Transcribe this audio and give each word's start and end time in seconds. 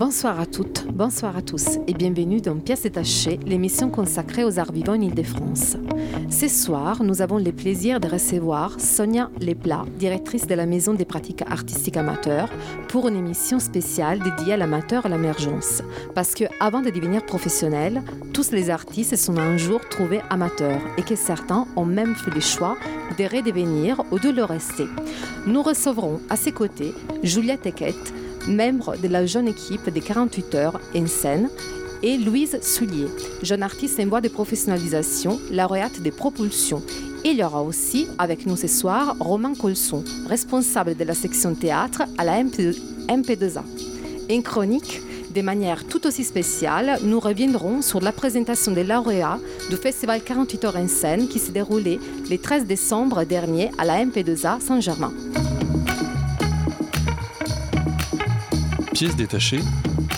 Bonsoir 0.00 0.40
à 0.40 0.46
toutes, 0.46 0.86
bonsoir 0.86 1.36
à 1.36 1.42
tous 1.42 1.76
et 1.86 1.92
bienvenue 1.92 2.40
dans 2.40 2.56
Pièces 2.56 2.84
détachées, 2.84 3.38
l'émission 3.44 3.90
consacrée 3.90 4.44
aux 4.44 4.58
arts 4.58 4.72
vivants 4.72 4.94
en 4.94 5.00
Ile-de-France. 5.02 5.76
Ce 6.30 6.48
soir, 6.48 7.02
nous 7.02 7.20
avons 7.20 7.36
le 7.36 7.52
plaisir 7.52 8.00
de 8.00 8.08
recevoir 8.08 8.80
Sonia 8.80 9.28
Leplat, 9.42 9.84
directrice 9.98 10.46
de 10.46 10.54
la 10.54 10.64
Maison 10.64 10.94
des 10.94 11.04
pratiques 11.04 11.42
artistiques 11.42 11.98
amateurs, 11.98 12.48
pour 12.88 13.08
une 13.08 13.16
émission 13.16 13.58
spéciale 13.58 14.20
dédiée 14.20 14.54
à 14.54 14.56
l'amateur 14.56 15.04
et 15.04 15.12
à 15.12 15.14
l'émergence. 15.14 15.82
Parce 16.14 16.32
que 16.32 16.44
avant 16.60 16.80
de 16.80 16.88
devenir 16.88 17.26
professionnels, 17.26 18.02
tous 18.32 18.52
les 18.52 18.70
artistes 18.70 19.16
sont 19.16 19.36
un 19.36 19.58
jour 19.58 19.82
trouvés 19.90 20.22
amateurs 20.30 20.80
et 20.96 21.02
que 21.02 21.14
certains 21.14 21.66
ont 21.76 21.84
même 21.84 22.14
fait 22.14 22.34
le 22.34 22.40
choix 22.40 22.78
de 23.18 23.24
redevenir 23.24 24.02
ou 24.10 24.18
de 24.18 24.30
le 24.30 24.44
rester. 24.44 24.86
Nous 25.46 25.62
recevrons 25.62 26.20
à 26.30 26.36
ses 26.36 26.52
côtés 26.52 26.94
Julia 27.22 27.58
Tequet, 27.58 27.94
membre 28.48 28.96
de 28.96 29.08
la 29.08 29.26
jeune 29.26 29.48
équipe 29.48 29.88
des 29.90 30.00
48 30.00 30.54
heures 30.54 30.80
en 30.94 31.06
scène, 31.06 31.48
et 32.02 32.16
Louise 32.16 32.58
Soulier, 32.62 33.08
jeune 33.42 33.62
artiste 33.62 34.00
en 34.00 34.06
voie 34.06 34.20
de 34.20 34.28
professionnalisation, 34.28 35.38
lauréate 35.50 36.00
des 36.00 36.10
propulsions. 36.10 36.82
Il 37.24 37.36
y 37.36 37.44
aura 37.44 37.62
aussi 37.62 38.06
avec 38.18 38.46
nous 38.46 38.56
ce 38.56 38.66
soir 38.66 39.16
Romain 39.20 39.54
Colson, 39.54 40.02
responsable 40.26 40.96
de 40.96 41.04
la 41.04 41.14
section 41.14 41.54
théâtre 41.54 42.02
à 42.16 42.24
la 42.24 42.42
MP, 42.42 42.74
MP2A. 43.08 43.62
En 44.30 44.40
chronique, 44.42 45.02
de 45.34 45.42
manière 45.42 45.84
tout 45.86 46.06
aussi 46.06 46.24
spéciale, 46.24 46.98
nous 47.02 47.20
reviendrons 47.20 47.82
sur 47.82 48.00
la 48.00 48.12
présentation 48.12 48.72
des 48.72 48.84
lauréats 48.84 49.38
du 49.68 49.76
Festival 49.76 50.22
48 50.22 50.64
heures 50.64 50.76
en 50.76 50.88
scène 50.88 51.28
qui 51.28 51.38
s'est 51.38 51.52
déroulé 51.52 52.00
le 52.30 52.38
13 52.38 52.64
décembre 52.64 53.24
dernier 53.24 53.70
à 53.78 53.84
la 53.84 54.04
MP2A 54.04 54.60
Saint-Germain. 54.60 55.12
Pièce 59.00 59.16
détachée, 59.16 59.60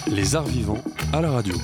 les 0.09 0.35
arts 0.35 0.43
vivants 0.43 0.83
à 1.13 1.21
la 1.21 1.31
radio. 1.31 1.55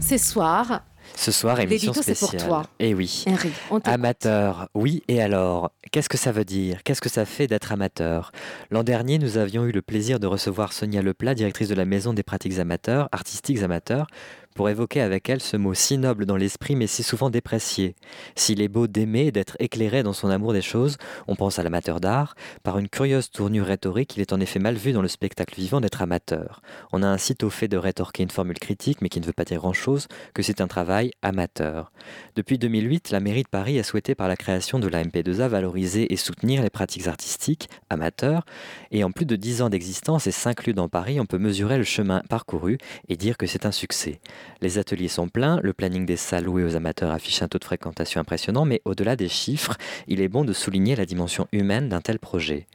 Ce 0.00 0.18
soir, 0.18 0.82
Ce 1.14 1.30
soir, 1.30 1.60
émission 1.60 1.92
L'édito, 1.92 2.02
c'est 2.04 2.18
pour 2.18 2.30
spéciale. 2.30 2.48
toi. 2.48 2.66
Eh 2.80 2.92
oui. 2.92 3.24
On 3.28 3.36
t'écoute. 3.36 3.82
Amateur, 3.86 4.68
oui 4.74 5.04
et 5.06 5.22
alors 5.22 5.70
Qu'est-ce 5.92 6.08
que 6.08 6.18
ça 6.18 6.30
veut 6.30 6.44
dire? 6.44 6.84
Qu'est-ce 6.84 7.00
que 7.00 7.08
ça 7.08 7.24
fait 7.24 7.48
d'être 7.48 7.72
amateur? 7.72 8.30
L'an 8.70 8.84
dernier, 8.84 9.18
nous 9.18 9.38
avions 9.38 9.64
eu 9.64 9.72
le 9.72 9.82
plaisir 9.82 10.20
de 10.20 10.28
recevoir 10.28 10.72
Sonia 10.72 11.02
Leplat, 11.02 11.34
directrice 11.34 11.68
de 11.68 11.74
la 11.74 11.84
Maison 11.84 12.12
des 12.12 12.22
pratiques 12.22 12.58
amateurs, 12.60 13.08
artistiques 13.10 13.62
amateurs, 13.62 14.06
pour 14.54 14.68
évoquer 14.68 15.00
avec 15.00 15.28
elle 15.28 15.40
ce 15.40 15.56
mot 15.56 15.74
si 15.74 15.98
noble 15.98 16.26
dans 16.26 16.36
l'esprit 16.36 16.76
mais 16.76 16.86
si 16.86 17.02
souvent 17.02 17.30
déprécié. 17.30 17.94
S'il 18.36 18.60
est 18.60 18.68
beau 18.68 18.86
d'aimer 18.86 19.26
et 19.26 19.32
d'être 19.32 19.56
éclairé 19.58 20.02
dans 20.02 20.12
son 20.12 20.30
amour 20.30 20.52
des 20.52 20.62
choses, 20.62 20.96
on 21.28 21.36
pense 21.36 21.58
à 21.58 21.62
l'amateur 21.62 22.00
d'art, 22.00 22.34
par 22.62 22.78
une 22.78 22.88
curieuse 22.88 23.30
tournure 23.30 23.66
rhétorique, 23.66 24.16
il 24.16 24.20
est 24.20 24.32
en 24.32 24.40
effet 24.40 24.58
mal 24.58 24.74
vu 24.74 24.92
dans 24.92 25.02
le 25.02 25.08
spectacle 25.08 25.54
vivant 25.54 25.80
d'être 25.80 26.02
amateur. 26.02 26.62
On 26.92 27.02
a 27.02 27.08
ainsi 27.08 27.34
tôt 27.34 27.50
fait 27.50 27.68
de 27.68 27.76
rétorquer 27.76 28.22
une 28.22 28.30
formule 28.30 28.58
critique 28.58 29.00
mais 29.02 29.08
qui 29.08 29.20
ne 29.20 29.26
veut 29.26 29.32
pas 29.32 29.44
dire 29.44 29.58
grand-chose, 29.58 30.08
que 30.34 30.42
c'est 30.42 30.60
un 30.60 30.68
travail 30.68 31.12
amateur. 31.22 31.92
Depuis 32.36 32.58
2008, 32.58 33.10
la 33.10 33.20
mairie 33.20 33.42
de 33.42 33.48
Paris 33.48 33.78
a 33.78 33.82
souhaité 33.82 34.14
par 34.14 34.28
la 34.28 34.36
création 34.36 34.78
de 34.78 34.88
la 34.88 35.04
MP2A 35.04 35.48
valoriser 35.48 36.12
et 36.12 36.16
soutenir 36.16 36.62
les 36.62 36.70
pratiques 36.70 37.06
artistiques 37.06 37.68
amateurs. 37.90 38.44
Et 38.90 39.04
en 39.04 39.10
plus 39.10 39.26
de 39.26 39.36
10 39.36 39.62
ans 39.62 39.70
d'existence 39.70 40.26
et 40.26 40.32
5 40.32 40.66
lieux 40.66 40.72
dans 40.72 40.88
Paris, 40.88 41.20
on 41.20 41.26
peut 41.26 41.38
mesurer 41.38 41.78
le 41.78 41.84
chemin 41.84 42.22
parcouru 42.28 42.78
et 43.08 43.16
dire 43.16 43.36
que 43.36 43.46
c'est 43.46 43.66
un 43.66 43.72
succès. 43.72 44.20
Les 44.60 44.78
ateliers 44.78 45.08
sont 45.08 45.28
pleins, 45.28 45.60
le 45.62 45.72
planning 45.72 46.06
des 46.06 46.16
salles 46.16 46.44
louées 46.44 46.64
aux 46.64 46.76
amateurs 46.76 47.10
affiche 47.10 47.42
un 47.42 47.48
taux 47.48 47.58
de 47.58 47.64
fréquentation 47.64 48.20
impressionnant, 48.20 48.64
mais 48.64 48.82
au-delà 48.84 49.16
des 49.16 49.28
chiffres, 49.28 49.76
il 50.06 50.20
est 50.20 50.28
bon 50.28 50.44
de 50.44 50.52
souligner 50.52 50.96
la 50.96 51.06
dimension 51.06 51.46
humaine 51.52 51.88
d'un 51.88 52.00
tel 52.00 52.18
projet. 52.18 52.66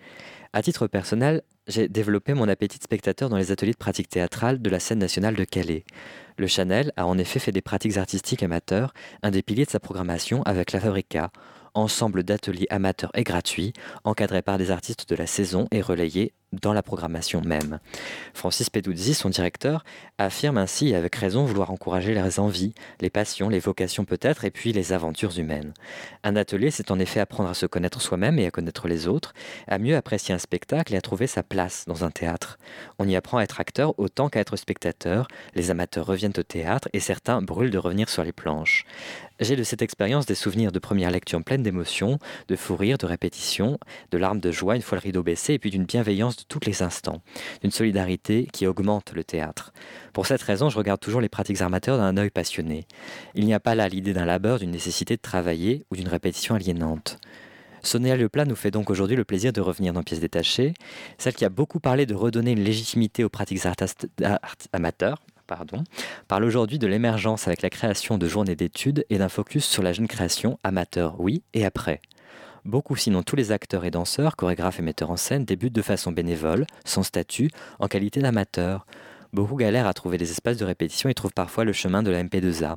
À 0.53 0.61
titre 0.61 0.87
personnel, 0.87 1.41
j'ai 1.67 1.87
développé 1.87 2.33
mon 2.33 2.47
appétit 2.47 2.77
de 2.77 2.83
spectateur 2.83 3.29
dans 3.29 3.37
les 3.37 3.51
ateliers 3.51 3.73
de 3.73 3.77
pratique 3.77 4.09
théâtrale 4.09 4.61
de 4.61 4.69
la 4.69 4.79
scène 4.79 4.99
nationale 4.99 5.35
de 5.35 5.43
Calais. 5.43 5.83
Le 6.37 6.47
Chanel 6.47 6.91
a 6.95 7.05
en 7.05 7.17
effet 7.17 7.39
fait 7.39 7.51
des 7.51 7.61
pratiques 7.61 7.97
artistiques 7.97 8.43
amateurs 8.43 8.93
un 9.23 9.31
des 9.31 9.41
piliers 9.41 9.65
de 9.65 9.69
sa 9.69 9.79
programmation 9.79 10.43
avec 10.43 10.71
la 10.71 10.79
Fabrica, 10.79 11.31
ensemble 11.73 12.23
d'ateliers 12.23 12.67
amateurs 12.69 13.11
et 13.15 13.23
gratuits, 13.23 13.73
encadrés 14.03 14.41
par 14.41 14.57
des 14.57 14.71
artistes 14.71 15.09
de 15.09 15.15
la 15.15 15.27
saison 15.27 15.67
et 15.71 15.81
relayés 15.81 16.33
dans 16.61 16.73
la 16.73 16.83
programmation 16.83 17.41
même. 17.41 17.79
Francis 18.33 18.69
Peduzzi, 18.69 19.13
son 19.13 19.29
directeur, 19.29 19.83
affirme 20.17 20.57
ainsi 20.57 20.95
avec 20.95 21.15
raison 21.15 21.45
vouloir 21.45 21.71
encourager 21.71 22.13
les 22.13 22.39
envies, 22.39 22.73
les 23.01 23.09
passions, 23.09 23.49
les 23.49 23.59
vocations 23.59 24.05
peut-être, 24.05 24.45
et 24.45 24.51
puis 24.51 24.73
les 24.73 24.93
aventures 24.93 25.37
humaines. 25.37 25.73
Un 26.23 26.35
atelier, 26.35 26.71
c'est 26.71 26.91
en 26.91 26.99
effet 26.99 27.19
apprendre 27.19 27.49
à 27.49 27.53
se 27.53 27.65
connaître 27.65 28.01
soi-même 28.01 28.39
et 28.39 28.45
à 28.45 28.51
connaître 28.51 28.87
les 28.87 29.07
autres, 29.07 29.33
à 29.67 29.77
mieux 29.77 29.95
apprécier 29.95 30.33
un 30.33 30.39
spectacle 30.39 30.93
et 30.93 30.97
à 30.97 31.01
trouver 31.01 31.27
sa 31.27 31.43
place 31.43 31.85
dans 31.87 32.03
un 32.03 32.11
théâtre. 32.11 32.57
On 32.99 33.07
y 33.07 33.15
apprend 33.15 33.37
à 33.37 33.43
être 33.43 33.59
acteur 33.59 33.97
autant 33.99 34.29
qu'à 34.29 34.39
être 34.39 34.55
spectateur, 34.55 35.27
les 35.53 35.71
amateurs 35.71 36.05
reviennent 36.05 36.33
au 36.37 36.43
théâtre 36.43 36.89
et 36.93 36.99
certains 36.99 37.41
brûlent 37.41 37.71
de 37.71 37.77
revenir 37.77 38.09
sur 38.09 38.23
les 38.23 38.31
planches. 38.31 38.85
J'ai 39.41 39.57
de 39.57 39.63
cette 39.63 39.81
expérience 39.81 40.25
des 40.25 40.33
souvenirs 40.33 40.71
de 40.71 40.79
première 40.79 41.11
lecture 41.11 41.43
pleine 41.43 41.61
d'émotions, 41.61 42.19
de 42.47 42.55
fou 42.55 42.77
rire, 42.77 42.97
de 42.97 43.05
répétition, 43.05 43.77
de 44.11 44.17
larmes 44.17 44.39
de 44.39 44.49
joie 44.49 44.77
une 44.77 44.81
fois 44.81 44.97
le 44.97 45.01
rideau 45.01 45.23
baissé 45.23 45.53
et 45.53 45.59
puis 45.59 45.71
d'une 45.71 45.83
bienveillance 45.83 46.37
de 46.37 46.43
tous 46.47 46.61
les 46.65 46.83
instants, 46.83 47.21
d'une 47.61 47.71
solidarité 47.71 48.47
qui 48.53 48.65
augmente 48.65 49.11
le 49.13 49.25
théâtre. 49.25 49.73
Pour 50.13 50.25
cette 50.25 50.41
raison, 50.41 50.69
je 50.69 50.77
regarde 50.77 51.01
toujours 51.01 51.19
les 51.19 51.27
pratiques 51.27 51.61
amateurs 51.61 51.97
d'un 51.97 52.15
œil 52.15 52.29
passionné. 52.29 52.87
Il 53.33 53.45
n'y 53.45 53.53
a 53.53 53.59
pas 53.59 53.75
là 53.75 53.89
l'idée 53.89 54.13
d'un 54.13 54.23
labeur, 54.23 54.59
d'une 54.59 54.71
nécessité 54.71 55.17
de 55.17 55.21
travailler 55.21 55.85
ou 55.91 55.97
d'une 55.97 56.07
répétition 56.07 56.55
aliénante. 56.55 57.19
Sonia 57.83 58.15
Leplat 58.15 58.45
nous 58.45 58.55
fait 58.55 58.71
donc 58.71 58.89
aujourd'hui 58.89 59.17
le 59.17 59.25
plaisir 59.25 59.51
de 59.51 59.59
revenir 59.59 59.91
dans 59.91 60.01
Pièces 60.01 60.21
détachées, 60.21 60.73
celle 61.17 61.33
qui 61.33 61.43
a 61.43 61.49
beaucoup 61.49 61.81
parlé 61.81 62.05
de 62.05 62.15
redonner 62.15 62.51
une 62.51 62.63
légitimité 62.63 63.25
aux 63.25 63.29
pratiques 63.29 63.63
amateurs, 64.71 65.21
parle 66.27 66.43
aujourd'hui 66.43 66.79
de 66.79 66.87
l'émergence 66.87 67.47
avec 67.47 67.61
la 67.61 67.69
création 67.69 68.17
de 68.17 68.27
journées 68.27 68.55
d'études 68.55 69.05
et 69.09 69.17
d'un 69.17 69.29
focus 69.29 69.65
sur 69.65 69.83
la 69.83 69.93
jeune 69.93 70.07
création 70.07 70.59
amateur, 70.63 71.19
oui, 71.19 71.43
et 71.53 71.65
après. 71.65 72.01
Beaucoup, 72.65 72.95
sinon 72.95 73.21
tous 73.21 73.35
les 73.35 73.51
acteurs 73.51 73.85
et 73.85 73.91
danseurs, 73.91 74.35
chorégraphes 74.35 74.79
et 74.79 74.83
metteurs 74.83 75.11
en 75.11 75.17
scène 75.17 75.45
débutent 75.45 75.75
de 75.75 75.83
façon 75.83 76.11
bénévole, 76.11 76.65
sans 76.83 77.03
statut, 77.03 77.51
en 77.79 77.87
qualité 77.87 78.21
d'amateurs. 78.21 78.87
Beaucoup 79.33 79.55
galèrent 79.55 79.87
à 79.87 79.93
trouver 79.93 80.17
des 80.17 80.31
espaces 80.31 80.57
de 80.57 80.65
répétition 80.65 81.07
et 81.07 81.13
trouvent 81.13 81.33
parfois 81.33 81.63
le 81.63 81.73
chemin 81.73 82.01
de 82.01 82.09
la 82.09 82.23
MP2A. 82.23 82.73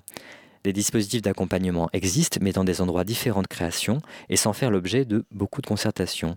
Des 0.65 0.73
dispositifs 0.73 1.23
d'accompagnement 1.23 1.89
existent, 1.93 2.39
mais 2.43 2.53
dans 2.53 2.65
des 2.65 2.81
endroits 2.81 3.05
différents 3.05 3.43
de 3.43 3.47
création 3.47 3.99
et 4.29 4.37
sans 4.37 4.53
faire 4.53 4.71
l'objet 4.71 5.05
de 5.05 5.25
beaucoup 5.31 5.63
de 5.63 5.67
concertations. 5.67 6.37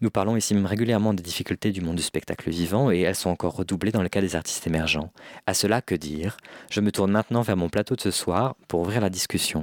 Nous 0.00 0.10
parlons 0.10 0.36
ici 0.36 0.54
même 0.54 0.66
régulièrement 0.66 1.14
des 1.14 1.22
difficultés 1.22 1.72
du 1.72 1.80
monde 1.80 1.96
du 1.96 2.02
spectacle 2.02 2.50
vivant 2.50 2.90
et 2.90 3.00
elles 3.00 3.14
sont 3.14 3.30
encore 3.30 3.54
redoublées 3.54 3.92
dans 3.92 4.02
le 4.02 4.08
cas 4.08 4.20
des 4.20 4.36
artistes 4.36 4.66
émergents. 4.66 5.10
À 5.46 5.54
cela, 5.54 5.82
que 5.82 5.94
dire? 5.94 6.36
Je 6.70 6.80
me 6.80 6.92
tourne 6.92 7.10
maintenant 7.10 7.42
vers 7.42 7.56
mon 7.56 7.68
plateau 7.68 7.96
de 7.96 8.00
ce 8.00 8.10
soir 8.10 8.56
pour 8.68 8.80
ouvrir 8.80 9.00
la 9.00 9.10
discussion. 9.10 9.62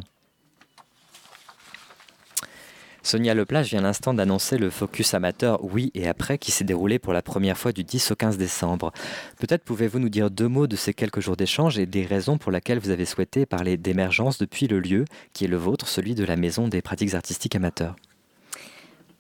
Sonia 3.08 3.34
Leplage 3.34 3.70
vient 3.70 3.80
l'instant 3.80 4.14
d'annoncer 4.14 4.58
le 4.58 4.70
focus 4.70 5.14
amateur 5.14 5.64
Oui 5.64 5.92
et 5.94 6.10
après 6.10 6.38
qui 6.38 6.52
s'est 6.52 6.66
déroulé 6.66 7.00
pour 7.00 7.14
la 7.14 7.22
première 7.22 7.58
fois 7.58 7.72
du 7.72 7.86
10 7.86 8.12
au 8.12 8.16
15 8.18 8.38
décembre. 8.38 8.92
Peut-être 9.40 9.64
pouvez-vous 9.64 10.00
nous 10.00 10.10
dire 10.10 10.30
deux 10.30 10.50
mots 10.50 10.68
de 10.68 10.76
ces 10.76 10.94
quelques 10.94 11.22
jours 11.22 11.38
d'échange 11.38 11.80
et 11.80 11.86
des 11.86 12.04
raisons 12.06 12.38
pour 12.38 12.52
lesquelles 12.52 12.80
vous 12.80 12.90
avez 12.90 13.06
souhaité 13.06 13.46
parler 13.46 13.78
d'émergence 13.78 14.40
depuis 14.40 14.68
le 14.68 14.82
lieu 14.82 15.06
qui 15.32 15.46
est 15.46 15.48
le 15.48 15.56
vôtre, 15.56 15.88
celui 15.88 16.16
de 16.16 16.26
la 16.26 16.36
Maison 16.36 16.68
des 16.68 16.82
pratiques 16.82 17.14
artistiques 17.14 17.56
amateurs? 17.56 17.96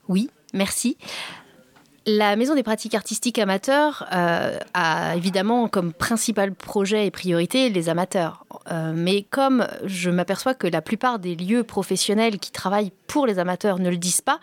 Oui, 0.09 0.29
merci. 0.53 0.97
La 2.09 2.37
Maison 2.37 2.55
des 2.55 2.63
pratiques 2.63 2.95
artistiques 2.95 3.37
amateurs 3.37 4.07
euh, 4.13 4.57
a 4.73 5.17
évidemment 5.17 5.67
comme 5.67 5.91
principal 5.91 6.53
projet 6.53 7.05
et 7.05 7.11
priorité 7.11 7.69
les 7.69 7.89
amateurs. 7.89 8.45
Euh, 8.71 8.93
mais 8.95 9.23
comme 9.23 9.67
je 9.83 10.09
m'aperçois 10.09 10.53
que 10.53 10.67
la 10.67 10.81
plupart 10.81 11.19
des 11.19 11.35
lieux 11.35 11.65
professionnels 11.65 12.39
qui 12.39 12.53
travaillent 12.53 12.93
pour 13.07 13.27
les 13.27 13.39
amateurs 13.39 13.79
ne 13.79 13.89
le 13.89 13.97
disent 13.97 14.21
pas, 14.21 14.39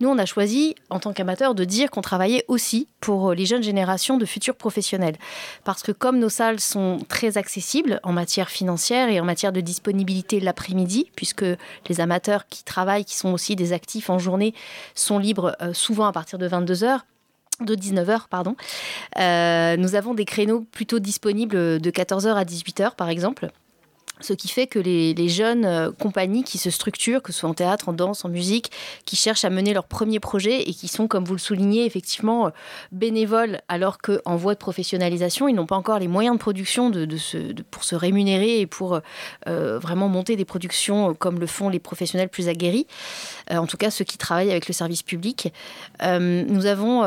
nous, 0.00 0.08
on 0.08 0.18
a 0.18 0.26
choisi, 0.26 0.74
en 0.90 0.98
tant 0.98 1.12
qu'amateurs, 1.12 1.54
de 1.54 1.64
dire 1.64 1.90
qu'on 1.90 2.00
travaillait 2.00 2.44
aussi 2.48 2.88
pour 3.00 3.34
les 3.34 3.46
jeunes 3.46 3.62
générations 3.62 4.16
de 4.16 4.24
futurs 4.24 4.56
professionnels. 4.56 5.16
Parce 5.64 5.82
que 5.82 5.92
comme 5.92 6.18
nos 6.18 6.28
salles 6.28 6.60
sont 6.60 6.98
très 7.08 7.38
accessibles 7.38 8.00
en 8.02 8.12
matière 8.12 8.50
financière 8.50 9.08
et 9.08 9.20
en 9.20 9.24
matière 9.24 9.52
de 9.52 9.60
disponibilité 9.60 10.40
l'après-midi, 10.40 11.10
puisque 11.16 11.44
les 11.88 12.00
amateurs 12.00 12.48
qui 12.48 12.64
travaillent, 12.64 13.04
qui 13.04 13.16
sont 13.16 13.32
aussi 13.32 13.56
des 13.56 13.72
actifs 13.72 14.10
en 14.10 14.18
journée, 14.18 14.54
sont 14.94 15.18
libres 15.18 15.56
euh, 15.60 15.72
souvent 15.72 16.06
à 16.06 16.12
partir 16.12 16.38
de 16.38 16.46
22 16.46 16.84
heures, 16.84 17.06
de 17.60 17.74
19h, 17.74 18.22
pardon. 18.28 18.56
Euh, 19.18 19.76
nous 19.76 19.94
avons 19.94 20.14
des 20.14 20.24
créneaux 20.24 20.66
plutôt 20.72 20.98
disponibles 20.98 21.80
de 21.80 21.90
14h 21.90 22.34
à 22.34 22.44
18h, 22.44 22.96
par 22.96 23.08
exemple 23.08 23.50
ce 24.24 24.32
qui 24.32 24.48
fait 24.48 24.66
que 24.66 24.78
les, 24.78 25.28
jeunes 25.28 25.64
euh, 25.64 25.90
compagnies 25.92 26.44
qui 26.44 26.58
se 26.58 26.70
structurent, 26.70 27.22
que 27.22 27.32
ce 27.32 27.40
soit 27.40 27.48
en 27.48 27.54
théâtre, 27.54 27.88
en 27.88 27.92
danse, 27.92 28.24
en 28.24 28.28
musique, 28.28 28.70
qui 29.04 29.16
cherchent 29.16 29.44
à 29.44 29.50
mener 29.50 29.72
leur 29.72 29.84
premier 29.84 30.20
projet 30.20 30.62
et 30.62 30.74
qui 30.74 30.88
sont, 30.88 31.06
comme 31.06 31.24
vous 31.24 31.34
le 31.34 31.38
soulignez, 31.38 31.84
effectivement 31.84 32.46
euh, 32.46 32.50
bénévoles, 32.92 33.60
alors 33.68 33.98
qu'en 33.98 34.36
voie 34.36 34.54
de 34.54 34.58
professionnalisation, 34.58 35.48
ils 35.48 35.54
n'ont 35.54 35.66
pas 35.66 35.76
encore 35.76 35.98
les 35.98 36.08
moyens 36.08 36.36
de 36.36 36.40
production 36.40 36.90
pour 37.70 37.84
se 37.84 37.94
rémunérer 37.94 38.60
et 38.60 38.66
pour 38.66 39.00
euh, 39.48 39.78
vraiment 39.78 40.08
monter 40.08 40.36
des 40.36 40.44
productions 40.44 41.14
comme 41.14 41.38
le 41.38 41.46
font 41.46 41.68
les 41.68 41.78
professionnels 41.78 42.28
plus 42.28 42.48
aguerris, 42.48 42.86
en 43.50 43.66
tout 43.66 43.76
cas 43.76 43.90
ceux 43.90 44.04
qui 44.04 44.18
travaillent 44.18 44.50
avec 44.50 44.68
le 44.68 44.74
service 44.74 45.02
public. 45.02 45.52
nous 46.00 46.66
avons 46.66 47.02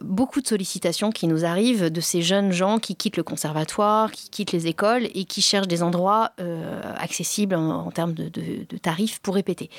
beaucoup 0.00 0.40
de 0.40 0.46
sollicitations 0.46 1.10
qui 1.10 1.26
nous 1.26 1.44
arrivent 1.44 1.90
de 1.90 2.00
ces 2.00 2.22
jeunes 2.22 2.52
gens 2.52 2.78
qui 2.78 2.96
quittent 2.96 3.16
le 3.16 3.22
conservatoire, 3.22 4.10
qui 4.12 4.30
quittent 4.30 4.52
les 4.52 4.66
écoles 4.66 5.08
et 5.14 5.24
qui 5.24 5.42
cherchent 5.42 5.68
des 5.68 5.82
endroits 5.82 6.32
accessible 6.98 7.54
en, 7.54 7.90
termes 7.90 8.12
de, 8.12 8.30
tarifs 8.82 9.18
pour 9.20 9.34
répéter. 9.34 9.70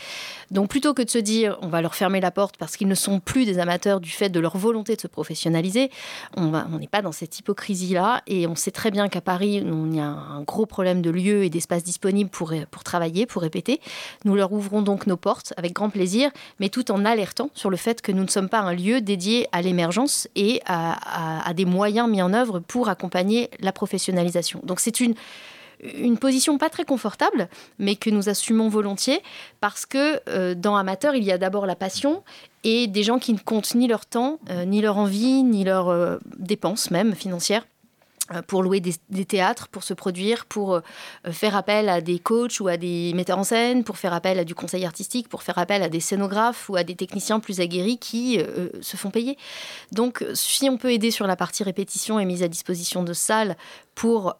Donc 0.51 0.69
plutôt 0.69 0.93
que 0.93 1.01
de 1.01 1.09
se 1.09 1.17
dire 1.17 1.57
on 1.61 1.67
va 1.67 1.81
leur 1.81 1.95
fermer 1.95 2.19
la 2.19 2.31
porte 2.31 2.57
parce 2.57 2.77
qu'ils 2.77 2.87
ne 2.87 2.95
sont 2.95 3.19
plus 3.19 3.45
des 3.45 3.59
amateurs 3.59 3.99
du 3.99 4.09
fait 4.09 4.29
de 4.29 4.39
leur 4.39 4.57
volonté 4.57 4.95
de 4.95 5.01
se 5.01 5.07
professionnaliser, 5.07 5.89
on 6.35 6.51
n'est 6.79 6.87
pas 6.87 7.01
dans 7.01 7.11
cette 7.11 7.37
hypocrisie-là 7.39 8.21
et 8.27 8.47
on 8.47 8.55
sait 8.55 8.71
très 8.71 8.91
bien 8.91 9.07
qu'à 9.09 9.21
Paris, 9.21 9.63
il 9.63 9.95
y 9.95 9.99
a 9.99 10.05
un 10.05 10.41
gros 10.41 10.65
problème 10.65 11.01
de 11.01 11.09
lieux 11.09 11.43
et 11.43 11.49
d'espaces 11.49 11.83
disponibles 11.83 12.29
pour 12.29 12.83
travailler, 12.83 13.25
pour 13.25 13.41
répéter. 13.41 13.81
Nous 14.25 14.35
leur 14.35 14.51
ouvrons 14.51 14.81
donc 14.81 15.07
nos 15.07 15.17
portes 15.17 15.53
avec 15.57 15.73
grand 15.73 15.89
plaisir, 15.89 16.31
mais 16.59 16.69
tout 16.69 16.91
en 16.91 17.05
alertant 17.05 17.49
sur 17.53 17.69
le 17.69 17.77
fait 17.77 18.01
que 18.01 18.11
nous 18.11 18.23
ne 18.23 18.29
sommes 18.29 18.49
pas 18.49 18.59
un 18.59 18.73
lieu 18.73 19.01
dédié 19.01 19.47
à 19.51 19.61
l'émergence 19.61 20.27
et 20.35 20.61
à 20.65 21.53
des 21.55 21.65
moyens 21.65 22.09
mis 22.09 22.21
en 22.21 22.33
œuvre 22.33 22.59
pour 22.59 22.89
accompagner 22.89 23.49
la 23.59 23.71
professionnalisation. 23.71 24.61
Donc 24.63 24.79
c'est 24.79 24.99
une 24.99 25.15
une 25.81 26.17
position 26.17 26.57
pas 26.57 26.69
très 26.69 26.85
confortable, 26.85 27.49
mais 27.79 27.95
que 27.95 28.09
nous 28.09 28.29
assumons 28.29 28.69
volontiers, 28.69 29.21
parce 29.61 29.85
que 29.85 30.19
euh, 30.29 30.55
dans 30.55 30.75
amateur, 30.75 31.15
il 31.15 31.23
y 31.23 31.31
a 31.31 31.37
d'abord 31.37 31.65
la 31.65 31.75
passion 31.75 32.23
et 32.63 32.87
des 32.87 33.03
gens 33.03 33.19
qui 33.19 33.33
ne 33.33 33.39
comptent 33.39 33.75
ni 33.75 33.87
leur 33.87 34.05
temps, 34.05 34.39
euh, 34.49 34.65
ni 34.65 34.81
leur 34.81 34.97
envie, 34.97 35.43
ni 35.43 35.63
leurs 35.63 35.89
euh, 35.89 36.17
dépenses 36.37 36.91
même 36.91 37.13
financières 37.13 37.65
pour 38.47 38.61
louer 38.61 38.81
des, 38.81 39.23
théâtres, 39.23 39.69
pour 39.69 39.83
se 39.83 39.93
produire, 39.93 40.47
pour 40.47 40.81
faire 41.31 41.55
appel 41.55 41.87
à 41.87 42.01
des 42.01 42.19
coachs 42.19 42.59
ou 42.59 42.67
à 42.67 42.75
des 42.75 43.13
metteurs 43.13 43.39
en 43.39 43.45
scène, 43.45 43.85
pour 43.85 43.97
faire 43.97 44.11
appel 44.11 44.37
à 44.37 44.43
du 44.43 44.53
conseil 44.53 44.83
artistique, 44.83 45.29
pour 45.29 45.43
faire 45.43 45.57
appel 45.57 45.81
à 45.81 45.87
des 45.87 46.01
scénographes 46.01 46.67
ou 46.67 46.75
à 46.75 46.83
des 46.83 46.95
techniciens 46.95 47.39
plus 47.39 47.61
aguerris 47.61 47.99
qui 47.99 48.41
se 48.81 48.97
font 48.97 49.11
payer. 49.11 49.37
Donc 49.93 50.25
si 50.33 50.69
on 50.69 50.75
peut 50.77 50.91
aider 50.91 51.09
sur 51.09 51.25
la 51.25 51.37
partie 51.37 51.63
répétition 51.63 52.19
et 52.19 52.25
mise 52.25 52.43
à 52.43 52.49
disposition 52.49 53.01
de 53.01 53.13
salles 53.13 53.55
pour 53.95 54.35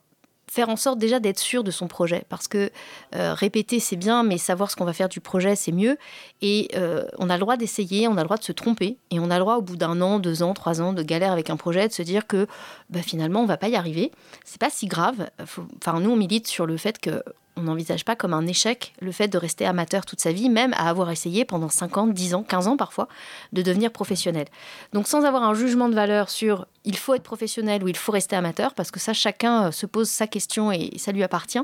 faire 0.50 0.70
en 0.70 0.76
sorte 0.76 0.98
déjà 1.00 1.20
d'être 1.20 1.40
sûr 1.40 1.64
de 1.64 1.72
son 1.72 1.88
projet. 1.88 2.26
Parce 2.30 2.48
que 2.48 2.72
euh, 3.16 3.34
répéter, 3.34 3.80
c'est 3.80 3.96
bien, 3.96 4.24
mais 4.24 4.38
savoir 4.38 4.72
ce 4.72 4.76
qu'on 4.76 4.86
va 4.86 4.94
faire 4.94 5.10
du 5.10 5.20
projet, 5.20 5.56
c'est 5.56 5.72
mieux. 5.72 5.98
Et 6.42 6.70
euh, 6.76 7.06
on 7.18 7.30
a 7.30 7.34
le 7.36 7.42
droit 7.42 7.58
d'essayer, 7.58 8.08
on 8.08 8.18
a 8.18 8.22
le 8.22 8.26
droit 8.26 8.38
de 8.38 8.44
se 8.44 8.52
tromper. 8.52 8.98
Et 9.12 9.20
on 9.20 9.30
a 9.30 9.36
le 9.36 9.42
droit, 9.42 9.58
au 9.58 9.62
bout 9.62 9.78
d'un 9.78 10.02
an, 10.02 10.20
deux 10.20 10.44
ans, 10.44 10.54
trois 10.54 10.82
ans 10.82 10.94
de 10.94 11.04
galère 11.04 11.32
avec 11.32 11.50
un 11.50 11.58
projet, 11.58 11.88
de 11.88 11.94
se 11.94 12.02
dire 12.02 12.28
que 12.28 12.48
bah, 12.90 13.02
finalement, 13.02 13.42
on 13.42 13.46
va 13.46 13.58
pas 13.58 13.68
y 13.68 13.76
arriver. 13.76 14.12
C'est 14.46 14.60
pas 14.60 14.70
si 14.70 14.88
grave. 14.88 15.30
Enfin, 15.40 16.00
nous, 16.00 16.12
on 16.12 16.16
milite 16.16 16.48
sur 16.48 16.66
le 16.66 16.78
fait 16.78 17.00
que 17.00 17.24
on 17.58 17.64
n'envisage 17.64 18.06
pas 18.06 18.16
comme 18.16 18.34
un 18.34 18.46
échec 18.46 18.94
le 19.02 19.12
fait 19.12 19.28
de 19.28 19.38
rester 19.38 19.66
amateur 19.66 20.06
toute 20.06 20.22
sa 20.22 20.32
vie, 20.32 20.50
même 20.50 20.74
à 20.74 20.90
avoir 20.90 21.10
essayé 21.12 21.44
pendant 21.44 21.70
5 21.70 21.98
ans, 21.98 22.08
10 22.08 22.36
ans, 22.36 22.44
15 22.44 22.68
ans 22.68 22.78
parfois, 22.78 23.08
de 23.52 23.62
devenir 23.62 23.92
professionnel. 23.92 24.46
Donc 24.94 25.08
sans 25.08 25.26
avoir 25.26 25.44
un 25.44 25.54
jugement 25.54 25.90
de 25.90 25.96
valeur 25.96 26.30
sur 26.30 26.68
il 26.88 26.96
faut 26.96 27.14
être 27.14 27.24
professionnel 27.24 27.84
ou 27.84 27.90
il 27.90 27.98
faut 27.98 28.14
rester 28.14 28.38
amateur, 28.38 28.74
parce 28.74 28.92
que 28.92 29.00
ça, 29.00 29.12
chacun 29.12 29.66
euh, 29.66 29.72
se 29.72 29.86
pose 29.86 30.10
sa 30.10 30.26
question 30.26 30.72
et 30.72 30.98
ça 30.98 31.12
lui 31.12 31.22
appartient. 31.22 31.60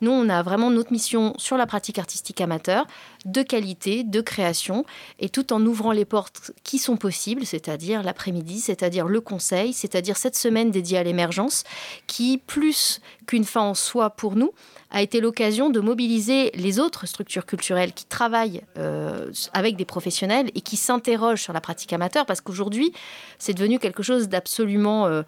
Nous, 0.00 0.10
on 0.10 0.28
a 0.28 0.42
vraiment 0.42 0.68
notre 0.68 0.92
mission 0.92 1.32
sur 1.38 1.56
la 1.56 1.64
pratique 1.64 1.98
artistique 1.98 2.40
amateur, 2.40 2.84
de 3.24 3.42
qualité, 3.42 4.02
de 4.02 4.20
création, 4.20 4.84
et 5.20 5.28
tout 5.28 5.52
en 5.52 5.64
ouvrant 5.64 5.92
les 5.92 6.04
portes 6.04 6.50
qui 6.64 6.78
sont 6.78 6.96
possibles, 6.96 7.46
c'est-à-dire 7.46 8.02
l'après-midi, 8.02 8.58
c'est-à-dire 8.58 9.06
le 9.06 9.20
conseil, 9.20 9.72
c'est-à-dire 9.72 10.16
cette 10.16 10.36
semaine 10.36 10.72
dédiée 10.72 10.98
à 10.98 11.04
l'émergence, 11.04 11.62
qui, 12.08 12.38
plus 12.38 13.00
qu'une 13.26 13.44
fin 13.44 13.62
en 13.62 13.74
soi 13.74 14.10
pour 14.10 14.34
nous, 14.34 14.52
a 14.90 15.02
été 15.02 15.20
l'occasion 15.20 15.70
de 15.70 15.80
mobiliser 15.80 16.50
les 16.54 16.78
autres 16.78 17.06
structures 17.06 17.46
culturelles 17.46 17.92
qui 17.92 18.04
travaillent 18.04 18.62
euh, 18.76 19.30
avec 19.52 19.76
des 19.76 19.84
professionnels 19.84 20.50
et 20.54 20.60
qui 20.60 20.76
s'interrogent 20.76 21.42
sur 21.42 21.52
la 21.52 21.60
pratique 21.60 21.92
amateur, 21.92 22.26
parce 22.26 22.40
qu'aujourd'hui, 22.40 22.92
c'est 23.38 23.54
devenu 23.54 23.78
quelque 23.78 24.02
chose 24.02 24.28
d'absolument 24.28 24.63
euh, 24.64 25.22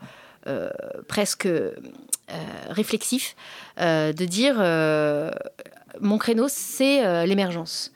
euh, 0.46 0.70
presque 1.08 1.48
réflexif, 2.68 3.36
de 3.78 4.24
dire 4.24 4.56
mon 6.00 6.18
créneau, 6.18 6.46
c'est 6.48 7.26
l'émergence. 7.26 7.92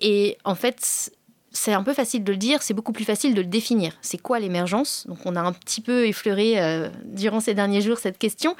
Et 0.00 0.38
en 0.44 0.54
fait, 0.54 1.12
c'est 1.54 1.72
un 1.72 1.84
peu 1.84 1.94
facile 1.94 2.24
de 2.24 2.32
le 2.32 2.36
dire, 2.36 2.62
c'est 2.62 2.74
beaucoup 2.74 2.92
plus 2.92 3.04
facile 3.04 3.32
de 3.32 3.40
le 3.40 3.46
définir. 3.46 3.92
C'est 4.02 4.18
quoi 4.18 4.40
l'émergence? 4.40 5.06
Donc 5.06 5.18
on 5.24 5.36
a 5.36 5.40
un 5.40 5.52
petit 5.52 5.80
peu 5.80 6.06
effleuré 6.06 6.60
euh, 6.60 6.90
durant 7.04 7.38
ces 7.38 7.54
derniers 7.54 7.80
jours 7.80 7.98
cette 7.98 8.18
question. 8.18 8.56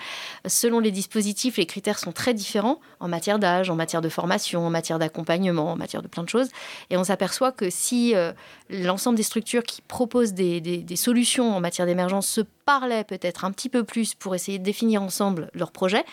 Selon 0.46 0.78
les 0.78 0.92
dispositifs, 0.92 1.56
les 1.56 1.66
critères 1.66 1.98
sont 1.98 2.12
très 2.12 2.34
différents 2.34 2.80
en 3.00 3.08
matière 3.08 3.40
d'âge, 3.40 3.68
en 3.68 3.74
matière 3.74 4.00
de 4.00 4.08
formation, 4.08 4.64
en 4.64 4.70
matière 4.70 5.00
d'accompagnement, 5.00 5.72
en 5.72 5.76
matière 5.76 6.02
de 6.02 6.08
plein 6.08 6.22
de 6.22 6.28
choses. 6.28 6.48
Et 6.88 6.96
on 6.96 7.02
s'aperçoit 7.02 7.50
que 7.50 7.68
si 7.68 8.14
euh, 8.14 8.32
l'ensemble 8.70 9.16
des 9.16 9.24
structures 9.24 9.64
qui 9.64 9.82
proposent 9.82 10.32
des, 10.32 10.84
solutions 10.94 11.54
en 11.54 11.60
matière 11.60 11.86
d'émergence 11.86 12.28
se 12.28 12.42
parlaient 12.64 13.04
peut-être 13.04 13.44
un 13.44 13.50
petit 13.50 13.68
peu 13.68 13.82
plus 13.82 14.14
pour 14.14 14.36
essayer 14.36 14.60
de 14.60 14.64
définir 14.64 15.02
ensemble 15.02 15.50
leur 15.52 15.72
projet, 15.72 16.04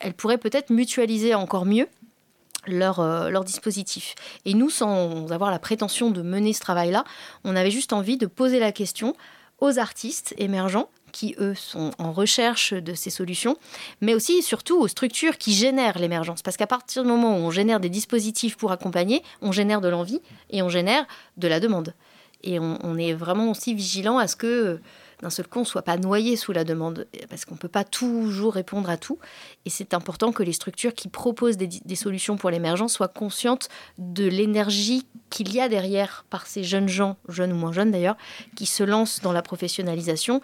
elles 0.00 0.14
pourraient 0.14 0.38
peut-être 0.38 0.70
mutualiser 0.70 1.34
encore 1.34 1.66
mieux 1.66 1.88
leur, 2.66 3.00
euh, 3.00 3.40
dispositif. 3.42 4.14
Et 4.44 4.54
nous, 4.54 4.70
sans 4.70 5.30
avoir 5.32 5.50
la 5.50 5.58
prétention 5.58 6.10
de 6.10 6.22
mener 6.22 6.52
ce 6.52 6.60
travail-là, 6.60 7.04
on 7.44 7.56
avait 7.56 7.70
juste 7.70 7.92
envie 7.92 8.16
de 8.16 8.26
poser 8.26 8.60
la 8.60 8.72
question 8.72 9.14
aux 9.60 9.78
artistes 9.78 10.34
émergents 10.38 10.88
qui, 11.12 11.34
eux, 11.38 11.54
sont 11.54 11.92
en 11.98 12.12
recherche 12.12 12.72
de 12.72 12.94
ces 12.94 13.10
solutions, 13.10 13.56
mais 14.00 14.14
aussi 14.14 14.38
et 14.38 14.42
surtout 14.42 14.80
aux 14.80 14.88
structures 14.88 15.38
qui 15.38 15.52
génèrent 15.52 15.98
l'émergence. 15.98 16.42
Parce 16.42 16.56
qu'à 16.56 16.66
partir 16.66 17.02
du 17.02 17.08
moment 17.08 17.36
où 17.36 17.40
on 17.40 17.50
génère 17.50 17.80
des 17.80 17.90
dispositifs 17.90 18.56
pour 18.56 18.72
accompagner, 18.72 19.22
on 19.42 19.52
génère 19.52 19.80
de 19.80 19.88
l'envie 19.88 20.20
et 20.50 20.62
on 20.62 20.68
génère 20.68 21.06
de 21.36 21.48
la 21.48 21.60
demande. 21.60 21.94
Et 22.42 22.58
on, 22.58 22.78
on 22.82 22.96
est 22.96 23.12
vraiment 23.12 23.50
aussi 23.50 23.74
vigilant 23.74 24.18
à 24.18 24.26
ce 24.26 24.36
que 24.36 24.80
d'un 25.22 25.30
seul 25.30 25.46
coup, 25.46 25.60
on 25.60 25.62
ne 25.62 25.66
soit 25.66 25.82
pas 25.82 25.96
noyé 25.96 26.36
sous 26.36 26.52
la 26.52 26.64
demande, 26.64 27.06
parce 27.30 27.44
qu'on 27.44 27.54
ne 27.54 27.60
peut 27.60 27.68
pas 27.68 27.84
toujours 27.84 28.54
répondre 28.54 28.90
à 28.90 28.96
tout. 28.96 29.18
Et 29.64 29.70
c'est 29.70 29.94
important 29.94 30.32
que 30.32 30.42
les 30.42 30.52
structures 30.52 30.94
qui 30.94 31.08
proposent 31.08 31.56
des, 31.56 31.94
solutions 31.94 32.36
pour 32.36 32.50
l'émergence 32.50 32.94
soient 32.94 33.08
conscientes 33.08 33.68
de 33.98 34.26
l'énergie 34.26 35.06
qu'il 35.30 35.54
y 35.54 35.60
a 35.60 35.68
derrière 35.68 36.24
par 36.28 36.46
ces 36.46 36.64
jeunes 36.64 36.88
gens, 36.88 37.16
jeunes 37.28 37.52
ou 37.52 37.56
moins 37.56 37.72
jeunes 37.72 37.92
d'ailleurs, 37.92 38.16
qui 38.56 38.66
se 38.66 38.82
lancent 38.82 39.20
dans 39.20 39.32
la 39.32 39.42
professionnalisation 39.42 40.40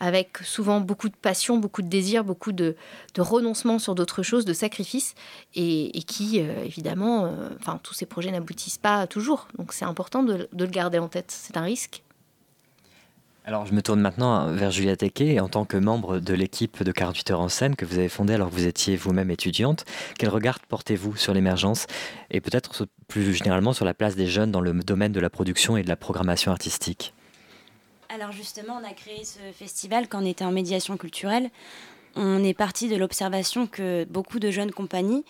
avec 0.00 0.38
souvent 0.38 0.80
beaucoup 0.80 1.08
de 1.08 1.16
passion, 1.16 1.56
beaucoup 1.56 1.82
de 1.82 1.88
désir, 1.88 2.22
beaucoup 2.22 2.52
de, 2.52 2.76
renoncement 3.18 3.80
sur 3.80 3.96
d'autres 3.96 4.22
choses, 4.22 4.44
de 4.44 4.52
sacrifices, 4.52 5.14
et, 5.56 5.90
qui, 6.06 6.40
euh, 6.40 6.62
évidemment, 6.64 7.24
euh, 7.24 7.48
enfin, 7.58 7.80
tous 7.82 7.94
ces 7.94 8.06
projets 8.06 8.30
n'aboutissent 8.30 8.78
pas 8.78 9.08
toujours. 9.08 9.48
Donc 9.58 9.72
c'est 9.72 9.84
important 9.84 10.22
de 10.22 10.48
le 10.56 10.66
garder 10.66 10.98
en 10.98 11.08
tête. 11.08 11.32
C'est 11.32 11.56
un 11.56 11.62
risque, 11.62 12.04
alors 13.48 13.64
je 13.64 13.72
me 13.72 13.80
tourne 13.80 14.00
maintenant 14.00 14.52
vers 14.52 14.70
Julia 14.70 14.94
Tequet, 14.94 15.40
en 15.40 15.48
tant 15.48 15.64
que 15.64 15.78
membre 15.78 16.18
de 16.18 16.34
l'équipe 16.34 16.82
de 16.82 16.92
48 16.92 17.30
heures 17.30 17.40
en 17.40 17.48
scène 17.48 17.76
que 17.76 17.86
vous 17.86 17.96
avez 17.96 18.10
fondée 18.10 18.34
alors 18.34 18.50
que 18.50 18.54
vous 18.54 18.66
étiez 18.66 18.94
vous-même 18.94 19.30
étudiante. 19.30 19.86
Quel 20.18 20.28
regard 20.28 20.60
portez-vous 20.60 21.16
sur 21.16 21.32
l'émergence 21.32 21.86
et 22.30 22.42
peut-être 22.42 22.86
plus 23.06 23.32
généralement 23.32 23.72
sur 23.72 23.86
la 23.86 23.94
place 23.94 24.16
des 24.16 24.26
jeunes 24.26 24.50
dans 24.50 24.60
le 24.60 24.74
domaine 24.74 25.12
de 25.12 25.20
la 25.20 25.30
production 25.30 25.78
et 25.78 25.82
de 25.82 25.88
la 25.88 25.96
programmation 25.96 26.52
artistique? 26.52 27.14
Alors 28.10 28.32
justement, 28.32 28.78
on 28.82 28.86
a 28.86 28.92
créé 28.92 29.24
ce 29.24 29.38
festival 29.58 30.08
quand 30.08 30.22
on 30.22 30.26
était 30.26 30.44
en 30.44 30.52
médiation 30.52 30.98
culturelle. 30.98 31.48
On 32.16 32.44
est 32.44 32.52
parti 32.52 32.90
de 32.90 32.96
l'observation 32.96 33.66
que 33.66 34.04
beaucoup 34.04 34.40
de 34.40 34.50
jeunes 34.50 34.72
compagnies 34.72 35.24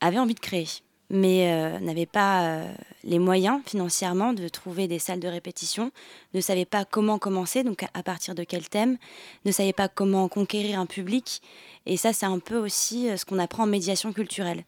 avaient 0.00 0.18
envie 0.18 0.34
de 0.34 0.40
créer 0.40 0.66
mais 1.10 1.52
euh, 1.52 1.78
n'avait 1.80 2.06
pas 2.06 2.44
euh, 2.44 2.72
les 3.04 3.18
moyens 3.18 3.60
financièrement 3.66 4.32
de 4.32 4.48
trouver 4.48 4.88
des 4.88 4.98
salles 4.98 5.20
de 5.20 5.28
répétition, 5.28 5.92
ne 6.34 6.40
savait 6.40 6.64
pas 6.64 6.84
comment 6.84 7.18
commencer, 7.18 7.62
donc 7.62 7.84
à 7.94 8.02
partir 8.02 8.34
de 8.34 8.44
quel 8.44 8.68
thème, 8.68 8.96
ne 9.44 9.52
savait 9.52 9.72
pas 9.72 9.88
comment 9.88 10.28
conquérir 10.28 10.80
un 10.80 10.86
public. 10.86 11.42
Et 11.86 11.96
ça, 11.96 12.12
c'est 12.12 12.26
un 12.26 12.38
peu 12.38 12.56
aussi 12.56 13.08
euh, 13.08 13.16
ce 13.16 13.24
qu'on 13.24 13.38
apprend 13.38 13.64
en 13.64 13.68
médiation 13.68 14.12
culturelle. 14.12 14.64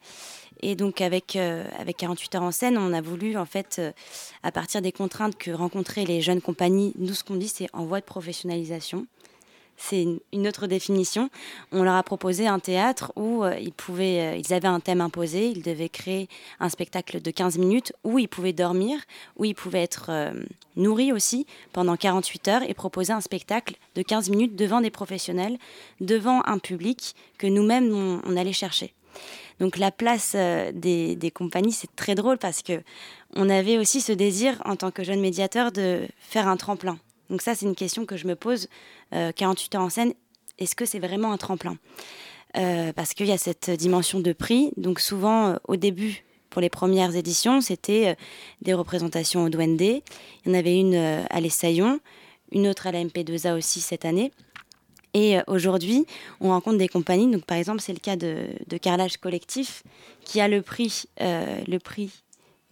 Et 0.61 0.75
donc 0.75 1.00
avec, 1.00 1.37
avec 1.37 1.99
48 1.99 2.35
heures 2.35 2.42
en 2.42 2.50
scène, 2.50 2.78
on 2.78 2.92
a 2.92 3.00
voulu, 3.00 3.37
en 3.37 3.45
fait, 3.45 3.80
à 4.42 4.50
partir 4.50 4.83
des 4.83 4.90
contraintes 4.90 5.38
que 5.38 5.52
rencontraient 5.52 6.04
les 6.04 6.21
jeunes 6.21 6.40
compagnies, 6.40 6.92
nous, 6.99 7.14
ce 7.14 7.23
qu'on 7.23 7.37
dit, 7.37 7.47
c'est 7.47 7.68
en 7.73 7.85
voie 7.85 8.00
de 8.00 8.04
professionnalisation 8.04 9.07
c'est 9.78 10.06
une 10.32 10.49
autre 10.49 10.66
définition. 10.66 11.30
On 11.73 11.82
leur 11.82 11.94
a 11.94 12.02
proposé 12.02 12.47
un 12.47 12.58
théâtre 12.58 13.12
où 13.16 13.44
euh, 13.44 13.56
ils, 13.58 13.73
pouvaient, 13.73 14.35
euh, 14.35 14.37
ils 14.37 14.52
avaient 14.52 14.68
un 14.68 14.80
thème 14.80 15.00
imposé, 15.00 15.49
ils 15.49 15.62
devaient 15.62 15.88
créer 15.88 16.28
un 16.61 16.68
spectacle 16.68 17.23
de 17.23 17.30
15 17.30 17.58
minutes 17.58 17.92
où 18.04 18.18
ils 18.18 18.28
pouvaient 18.28 18.52
dormir, 18.52 18.99
où 19.37 19.44
ils 19.44 19.54
pouvaient 19.54 19.82
être 19.82 20.06
euh, 20.11 20.32
nourris 20.76 21.12
aussi 21.12 21.47
pendant 21.73 21.97
48 21.97 22.49
heures 22.49 22.62
et 22.68 22.75
proposer 22.75 23.12
un 23.12 23.20
spectacle 23.20 23.76
de 23.94 24.02
15 24.02 24.30
minutes 24.30 24.56
devant 24.56 24.80
des 24.80 24.90
professionnels, 24.90 25.58
devant 26.00 26.42
un 26.44 26.58
public 26.58 27.14
que 27.38 27.47
nous-mêmes 27.47 27.88
on 28.25 28.37
allait 28.37 28.52
chercher. 28.52 28.92
Donc 29.61 29.76
la 29.78 29.90
place 29.90 30.37
des, 30.37 31.16
des, 31.16 31.30
compagnies, 31.30 31.73
c'est 31.73 31.94
très 31.97 32.14
drôle 32.14 32.38
parce 32.38 32.62
que 32.62 32.80
on 33.35 33.50
avait 33.50 33.78
aussi 33.78 34.00
ce 34.00 34.12
désir 34.12 34.61
en 34.64 34.76
tant 34.76 34.90
que 34.90 35.02
jeune 35.02 35.20
médiateur 35.20 35.73
de 35.73 36.06
faire 36.18 36.47
un 36.47 36.56
tremplin. 36.56 36.99
Donc 37.30 37.42
ça, 37.42 37.54
c'est 37.54 37.66
une 37.66 37.75
question 37.75 38.06
que 38.06 38.16
je 38.16 38.26
me 38.26 38.37
pose. 38.37 38.68
48 39.11 39.75
heures 39.75 39.82
en 39.82 39.90
scène, 39.90 40.12
est-ce 40.58 40.75
que 40.75 40.85
c'est 40.85 40.99
vraiment 40.99 41.32
un 41.32 41.37
tremplin? 41.37 41.76
Parce 42.54 43.14
qu'il 43.14 43.26
y 43.26 43.32
a 43.32 43.38
cette 43.38 43.70
dimension 43.70 44.20
de 44.20 44.32
prix. 44.32 44.73
Donc 44.76 45.00
souvent, 45.00 45.56
au 45.66 45.76
début, 45.76 46.25
pour 46.50 46.62
les 46.62 46.70
premières 46.70 47.14
éditions, 47.16 47.61
c'était 47.61 48.16
des 48.62 48.75
représentations 48.75 49.44
au 49.44 49.49
Duende. 49.49 49.80
Il 49.80 50.02
y 50.47 50.50
en 50.50 50.54
avait 50.54 50.78
une 50.78 50.94
à 50.97 51.40
l'Essaillon, 51.40 52.00
une 52.52 52.66
autre 52.68 52.87
à 52.87 52.92
la 52.92 53.04
MP2A 53.04 53.56
aussi 53.56 53.80
cette 53.80 54.04
année. 54.04 54.32
Et 55.14 55.38
euh, 55.38 55.42
aujourd'hui, 55.47 56.06
on 56.40 56.49
rencontre 56.49 56.78
des 56.78 56.88
compagnies. 56.88 57.30
Donc, 57.30 57.44
par 57.44 57.56
exemple, 57.56 57.80
c'est 57.80 57.92
le 57.92 57.99
cas 57.99 58.16
de, 58.16 58.49
Carrelage 58.80 59.16
Collectif, 59.16 59.82
qui 60.25 60.40
a 60.40 60.49
le 60.49 60.62
prix, 60.62 61.04
euh, 61.20 61.61
le 61.66 61.78
prix 61.78 62.23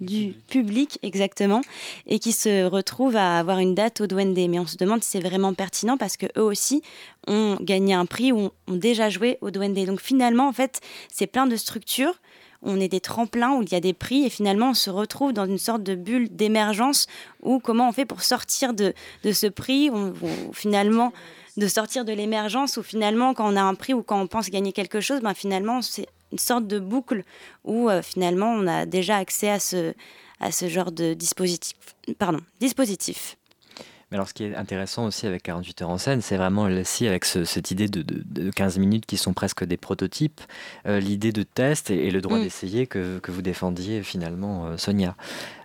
du 0.01 0.35
public 0.49 0.99
exactement 1.03 1.63
et 2.07 2.19
qui 2.19 2.33
se 2.33 2.65
retrouve 2.65 3.17
à 3.17 3.39
avoir 3.39 3.59
une 3.59 3.75
date 3.75 4.01
au 4.01 4.07
Duende. 4.07 4.37
Mais 4.37 4.59
on 4.59 4.67
se 4.67 4.77
demande 4.77 5.03
si 5.03 5.11
c'est 5.11 5.21
vraiment 5.21 5.55
pertinent 5.55 5.97
parce 5.97 6.17
que 6.17 6.27
eux 6.37 6.43
aussi 6.43 6.83
ont 7.27 7.57
gagné 7.61 7.95
un 7.95 8.07
prix 8.07 8.33
ou 8.33 8.39
ont, 8.39 8.51
ont 8.69 8.77
déjà 8.77 9.09
joué 9.09 9.39
au 9.41 9.51
Duende. 9.51 9.75
Donc 9.87 10.01
finalement, 10.01 10.49
en 10.49 10.53
fait, 10.53 10.81
c'est 11.13 11.27
plein 11.27 11.47
de 11.47 11.57
structures 11.57 12.15
on 12.63 12.81
est 12.81 12.89
des 12.89 13.01
tremplins 13.01 13.55
où 13.55 13.63
il 13.63 13.71
y 13.71 13.75
a 13.75 13.81
des 13.81 13.93
prix 13.93 14.25
et 14.25 14.31
finalement 14.31 14.71
on 14.71 14.75
se 14.75 14.91
retrouve 14.91 15.33
dans 15.33 15.47
une 15.47 15.59
sorte 15.59 15.83
de 15.83 15.95
bulle 15.95 16.29
d'émergence 16.35 17.07
où 17.43 17.59
comment 17.59 17.89
on 17.89 17.93
fait 17.93 18.05
pour 18.05 18.23
sortir 18.23 18.75
de, 18.75 18.93
ce 19.25 19.47
prix, 19.47 19.91
ou 19.91 20.13
finalement 20.53 21.13
de 21.57 21.69
sortir 21.69 22.05
de 22.05 22.13
l'émergence 22.13 22.77
où 22.77 22.83
finalement 22.83 23.35
quand 23.35 23.53
on 23.53 23.57
a 23.57 23.63
un 23.63 23.75
prix 23.75 23.95
ou 23.95 24.03
quand 24.03 24.21
on 24.21 24.27
pense 24.27 24.51
gagner 24.51 24.73
quelque 24.73 25.01
chose, 25.01 25.21
ben 25.21 25.35
finalement 25.35 25.81
c'est 25.81 26.07
une 26.33 26.39
sorte 26.39 26.67
de 26.67 26.79
boucle 26.79 27.25
où 27.65 27.89
euh, 27.89 28.03
finalement 28.03 28.53
on 28.53 28.67
a 28.67 28.87
déjà 28.87 29.17
accès 29.17 29.51
à 29.51 29.61
ce, 29.61 29.95
à 30.41 30.53
ce 30.53 30.69
genre 30.69 30.93
de 30.93 31.15
dispositif. 31.15 31.77
Pardon, 32.19 32.41
dispositif. 32.61 33.37
Mais 34.11 34.17
alors, 34.19 34.29
ce 34.29 34.35
qui 34.35 34.45
est 34.45 34.55
intéressant 34.55 35.07
aussi 35.07 35.27
avec 35.27 35.43
48 35.43 35.83
heures 35.83 35.91
en 35.91 35.99
scène, 35.99 36.23
c'est 36.23 36.37
vraiment 36.37 36.63
aussi 36.63 37.09
avec 37.09 37.25
cette 37.25 37.73
idée 37.73 37.89
de, 37.89 38.51
15 38.51 38.79
minutes 38.79 39.05
qui 39.05 39.17
sont 39.17 39.33
presque 39.33 39.65
des 39.65 39.77
prototypes, 39.77 40.41
euh, 40.87 41.01
l'idée 41.01 41.33
de 41.33 41.43
test 41.43 41.91
et, 41.91 42.11
le 42.13 42.21
droit 42.21 42.39
mm. 42.39 42.43
d'essayer 42.43 42.87
que, 42.87 43.21
vous 43.27 43.43
défendiez 43.43 44.05
finalement, 44.05 44.67
euh, 44.67 44.77
Sonia. 44.77 45.17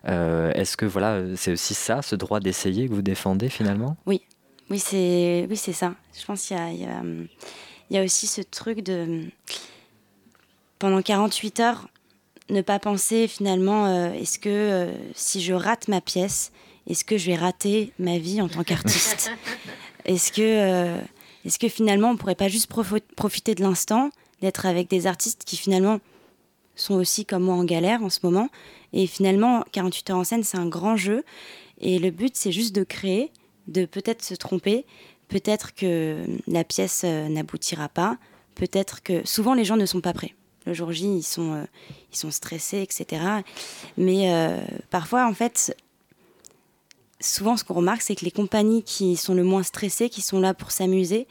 Euh, 0.08 0.52
est-ce 0.54 0.76
que 0.76 0.88
voilà, 0.88 1.22
c'est 1.36 1.52
aussi 1.52 1.76
ça, 1.76 2.02
ce 2.02 2.16
droit 2.16 2.40
d'essayer 2.40 2.88
que 2.88 2.94
vous 2.94 3.04
défendez 3.04 3.50
finalement? 3.50 3.96
Oui, 4.08 4.24
oui, 4.72 4.80
c'est 4.80 5.46
oui, 5.48 5.58
ça. 5.58 5.94
Je 6.20 6.26
pense 6.26 6.48
qu'il 6.48 6.58
y, 6.58 7.94
y 7.94 7.98
a, 7.98 8.04
aussi 8.04 8.26
ce 8.26 8.42
truc 8.42 8.82
de 8.82 9.26
pendant 10.82 11.02
48 11.02 11.60
heures, 11.62 11.88
ne 12.50 12.62
pas 12.62 12.80
penser 12.80 13.30
finalement, 13.30 14.12
est-ce 14.14 14.38
que 14.40 14.90
si 15.16 15.42
je 15.42 15.54
rate 15.54 15.88
ma 15.88 16.02
pièce, 16.02 16.52
est-ce 16.88 17.06
que 17.06 17.18
je 17.18 17.28
vais 17.28 17.36
rater 17.36 17.94
ma 18.00 18.18
vie 18.18 18.42
en 18.42 18.50
tant 18.50 18.64
qu'artiste? 18.64 19.32
Est-ce 20.06 20.32
que, 20.32 20.42
euh, 20.42 21.00
est 21.46 21.58
que 21.60 21.70
finalement 21.70 22.10
on 22.10 22.18
pourrait 22.18 22.34
pas 22.34 22.48
juste 22.48 22.72
profiter 23.16 23.54
de 23.54 23.62
l'instant, 23.62 24.10
d'être 24.42 24.66
avec 24.66 24.90
des 24.90 25.06
artistes 25.06 25.44
qui 25.46 25.58
finalement 25.58 26.00
sont 26.76 26.96
aussi 26.96 27.24
comme 27.24 27.44
moi 27.44 27.54
en 27.54 27.64
galère 27.64 28.02
en 28.02 28.10
ce 28.10 28.20
moment? 28.24 28.50
Et 28.94 29.06
finalement, 29.06 29.64
48 29.72 30.10
heures 30.10 30.18
en 30.18 30.24
scène, 30.24 30.44
c'est 30.44 30.58
un 30.58 30.68
grand 30.68 30.98
jeu. 30.98 31.24
Et 31.80 32.00
le 32.00 32.10
but, 32.10 32.36
c'est 32.36 32.52
juste 32.52 32.76
de 32.76 32.84
créer, 32.84 33.32
de 33.68 33.86
peut-être 33.86 34.24
se 34.24 34.34
tromper, 34.34 34.86
peut-être 35.28 35.76
que 35.76 36.18
la 36.48 36.64
pièce 36.64 37.04
euh, 37.06 37.30
n'aboutira 37.30 37.90
pas, 37.90 38.18
peut-être 38.56 39.04
que 39.04 39.22
souvent 39.26 39.54
les 39.54 39.66
gens 39.66 39.78
ne 39.78 39.86
sont 39.86 40.02
pas 40.02 40.14
prêts. 40.14 40.34
Le 40.66 40.74
jour 40.74 40.92
J, 40.92 41.18
ils 41.18 41.24
sont, 41.24 41.54
euh, 41.54 42.30
stressés, 42.30 42.82
etc. 42.82 43.22
Mais 43.98 44.30
parfois, 44.90 45.28
en 45.28 45.34
fait, 45.34 45.76
souvent, 47.22 47.58
ce 47.58 47.64
qu'on 47.64 47.76
remarque, 47.76 48.02
c'est 48.02 48.16
que 48.16 48.26
les 48.26 48.32
compagnies 48.32 48.84
qui 48.84 49.16
sont 49.16 49.34
le 49.34 49.44
moins 49.44 49.64
stressées, 49.64 50.10
qui 50.10 50.22
sont 50.22 50.40
là 50.40 50.54
pour 50.54 50.72
s'amuser, 50.72 51.28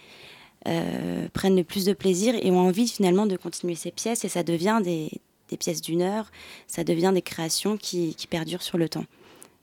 euh, 0.68 1.28
prennent 1.32 1.56
le 1.56 1.64
plus 1.64 1.84
de 1.84 1.92
plaisir 1.92 2.34
et 2.40 2.50
ont 2.50 2.60
envie 2.60 2.88
finalement 2.88 3.26
de 3.26 3.36
continuer 3.36 3.74
ces 3.74 3.90
pièces. 3.90 4.24
Et 4.24 4.28
ça 4.28 4.42
devient 4.42 4.80
des, 4.82 5.10
pièces 5.58 5.80
d'une 5.80 6.02
heure, 6.02 6.30
ça 6.66 6.84
devient 6.84 7.10
des 7.12 7.22
créations 7.22 7.76
qui, 7.76 8.14
perdurent 8.28 8.62
sur 8.62 8.78
le 8.78 8.88
temps. 8.88 9.04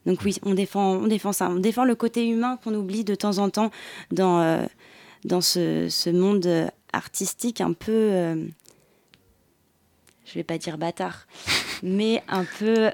Donc 0.05 0.21
oui, 0.23 0.37
on 0.43 0.53
défend, 0.53 0.95
on 0.97 1.07
défend 1.07 1.33
ça. 1.33 1.49
On 1.49 1.59
défend 1.59 1.85
le 1.85 1.95
côté 1.95 2.27
humain 2.27 2.57
qu'on 2.63 2.73
oublie 2.73 3.03
de 3.03 3.15
temps 3.15 3.37
en 3.37 3.49
temps 3.49 3.71
euh, 4.19 4.65
dans 5.23 5.41
ce, 5.41 6.09
monde 6.09 6.71
artistique 6.93 7.61
un 7.61 7.73
peu... 7.73 8.47
Euh, 10.27 10.31
je 10.31 10.33
vais 10.35 10.43
pas 10.43 10.57
dire 10.57 10.77
bâtard, 10.77 11.27
mais 11.83 12.23
un 12.27 12.45
peu 12.45 12.91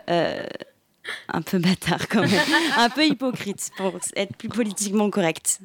un 1.30 1.42
peu 1.42 1.58
bâtard 1.58 2.08
quand 2.08 2.22
même, 2.22 2.48
un 2.78 2.90
peu 2.90 3.06
hypocrite 3.06 3.72
pour 3.78 4.00
être 4.16 4.36
plus 4.38 4.50
politiquement 4.50 5.10
correct. 5.10 5.60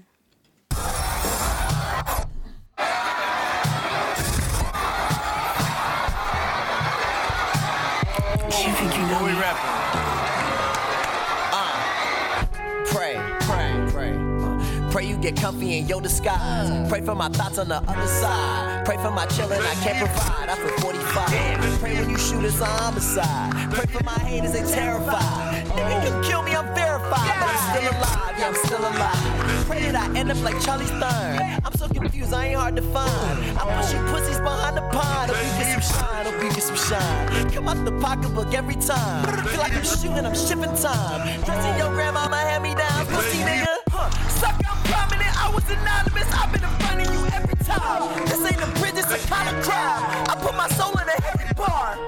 Pray 14.91 15.05
you 15.05 15.19
get 15.19 15.37
comfy 15.37 15.79
in 15.79 15.87
your 15.87 16.01
disguise. 16.01 16.89
Pray 16.89 17.03
for 17.03 17.15
my 17.15 17.29
thoughts 17.29 17.59
on 17.59 17.69
the 17.69 17.77
other 17.77 18.07
side. 18.07 18.68
Pray 18.89 18.97
for 18.97 19.11
my 19.11 19.27
children, 19.27 19.61
I 19.61 19.75
can't 19.85 19.99
provide. 19.99 20.49
I 20.49 20.57
feel 20.57 20.79
45. 20.79 21.79
Pray 21.79 22.01
when 22.01 22.09
you 22.09 22.17
shoot 22.17 22.43
us 22.43 22.59
a 22.59 22.65
homicide. 22.65 23.71
Pray 23.71 23.85
for 23.85 24.03
my 24.03 24.19
haters, 24.21 24.53
they 24.53 24.63
terrified. 24.63 25.67
Nigga, 25.77 26.09
you 26.09 26.27
kill 26.27 26.43
me, 26.43 26.55
I'm 26.55 26.65
verified. 26.75 27.37
But 27.37 27.53
I'm 27.53 27.61
still 27.69 27.93
alive, 27.93 28.35
yeah, 28.39 28.49
I'm 28.49 28.55
still 28.55 28.81
alive. 28.81 29.67
Pray 29.69 29.91
that 29.91 29.95
I 29.95 30.19
end 30.19 30.31
up 30.33 30.41
like 30.43 30.59
Charlie 30.63 30.87
Stern. 30.87 31.61
I'm 31.67 31.75
so 31.77 31.87
confused, 31.87 32.33
I 32.33 32.47
ain't 32.47 32.59
hard 32.59 32.77
to 32.77 32.83
find. 32.83 33.59
I'm 33.61 33.69
pushing 33.77 34.03
pussies 34.07 34.41
behind 34.41 34.79
the 34.79 34.89
pond. 34.89 35.33
Hope 35.33 35.37
you 35.37 35.53
get 35.61 35.83
some 35.83 35.85
shine, 35.85 36.25
hope 36.25 36.43
you 36.43 36.49
get 36.49 36.63
some 36.63 36.81
shine. 36.89 37.51
Come 37.51 37.69
out 37.69 37.85
the 37.85 37.93
pocketbook 38.01 38.55
every 38.55 38.77
time. 38.77 39.45
Feel 39.49 39.61
like 39.61 39.77
I'm 39.77 39.85
shooting, 39.85 40.25
I'm 40.25 40.35
shipping 40.35 40.75
time. 40.81 41.45
Dressing 41.45 41.77
your 41.77 41.93
grandma, 41.93 42.25
hand 42.33 42.63
me 42.63 42.75
down. 42.75 43.05
Pussy 43.05 43.37
nigga. 43.45 43.69
Huh. 43.91 44.09
Suck, 44.41 44.57
I'm 44.65 44.81
prominent, 44.89 45.45
I 45.45 45.53
was 45.53 45.69
anonymous. 45.69 46.33
I've 46.33 46.51
been 46.51 46.65
in 46.65 46.71
front 46.81 47.07
of 47.07 47.13
you 47.13 47.27
every 47.37 47.48
time. 47.69 48.25
This 48.27 48.45
ain't 48.45 48.63
a 48.63 48.67
bridge, 48.81 48.95
it's 48.97 49.13
a 49.13 49.19
kind 49.29 49.49
of 49.55 49.63
crowd. 49.65 50.03
I 50.29 50.35
put 50.41 50.55
my 50.55 50.69
soul 50.69 50.93
in 50.93 51.09
every 51.09 51.55
bar, 51.55 51.99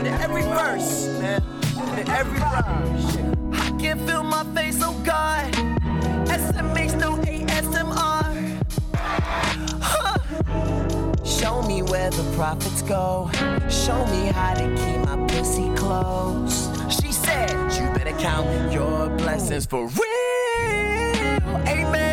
in 0.00 0.06
every 0.06 0.42
verse, 0.42 1.06
man, 1.20 1.42
in 1.98 2.08
every 2.08 2.38
rhyme. 2.38 3.52
I 3.52 3.70
can't 3.80 4.00
feel 4.06 4.22
my 4.22 4.44
face, 4.54 4.80
oh 4.82 4.98
God. 5.04 5.52
SMH, 6.26 6.98
no 7.00 7.16
ASMR. 7.16 8.22
Huh. 9.82 10.18
Show 11.24 11.62
me 11.62 11.82
where 11.82 12.10
the 12.10 12.24
profits 12.36 12.82
go. 12.82 13.30
Show 13.68 14.06
me 14.06 14.26
how 14.32 14.54
to 14.54 14.66
keep 14.80 15.00
my 15.04 15.16
pussy 15.28 15.68
closed. 15.74 16.92
She 16.92 17.12
said, 17.12 17.50
You 17.72 17.86
better 17.94 18.16
count 18.18 18.72
your 18.72 19.08
blessings 19.16 19.66
for 19.66 19.86
real. 19.86 20.00
Amen. 21.66 22.09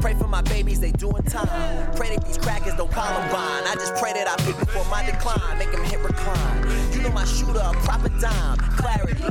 Pray 0.00 0.14
for 0.14 0.26
my 0.26 0.40
babies, 0.42 0.80
they 0.80 0.92
doing 0.92 1.22
time. 1.24 1.92
Pray 1.94 2.16
that 2.16 2.24
these 2.24 2.38
crackers 2.38 2.74
don't 2.74 2.90
Columbine. 2.90 3.64
I 3.68 3.74
just 3.74 3.94
pray 3.96 4.14
that 4.14 4.26
I 4.26 4.34
pick 4.44 4.58
before 4.58 4.84
my 4.86 5.04
decline, 5.04 5.58
make 5.58 5.70
them 5.72 5.84
hit 5.84 6.00
recline. 6.00 6.64
You 6.92 7.02
know 7.02 7.10
my 7.10 7.26
shooter, 7.26 7.60
a 7.60 7.72
proper 7.84 8.08
dime. 8.20 8.56
Clarity. 8.80 9.24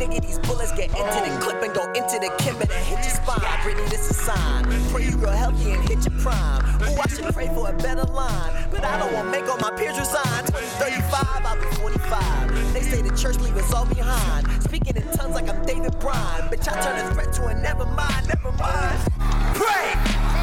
Nigga, 0.00 0.22
these 0.22 0.38
bullets 0.38 0.72
get 0.72 0.88
into 0.88 1.20
the 1.20 1.38
clip 1.40 1.62
and 1.62 1.74
go 1.74 1.84
into 1.92 2.16
the 2.18 2.32
kimber 2.38 2.62
and 2.62 2.84
hit 2.86 3.04
your 3.04 3.12
spine. 3.12 3.44
Brittany, 3.62 3.88
this 3.90 4.10
a 4.10 4.14
sign. 4.14 4.64
Pray 4.90 5.04
you 5.04 5.16
grow 5.16 5.30
healthy 5.30 5.72
and 5.72 5.86
hit 5.86 6.04
your 6.06 6.18
prime. 6.20 6.64
Ooh, 6.82 6.96
I 6.96 7.08
should 7.08 7.32
pray 7.34 7.48
for 7.48 7.68
a 7.68 7.74
better 7.74 8.04
line. 8.04 8.68
But 8.70 8.84
I 8.84 8.98
don't 8.98 9.12
want 9.12 9.30
make 9.30 9.48
all 9.48 9.58
my 9.58 9.70
peers 9.76 9.98
resign. 9.98 10.44
2035, 10.48 11.44
I'll 11.44 11.60
be 11.60 11.76
45. 11.76 12.72
They 12.72 12.80
say 12.80 13.02
the 13.02 13.14
church 13.16 13.36
leave 13.40 13.56
us 13.56 13.72
all 13.74 13.84
behind. 13.84 14.48
Speaking 14.62 14.96
in 14.96 15.02
tongues 15.12 15.34
like 15.34 15.48
I'm 15.48 15.64
David 15.66 15.98
Bryan. 16.00 16.48
Bitch, 16.48 16.68
I 16.72 16.80
turn 16.80 17.04
a 17.04 17.14
threat 17.14 17.32
to 17.34 17.46
a 17.48 17.54
never 17.60 17.84
mind, 17.84 18.28
never 18.28 18.52
mind. 18.52 19.15
Pray 19.54 19.94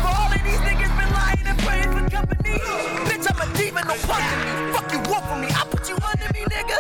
for 0.02 0.12
all 0.20 0.32
of 0.32 0.42
these 0.44 0.62
niggas 0.68 0.94
been 0.98 1.12
lying 1.14 1.46
and 1.46 1.60
praying 1.60 1.92
for 1.92 2.10
company. 2.10 2.60
Bitch, 3.08 3.28
I'm 3.32 3.40
a 3.42 3.58
demon, 3.58 3.88
no 3.88 3.94
of 3.94 4.02
me. 4.02 4.74
Fuck 4.74 4.92
you, 4.94 5.00
walk 5.12 5.24
for 5.26 5.38
me. 5.38 5.48
I 5.50 5.66
put 5.70 5.90
you 5.90 5.98
under 6.12 6.30
me, 6.34 6.42
nigga. 6.54 6.80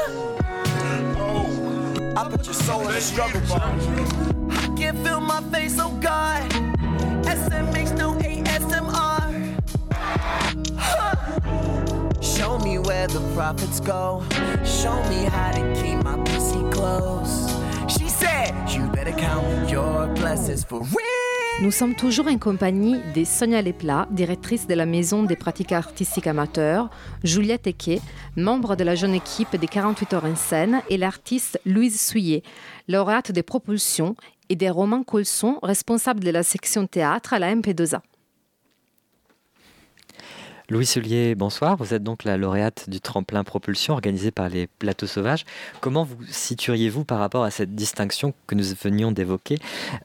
Oh, 1.17 2.13
I 2.17 2.29
put 2.29 2.45
your 2.45 2.53
soul 2.53 2.87
in 2.87 2.95
a 2.95 3.01
struggle 3.01 3.41
bar. 3.47 3.61
I 4.51 4.75
can't 4.77 4.97
feel 5.05 5.21
my 5.21 5.41
face, 5.51 5.77
oh 5.79 5.91
God. 6.01 6.49
SMH, 7.25 7.97
no 7.97 8.13
ASMR. 8.15 9.23
Show 12.21 12.57
me 12.59 12.77
where 12.79 13.07
the 13.07 13.21
profits 13.33 13.79
go. 13.79 14.23
Show 14.65 15.01
me 15.09 15.23
how 15.25 15.51
to 15.51 15.81
keep 15.81 16.03
my 16.03 16.17
pussy 16.25 16.61
close. 16.71 17.53
She 17.87 18.09
said, 18.09 18.53
You 18.69 18.87
better 18.87 19.11
count 19.11 19.69
your 19.69 20.07
blessings 20.07 20.63
for 20.63 20.81
real. 20.81 21.22
Nous 21.63 21.71
sommes 21.71 21.95
toujours 21.95 22.27
en 22.27 22.37
compagnie 22.37 22.97
de 23.15 23.23
Sonia 23.23 23.61
Leplat, 23.61 24.09
directrice 24.11 24.67
de 24.67 24.73
la 24.73 24.85
Maison 24.85 25.23
des 25.23 25.37
pratiques 25.37 25.71
artistiques 25.71 26.27
amateurs, 26.27 26.89
Juliette 27.23 27.67
Eke, 27.67 28.01
membre 28.35 28.75
de 28.75 28.83
la 28.83 28.95
jeune 28.95 29.13
équipe 29.13 29.55
des 29.55 29.67
48 29.67 30.13
heures 30.13 30.25
en 30.25 30.35
scène, 30.35 30.81
et 30.89 30.97
l'artiste 30.97 31.61
Louise 31.65 32.01
Souillet, 32.01 32.43
lauréate 32.89 33.31
des 33.31 33.43
propulsions, 33.43 34.17
et 34.49 34.57
des 34.57 34.69
Romain 34.69 35.03
Colson, 35.03 35.59
responsable 35.63 36.21
de 36.21 36.31
la 36.31 36.43
section 36.43 36.85
théâtre 36.85 37.31
à 37.31 37.39
la 37.39 37.55
MP2A. 37.55 38.01
Louis 40.73 40.87
Soulier, 40.87 41.35
bonsoir. 41.35 41.77
Vous 41.77 41.93
êtes 41.93 42.01
donc 42.01 42.23
la 42.23 42.35
lauréate 42.35 42.89
du 42.89 42.99
tremplin 42.99 43.43
propulsion 43.43 43.93
organisé 43.93 44.31
par 44.31 44.49
les 44.49 44.65
Plateaux 44.65 45.05
Sauvages. 45.05 45.45
Comment 45.81 46.03
vous 46.03 46.17
situeriez-vous 46.27 47.05
par 47.05 47.19
rapport 47.19 47.43
à 47.43 47.51
cette 47.51 47.75
distinction 47.75 48.33
que 48.47 48.55
nous 48.55 48.63
venions 48.81 49.11
d'évoquer, 49.11 49.59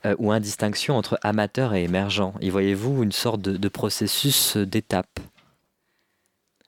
euh, 0.04 0.14
ou 0.18 0.30
une 0.30 0.40
distinction 0.40 0.98
entre 0.98 1.18
amateur 1.22 1.72
et 1.72 1.84
émergent 1.84 2.34
Y 2.42 2.50
voyez-vous 2.50 3.02
une 3.02 3.12
sorte 3.12 3.40
de, 3.40 3.68
processus 3.68 4.58
d'étape? 4.58 5.20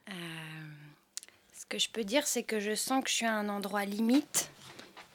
Euh, 0.09 0.13
Ce 1.53 1.67
que 1.67 1.79
je 1.79 1.91
peux 1.91 2.05
dire, 2.05 2.27
c'est 2.27 2.43
que 2.43 2.59
je 2.59 2.75
sens 2.75 3.05
que 3.05 3.11
je 3.11 3.17
suis 3.17 3.27
à 3.27 3.35
un 3.35 3.51
endroit 3.51 3.85
limite 3.85 4.51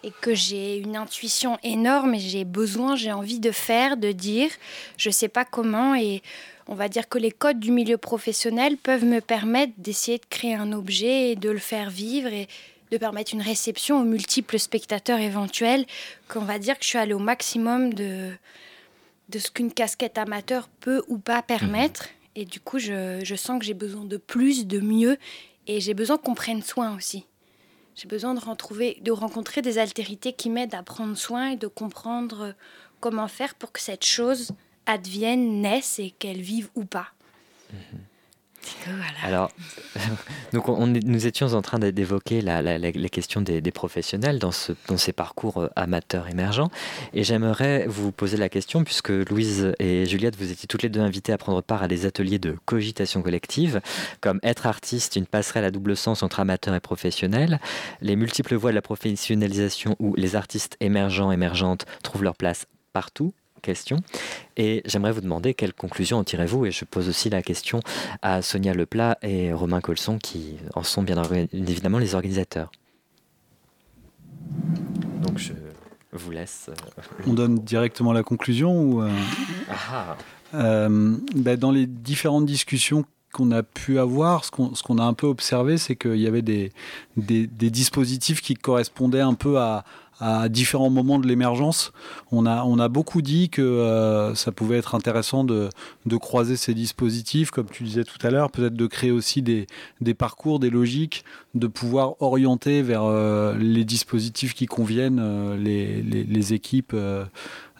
et 0.03 0.11
que 0.21 0.35
j'ai 0.35 0.77
une 0.77 0.95
intuition 0.95 1.57
énorme 1.63 2.13
et 2.13 2.19
j'ai 2.19 2.45
besoin, 2.45 2.95
j'ai 2.95 3.11
envie 3.11 3.39
de 3.39 3.49
faire, 3.49 3.97
de 3.97 4.11
dire, 4.11 4.51
je 4.97 5.09
ne 5.09 5.13
sais 5.13 5.27
pas 5.27 5.43
comment 5.43 5.95
et 5.95 6.21
on 6.67 6.75
va 6.75 6.89
dire 6.89 7.07
que 7.07 7.17
les 7.17 7.31
codes 7.31 7.59
du 7.59 7.71
milieu 7.71 7.97
professionnel 7.97 8.77
peuvent 8.77 9.05
me 9.05 9.21
permettre 9.21 9.73
d'essayer 9.77 10.17
de 10.17 10.25
créer 10.29 10.55
un 10.55 10.71
objet 10.71 11.31
et 11.31 11.35
de 11.35 11.49
le 11.49 11.59
faire 11.59 11.89
vivre 11.89 12.27
et 12.29 12.47
de 12.91 12.97
permettre 12.97 13.33
une 13.33 13.41
réception 13.41 13.99
aux 14.01 14.05
multiples 14.05 14.59
spectateurs 14.59 15.19
éventuels, 15.19 15.85
qu'on 16.27 16.41
va 16.41 16.59
dire 16.59 16.77
que 16.77 16.83
je 16.83 16.89
suis 16.89 16.97
allée 16.97 17.13
au 17.13 17.19
maximum 17.19 17.93
de, 17.93 18.31
de 19.29 19.39
ce 19.39 19.51
qu'une 19.51 19.71
casquette 19.71 20.17
amateur 20.17 20.67
peut 20.79 21.03
ou 21.07 21.17
pas 21.17 21.41
permettre. 21.41 22.07
Et 22.35 22.45
du 22.45 22.59
coup, 22.59 22.79
je, 22.79 23.21
je 23.23 23.35
sens 23.35 23.59
que 23.59 23.65
j'ai 23.65 23.73
besoin 23.73 24.05
de 24.05 24.17
plus, 24.17 24.67
de 24.67 24.79
mieux, 24.79 25.17
et 25.67 25.79
j'ai 25.79 25.93
besoin 25.93 26.17
qu'on 26.17 26.35
prenne 26.35 26.61
soin 26.61 26.95
aussi. 26.95 27.25
J'ai 27.95 28.07
besoin 28.07 28.33
de, 28.33 28.39
retrouver, 28.39 28.97
de 29.01 29.11
rencontrer 29.11 29.61
des 29.61 29.77
altérités 29.77 30.33
qui 30.33 30.49
m'aident 30.49 30.75
à 30.75 30.83
prendre 30.83 31.15
soin 31.15 31.51
et 31.51 31.55
de 31.55 31.67
comprendre 31.67 32.53
comment 32.99 33.27
faire 33.27 33.55
pour 33.55 33.71
que 33.71 33.79
cette 33.79 34.05
chose 34.05 34.51
adviennent, 34.85 35.61
naissent 35.61 35.99
et 35.99 36.11
qu'elles 36.11 36.41
vivent 36.41 36.69
ou 36.75 36.85
pas. 36.85 37.07
Mhm. 37.71 37.99
Alors, 39.23 39.51
donc 40.53 40.69
on, 40.69 40.87
nous 40.87 41.27
étions 41.27 41.53
en 41.53 41.61
train 41.61 41.79
d'évoquer 41.79 42.41
la, 42.41 42.61
les 42.77 43.09
questions 43.09 43.41
des, 43.41 43.61
professionnels 43.71 44.39
dans, 44.39 44.51
ce, 44.51 44.73
dans 44.87 44.97
ces 44.97 45.13
parcours 45.13 45.57
euh, 45.57 45.69
amateurs 45.75 46.27
émergents. 46.27 46.69
Et 47.13 47.23
j'aimerais 47.23 47.85
vous 47.87 48.11
poser 48.11 48.37
la 48.37 48.49
question, 48.49 48.83
puisque 48.83 49.09
Louise 49.09 49.73
et 49.79 50.05
Juliette, 50.05 50.35
vous 50.37 50.51
étiez 50.51 50.67
toutes 50.67 50.83
les 50.83 50.89
deux 50.89 51.01
invitées 51.01 51.33
à 51.33 51.37
prendre 51.37 51.61
part 51.61 51.83
à 51.83 51.87
des 51.87 52.05
ateliers 52.05 52.39
de 52.39 52.55
cogitation 52.65 53.21
collective, 53.21 53.81
comme 54.21 54.39
être 54.43 54.67
artiste, 54.67 55.15
une 55.15 55.25
passerelle 55.25 55.65
à 55.65 55.71
double 55.71 55.95
sens 55.95 56.23
entre 56.23 56.39
amateurs 56.39 56.75
et 56.75 56.79
professionnels, 56.79 57.59
les 58.01 58.15
multiples 58.15 58.55
voies 58.55 58.71
de 58.71 58.75
la 58.75 58.81
professionnalisation 58.81 59.95
où 59.99 60.15
les 60.15 60.35
artistes 60.35 60.77
émergents, 60.79 61.31
émergentes 61.31 61.85
trouvent 62.03 62.23
leur 62.23 62.35
place 62.35 62.65
partout, 62.93 63.33
question. 63.65 63.97
Et 64.55 64.81
j'aimerais 64.85 65.11
vous 65.11 65.21
demander 65.21 65.53
quelles 65.53 65.73
conclusions 65.73 66.19
en 66.19 66.23
tirez-vous 66.23 66.65
Et 66.67 66.71
je 66.71 66.85
pose 66.85 67.09
aussi 67.09 67.29
la 67.29 67.41
question 67.41 67.81
à 68.21 68.41
Sonia 68.41 68.73
Leplat 68.73 69.17
et 69.21 69.51
Romain 69.51 69.81
Colson, 69.81 70.17
qui 70.17 70.55
en 70.75 70.83
sont 70.83 71.03
bien 71.03 71.21
évidemment 71.51 71.97
les 71.97 72.15
organisateurs. 72.15 72.71
Donc 75.23 75.39
je 75.39 75.53
vous 76.13 76.31
laisse. 76.31 76.69
Euh, 76.69 77.01
On 77.27 77.33
donne 77.33 77.59
directement 77.59 78.13
la 78.13 78.23
conclusion 78.23 78.81
ou 78.81 79.01
euh, 79.01 79.11
ah. 79.69 80.15
euh, 80.53 81.17
ben, 81.35 81.57
Dans 81.57 81.71
les 81.71 81.85
différentes 81.85 82.45
discussions 82.45 83.05
qu'on 83.33 83.51
a 83.51 83.63
pu 83.63 83.99
avoir, 83.99 84.45
ce 84.45 84.51
qu'on 84.51 84.97
a 84.97 85.03
un 85.03 85.13
peu 85.13 85.27
observé, 85.27 85.77
c'est 85.77 85.97
qu'il 85.97 86.15
y 86.15 86.27
avait 86.27 86.41
des, 86.41 86.71
des, 87.17 87.47
dispositifs 87.69 88.41
qui 88.41 88.53
correspondaient 88.53 89.19
un 89.19 89.33
peu 89.33 89.59
à, 89.59 89.83
à 90.19 90.49
différents 90.49 90.89
moments 90.89 91.19
de 91.19 91.27
l'émergence. 91.27 91.91
On 92.31 92.45
a, 92.45 92.87
beaucoup 92.89 93.21
dit 93.21 93.49
que 93.49 93.61
euh, 93.61 94.35
ça 94.35 94.51
pouvait 94.51 94.77
être 94.77 94.95
intéressant 94.95 95.43
de, 95.43 95.69
croiser 96.19 96.55
ces 96.55 96.73
dispositifs, 96.73 97.51
comme 97.51 97.67
tu 97.69 97.83
disais 97.83 98.03
tout 98.03 98.25
à 98.25 98.29
l'heure, 98.29 98.51
peut-être 98.51 98.75
de 98.75 98.87
créer 98.87 99.11
aussi 99.11 99.41
des, 99.41 99.67
parcours, 100.17 100.59
des 100.59 100.69
logiques, 100.69 101.25
de 101.53 101.67
pouvoir 101.67 102.21
orienter 102.21 102.81
vers 102.81 103.03
euh, 103.03 103.55
les 103.57 103.83
dispositifs 103.83 104.53
qui 104.53 104.65
conviennent 104.65 105.19
euh, 105.21 105.57
les, 105.57 106.01
les, 106.01 106.23
les, 106.23 106.53
équipes 106.53 106.95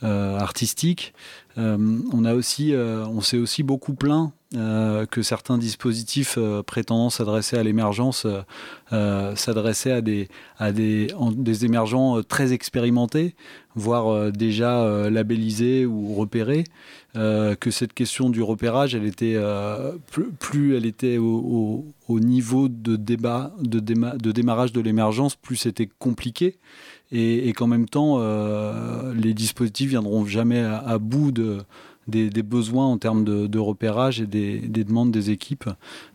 artistiques. 0.01 1.13
on 1.57 2.25
a 2.25 2.33
aussi, 2.33 2.73
on 2.75 3.21
s'est 3.21 3.37
aussi 3.37 3.63
beaucoup 3.63 3.93
plaint 3.93 4.33
euh, 4.55 5.05
que 5.05 5.21
certains 5.21 5.57
dispositifs 5.57 6.35
euh, 6.37 6.63
prétendant 6.63 7.09
s'adresser 7.09 7.57
à 7.57 7.63
l'émergence 7.63 8.25
euh, 8.93 9.35
s'adressaient 9.35 9.91
à, 9.91 10.01
des, 10.01 11.65
émergents 11.65 12.21
très 12.23 12.53
expérimentés, 12.53 13.35
voire 13.75 14.31
déjà 14.31 15.09
labellisés 15.09 15.85
ou 15.85 16.13
repérés. 16.13 16.63
que 17.13 17.71
cette 17.71 17.93
question 17.93 18.29
du 18.29 18.41
repérage, 18.41 18.95
elle 18.95 19.05
était 19.05 19.37
plus, 20.39 20.77
elle 20.77 20.85
était 20.85 21.17
au, 21.17 21.83
niveau 22.09 22.69
de 22.69 22.95
débat, 22.95 23.53
de 23.59 24.31
démarrage 24.31 24.71
de 24.71 24.81
l'émergence, 24.81 25.35
plus 25.35 25.57
c'était 25.57 25.89
compliqué 25.99 26.57
et, 27.11 27.51
qu'en 27.53 27.67
même 27.67 27.89
temps, 27.89 28.19
les 29.13 29.33
dispositifs 29.33 29.89
viendront 29.89 30.25
jamais 30.25 30.61
à 30.61 30.97
bout 30.99 31.31
de, 31.31 31.57
des, 32.07 32.43
besoins 32.43 32.85
en 32.85 32.97
termes 32.97 33.23
de, 33.23 33.59
repérage 33.59 34.21
et 34.21 34.27
des, 34.27 34.59
demandes 34.59 35.11
des 35.11 35.31
équipes. 35.31 35.69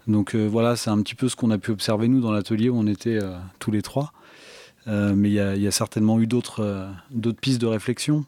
Donc 0.07 0.35
euh, 0.35 0.47
voilà, 0.47 0.77
c'est 0.77 0.91
un 0.91 1.01
petit 1.03 1.15
peu 1.15 1.29
ce 1.29 1.37
qu'on 1.37 1.51
a 1.51 1.59
pu 1.59 1.71
observer 1.71 2.09
nous 2.09 2.21
dans 2.21 2.33
l'atelier 2.33 2.69
où 2.69 2.77
on 2.77 2.87
était 2.87 3.19
euh, 3.23 3.37
tous 3.59 3.71
les 3.71 3.83
trois. 3.83 4.13
Euh, 4.89 5.15
mais 5.15 5.29
il 5.29 5.35
y, 5.35 5.67
a 5.67 5.71
certainement 5.71 6.19
eu 6.21 6.27
d'autres 6.27 6.89
pistes 7.41 7.61
de 7.61 7.67
réflexion. 7.67 8.25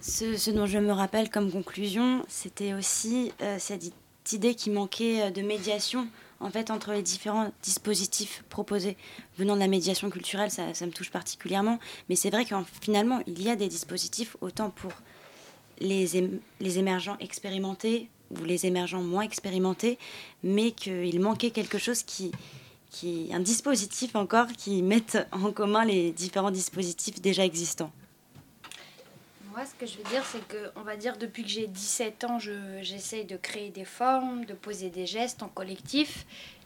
Ce, 0.00 0.50
dont 0.50 0.66
je 0.66 0.78
me 0.78 0.92
rappelle 0.92 1.30
comme 1.30 1.50
conclusion, 1.50 2.24
c'était 2.28 2.74
aussi 2.74 3.32
cette 3.58 3.92
idée 4.32 4.54
qui 4.54 4.68
manquait 4.68 5.30
de 5.30 5.40
médiation 5.40 6.08
en 6.40 6.50
fait 6.50 6.70
entre 6.70 6.92
les 6.92 7.02
différents 7.02 7.52
dispositifs 7.62 8.42
proposés 8.48 8.96
venant 9.38 9.54
de 9.54 9.60
la 9.60 9.68
médiation 9.68 10.10
culturelle, 10.10 10.50
ça, 10.50 10.64
me 10.64 10.90
touche 10.90 11.10
particulièrement. 11.10 11.78
Mais 12.08 12.16
c'est 12.16 12.30
vrai 12.30 12.44
qu'en 12.44 12.64
finalement, 12.80 13.20
il 13.26 13.42
y 13.42 13.50
a 13.50 13.56
des 13.56 13.68
dispositifs 13.68 14.36
autant 14.40 14.70
pour 14.70 14.92
les, 15.80 16.16
émergents 16.78 17.16
expérimentés 17.20 18.08
ou 18.30 18.44
les 18.44 18.66
émergents 18.66 19.02
moins 19.02 19.22
expérimentés, 19.22 19.98
mais 20.42 20.72
qu'il 20.72 21.20
manquait 21.20 21.50
quelque 21.50 21.78
chose 21.78 22.02
qui, 22.02 22.32
qui, 22.90 23.28
un 23.32 23.40
dispositif 23.40 24.16
encore 24.16 24.48
qui 24.48 24.82
mette 24.82 25.18
en 25.32 25.52
commun 25.52 25.84
les 25.84 26.12
différents 26.12 26.50
dispositifs 26.50 27.20
déjà 27.20 27.44
existants. 27.44 27.92
Ce 29.66 29.74
que 29.74 29.84
je 29.84 29.98
veux 29.98 30.04
dire, 30.04 30.24
c'est 30.24 30.46
que, 30.48 30.70
on 30.76 30.82
va 30.82 30.96
dire, 30.96 31.18
depuis 31.18 31.42
que 31.42 31.50
j'ai 31.50 31.66
17 31.66 32.24
ans, 32.24 32.38
j'essaye 32.38 33.26
de 33.26 33.36
créer 33.36 33.68
des 33.68 33.84
formes, 33.84 34.46
de 34.46 34.54
poser 34.54 34.88
des 34.88 35.04
gestes 35.04 35.42
en 35.42 35.48
collectif. 35.48 36.24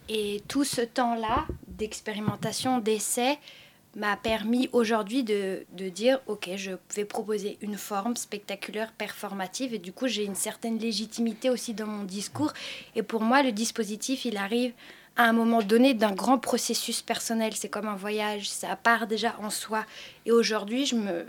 Et 0.09 0.43
tout 0.47 0.65
ce 0.65 0.81
temps-là 0.81 1.45
d'expérimentation, 1.67 2.79
d'essai, 2.79 3.39
m'a 3.97 4.17
permis 4.17 4.69
aujourd'hui 4.73 5.25
de, 5.25 5.67
de, 5.73 5.89
dire, 5.89 6.21
OK, 6.27 6.49
je 6.55 6.73
vais 6.95 7.05
proposer 7.05 7.59
une 7.63 7.77
forme 7.77 8.17
spectaculaire, 8.17 8.93
performative. 8.93 9.75
Et 9.75 9.79
du 9.79 9.93
coup, 9.93 10.07
j'ai 10.07 10.25
une 10.25 10.37
certaine 10.37 10.79
légitimité 10.79 11.51
aussi 11.51 11.75
dans 11.75 11.87
mon 11.87 12.05
discours. 12.05 12.53
Et 12.95 13.03
pour 13.03 13.23
moi, 13.23 13.43
le 13.43 13.51
dispositif, 13.51 14.25
il 14.25 14.37
arrive 14.37 14.73
à 15.17 15.25
un 15.25 15.33
moment 15.33 15.63
donné 15.63 15.95
d'un 15.95 16.13
grand 16.13 16.39
processus 16.39 17.03
personnel. 17.03 17.55
C'est 17.57 17.69
comme 17.69 17.89
un 17.89 17.97
voyage, 17.97 18.49
ça 18.49 18.77
part 18.77 19.09
déjà 19.09 19.37
en 19.41 19.51
soi. 19.51 19.85
Et 20.27 20.33
aujourd'hui, 20.33 20.87
je 20.87 20.95
me 20.95 21.27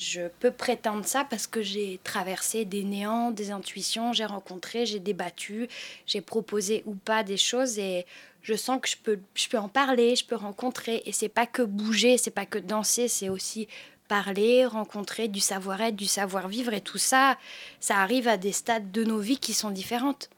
je 0.00 0.28
peux 0.40 0.50
prétendre 0.50 1.04
ça 1.04 1.26
parce 1.28 1.46
que 1.46 1.60
j'ai 1.60 2.00
traversé 2.02 2.64
des 2.64 2.84
néants, 2.84 3.30
des 3.30 3.50
intuitions, 3.50 4.14
j'ai 4.14 4.24
rencontré, 4.24 4.86
j'ai 4.86 4.98
débattu, 4.98 5.68
j'ai 6.06 6.22
proposé 6.22 6.82
ou 6.86 6.94
pas 6.94 7.22
des 7.22 7.36
choses 7.36 7.78
et 7.78 8.06
je 8.40 8.54
sens 8.54 8.80
que 8.80 8.88
je 8.88 8.96
peux, 8.96 9.18
je 9.34 9.46
peux 9.48 9.58
en 9.58 9.68
parler, 9.68 10.16
je 10.16 10.24
peux 10.24 10.36
rencontrer. 10.36 11.02
Et 11.04 11.12
c'est 11.12 11.28
pas 11.28 11.46
que 11.46 11.60
bouger, 11.60 12.16
c'est 12.16 12.30
pas 12.30 12.46
que 12.46 12.58
danser, 12.58 13.08
c'est 13.08 13.28
aussi 13.28 13.68
parler, 14.08 14.64
rencontrer 14.64 15.28
du 15.28 15.38
savoir-être, 15.38 15.96
du 15.96 16.06
savoir-vivre 16.06 16.72
et 16.72 16.80
tout 16.80 16.98
ça, 16.98 17.36
ça 17.78 17.98
arrive 17.98 18.26
à 18.26 18.38
des 18.38 18.52
stades 18.52 18.90
de 18.90 19.04
nos 19.04 19.18
vies 19.18 19.38
qui 19.38 19.52
sont 19.52 19.70
différentes. 19.70 20.30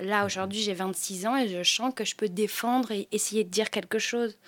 Là, 0.00 0.24
aujourd'hui, 0.24 0.62
j'ai 0.62 0.72
26 0.72 1.26
ans 1.26 1.36
et 1.36 1.48
je 1.48 1.62
sens 1.62 1.92
que 1.94 2.06
je 2.06 2.16
peux 2.16 2.30
défendre 2.30 2.90
et 2.92 3.08
essayer 3.12 3.44
de 3.44 3.50
dire 3.50 3.68
quelque 3.68 3.98
chose, 3.98 4.38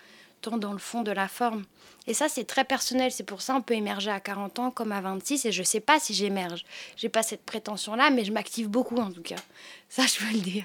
tant 0.44 0.58
dans 0.58 0.72
le 0.72 0.78
fond 0.78 1.02
de 1.02 1.10
la 1.10 1.28
forme. 1.28 1.64
Et 2.06 2.14
ça, 2.14 2.28
c'est 2.28 2.44
très 2.44 2.64
personnel. 2.64 3.10
C'est 3.10 3.24
pour 3.24 3.40
ça 3.40 3.54
qu'on 3.54 3.62
peut 3.62 3.74
émerger 3.74 4.10
à 4.10 4.20
40 4.20 4.58
ans 4.58 4.70
comme 4.70 4.92
à 4.92 5.00
26. 5.00 5.46
Et 5.46 5.52
je 5.52 5.60
ne 5.60 5.64
sais 5.64 5.80
pas 5.80 5.98
si 5.98 6.14
j'émerge. 6.14 6.64
J'ai 6.96 7.08
pas 7.08 7.22
cette 7.22 7.44
prétention-là, 7.44 8.10
mais 8.10 8.24
je 8.24 8.32
m'active 8.32 8.68
beaucoup 8.68 8.98
en 8.98 9.10
tout 9.10 9.22
cas. 9.22 9.36
Ça, 9.88 10.04
je 10.06 10.18
peux 10.18 10.32
le 10.32 10.40
dire. 10.40 10.64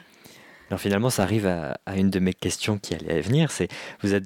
Alors 0.70 0.80
finalement, 0.80 1.10
ça 1.10 1.24
arrive 1.24 1.48
à, 1.48 1.80
une 1.96 2.10
de 2.10 2.20
mes 2.20 2.34
questions 2.34 2.78
qui 2.78 2.94
allait 2.94 3.22
venir. 3.22 3.52
C'est 3.52 3.70
vous 4.02 4.13
êtes 4.13 4.26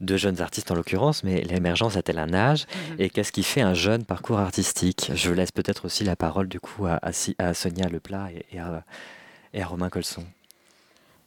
de 0.00 0.16
jeunes 0.16 0.40
artistes 0.40 0.70
en 0.70 0.74
l'occurrence, 0.74 1.22
mais 1.22 1.42
l'émergence 1.42 1.96
a-t-elle 1.96 2.18
un 2.18 2.32
âge? 2.32 2.66
Mhm. 2.90 2.96
Et 3.00 3.10
qu'est-ce 3.10 3.30
qui 3.30 3.42
fait 3.42 3.60
un 3.60 3.74
jeune 3.74 4.04
parcours 4.04 4.38
artistique? 4.38 5.10
Je 5.14 5.30
laisse 5.30 5.52
peut-être 5.52 5.84
aussi 5.84 6.02
la 6.04 6.16
parole 6.16 6.48
du 6.48 6.60
coup 6.60 6.86
à, 6.86 6.98
à, 7.38 7.54
Sonia 7.54 7.88
Leplat 7.88 8.30
et, 8.52 8.58
à, 8.58 8.84
et 9.52 9.62
à 9.62 9.66
Romain 9.66 9.90
Colson. 9.90 10.24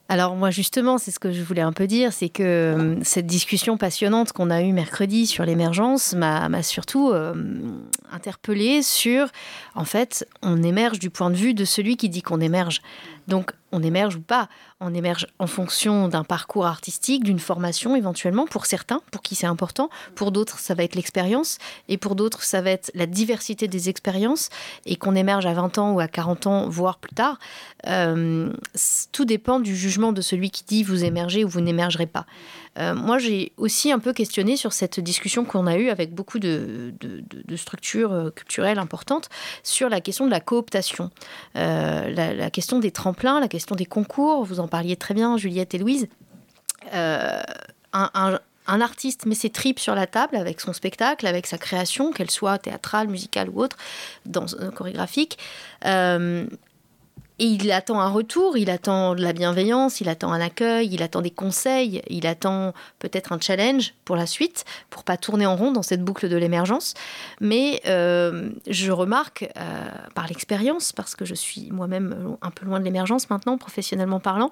Alors 0.07 0.35
moi 0.35 0.51
justement, 0.51 0.99
c'est 0.99 1.09
ce 1.09 1.17
que 1.19 1.31
je 1.31 1.41
voulais 1.41 1.61
un 1.61 1.73
peu 1.73 1.87
dire, 1.87 2.13
c'est 2.13 2.29
que 2.29 2.43
euh, 2.43 2.95
cette 3.03 3.25
discussion 3.25 3.75
passionnante 3.75 4.33
qu'on 4.33 4.51
a 4.51 4.61
eue 4.61 4.71
mercredi 4.71 5.25
sur 5.25 5.45
l'émergence 5.45 6.13
m'a 6.13 6.61
surtout 6.61 7.09
euh, 7.09 7.33
interpellée 8.11 8.83
sur, 8.83 9.27
en 9.73 9.85
fait, 9.85 10.27
on 10.43 10.61
émerge 10.61 10.99
du 10.99 11.09
point 11.09 11.31
de 11.31 11.35
vue 11.35 11.55
de 11.55 11.65
celui 11.65 11.97
qui 11.97 12.09
dit 12.09 12.21
qu'on 12.21 12.39
émerge. 12.39 12.81
Donc 13.27 13.51
on 13.75 13.83
émerge 13.83 14.15
ou 14.15 14.21
pas. 14.21 14.47
On 14.79 14.93
émerge 14.93 15.27
en 15.37 15.47
fonction 15.47 16.07
d'un 16.07 16.23
parcours 16.23 16.65
artistique, 16.65 17.23
d'une 17.23 17.39
formation 17.39 17.95
éventuellement, 17.95 18.47
pour 18.47 18.65
certains, 18.65 19.01
pour 19.11 19.21
qui 19.21 19.35
c'est 19.35 19.47
important. 19.47 19.89
Pour 20.15 20.31
d'autres, 20.31 20.59
ça 20.59 20.73
va 20.73 20.83
être 20.83 20.95
l'expérience. 20.95 21.57
Et 21.89 21.97
pour 21.97 22.15
d'autres, 22.15 22.43
ça 22.43 22.61
va 22.61 22.71
être 22.71 22.89
la 22.95 23.05
diversité 23.05 23.67
des 23.67 23.89
expériences. 23.89 24.49
Et 24.85 24.95
qu'on 24.95 25.15
émerge 25.15 25.45
à 25.45 25.53
20 25.53 25.77
ans 25.77 25.91
ou 25.91 25.99
à 25.99 26.07
40 26.07 26.47
ans, 26.47 26.69
voire 26.69 26.97
plus 26.97 27.13
tard. 27.13 27.37
Euh, 27.87 28.53
tout 29.11 29.25
dépend 29.25 29.59
du 29.59 29.75
jugement 29.75 30.13
de 30.13 30.21
celui 30.21 30.49
qui 30.49 30.63
dit 30.63 30.83
vous 30.83 31.03
émergez 31.03 31.43
ou 31.43 31.49
vous 31.49 31.61
n'émergerez 31.61 32.07
pas. 32.07 32.25
Euh, 32.77 32.93
moi, 32.93 33.17
j'ai 33.17 33.53
aussi 33.57 33.91
un 33.91 33.99
peu 33.99 34.13
questionné 34.13 34.57
sur 34.57 34.73
cette 34.73 34.99
discussion 34.99 35.45
qu'on 35.45 35.67
a 35.67 35.77
eue 35.77 35.89
avec 35.89 36.13
beaucoup 36.13 36.39
de, 36.39 36.93
structures 37.55 38.11
euh, 38.11 38.29
culturelles 38.31 38.79
importantes 38.79 39.29
sur 39.63 39.89
la 39.89 40.01
question 40.01 40.25
de 40.25 40.31
la 40.31 40.39
cooptation, 40.39 41.09
la, 41.53 42.49
question 42.51 42.79
des 42.79 42.91
tremplins, 42.91 43.39
la 43.39 43.47
question 43.47 43.75
des 43.75 43.85
concours. 43.85 44.43
Vous 44.43 44.59
en 44.59 44.67
parliez 44.67 44.95
très 44.95 45.13
bien, 45.13 45.37
Juliette 45.37 45.73
et 45.73 45.77
Louise. 45.77 46.07
un, 46.91 48.39
artiste 48.67 49.25
met 49.25 49.35
ses 49.35 49.49
tripes 49.49 49.79
sur 49.79 49.95
la 49.95 50.07
table 50.07 50.35
avec 50.35 50.59
son 50.59 50.73
spectacle, 50.73 51.27
avec 51.27 51.47
sa 51.47 51.57
création, 51.57 52.11
qu'elle 52.11 52.31
soit 52.31 52.57
théâtrale, 52.57 53.07
musicale 53.07 53.49
ou 53.49 53.61
autre, 53.61 53.77
dans, 54.25 54.45
chorégraphique. 54.73 55.37
Et 57.39 57.45
il 57.45 57.71
attend 57.71 57.99
un 57.99 58.09
retour, 58.09 58.57
il 58.57 58.69
attend 58.69 59.15
de 59.15 59.21
la 59.21 59.33
bienveillance, 59.33 59.99
il 59.99 60.09
attend 60.09 60.31
un 60.31 60.39
accueil, 60.39 60.89
il 60.91 61.03
attend 61.03 61.21
des 61.21 61.31
conseils, 61.31 62.01
il 62.07 62.27
attend 62.27 62.73
peut-être 62.99 63.33
un 63.33 63.39
challenge 63.39 63.93
pour 64.05 64.15
la 64.15 64.25
suite, 64.25 64.63
pour 64.89 65.03
pas 65.03 65.17
tourner 65.17 65.45
en 65.45 65.55
rond 65.55 65.71
dans 65.71 65.83
cette 65.83 66.01
boucle 66.01 66.29
de 66.29 66.37
l'émergence. 66.37 66.93
Mais 67.41 67.81
euh, 67.87 68.49
je 68.67 68.91
remarque 68.91 69.49
euh, 69.57 69.85
par 70.13 70.27
l'expérience, 70.27 70.93
parce 70.93 71.15
que 71.15 71.25
je 71.25 71.35
suis 71.35 71.71
moi-même 71.71 72.37
un 72.41 72.51
peu 72.51 72.65
loin 72.65 72.79
de 72.79 72.85
l'émergence 72.85 73.29
maintenant, 73.29 73.57
professionnellement 73.57 74.19
parlant, 74.19 74.51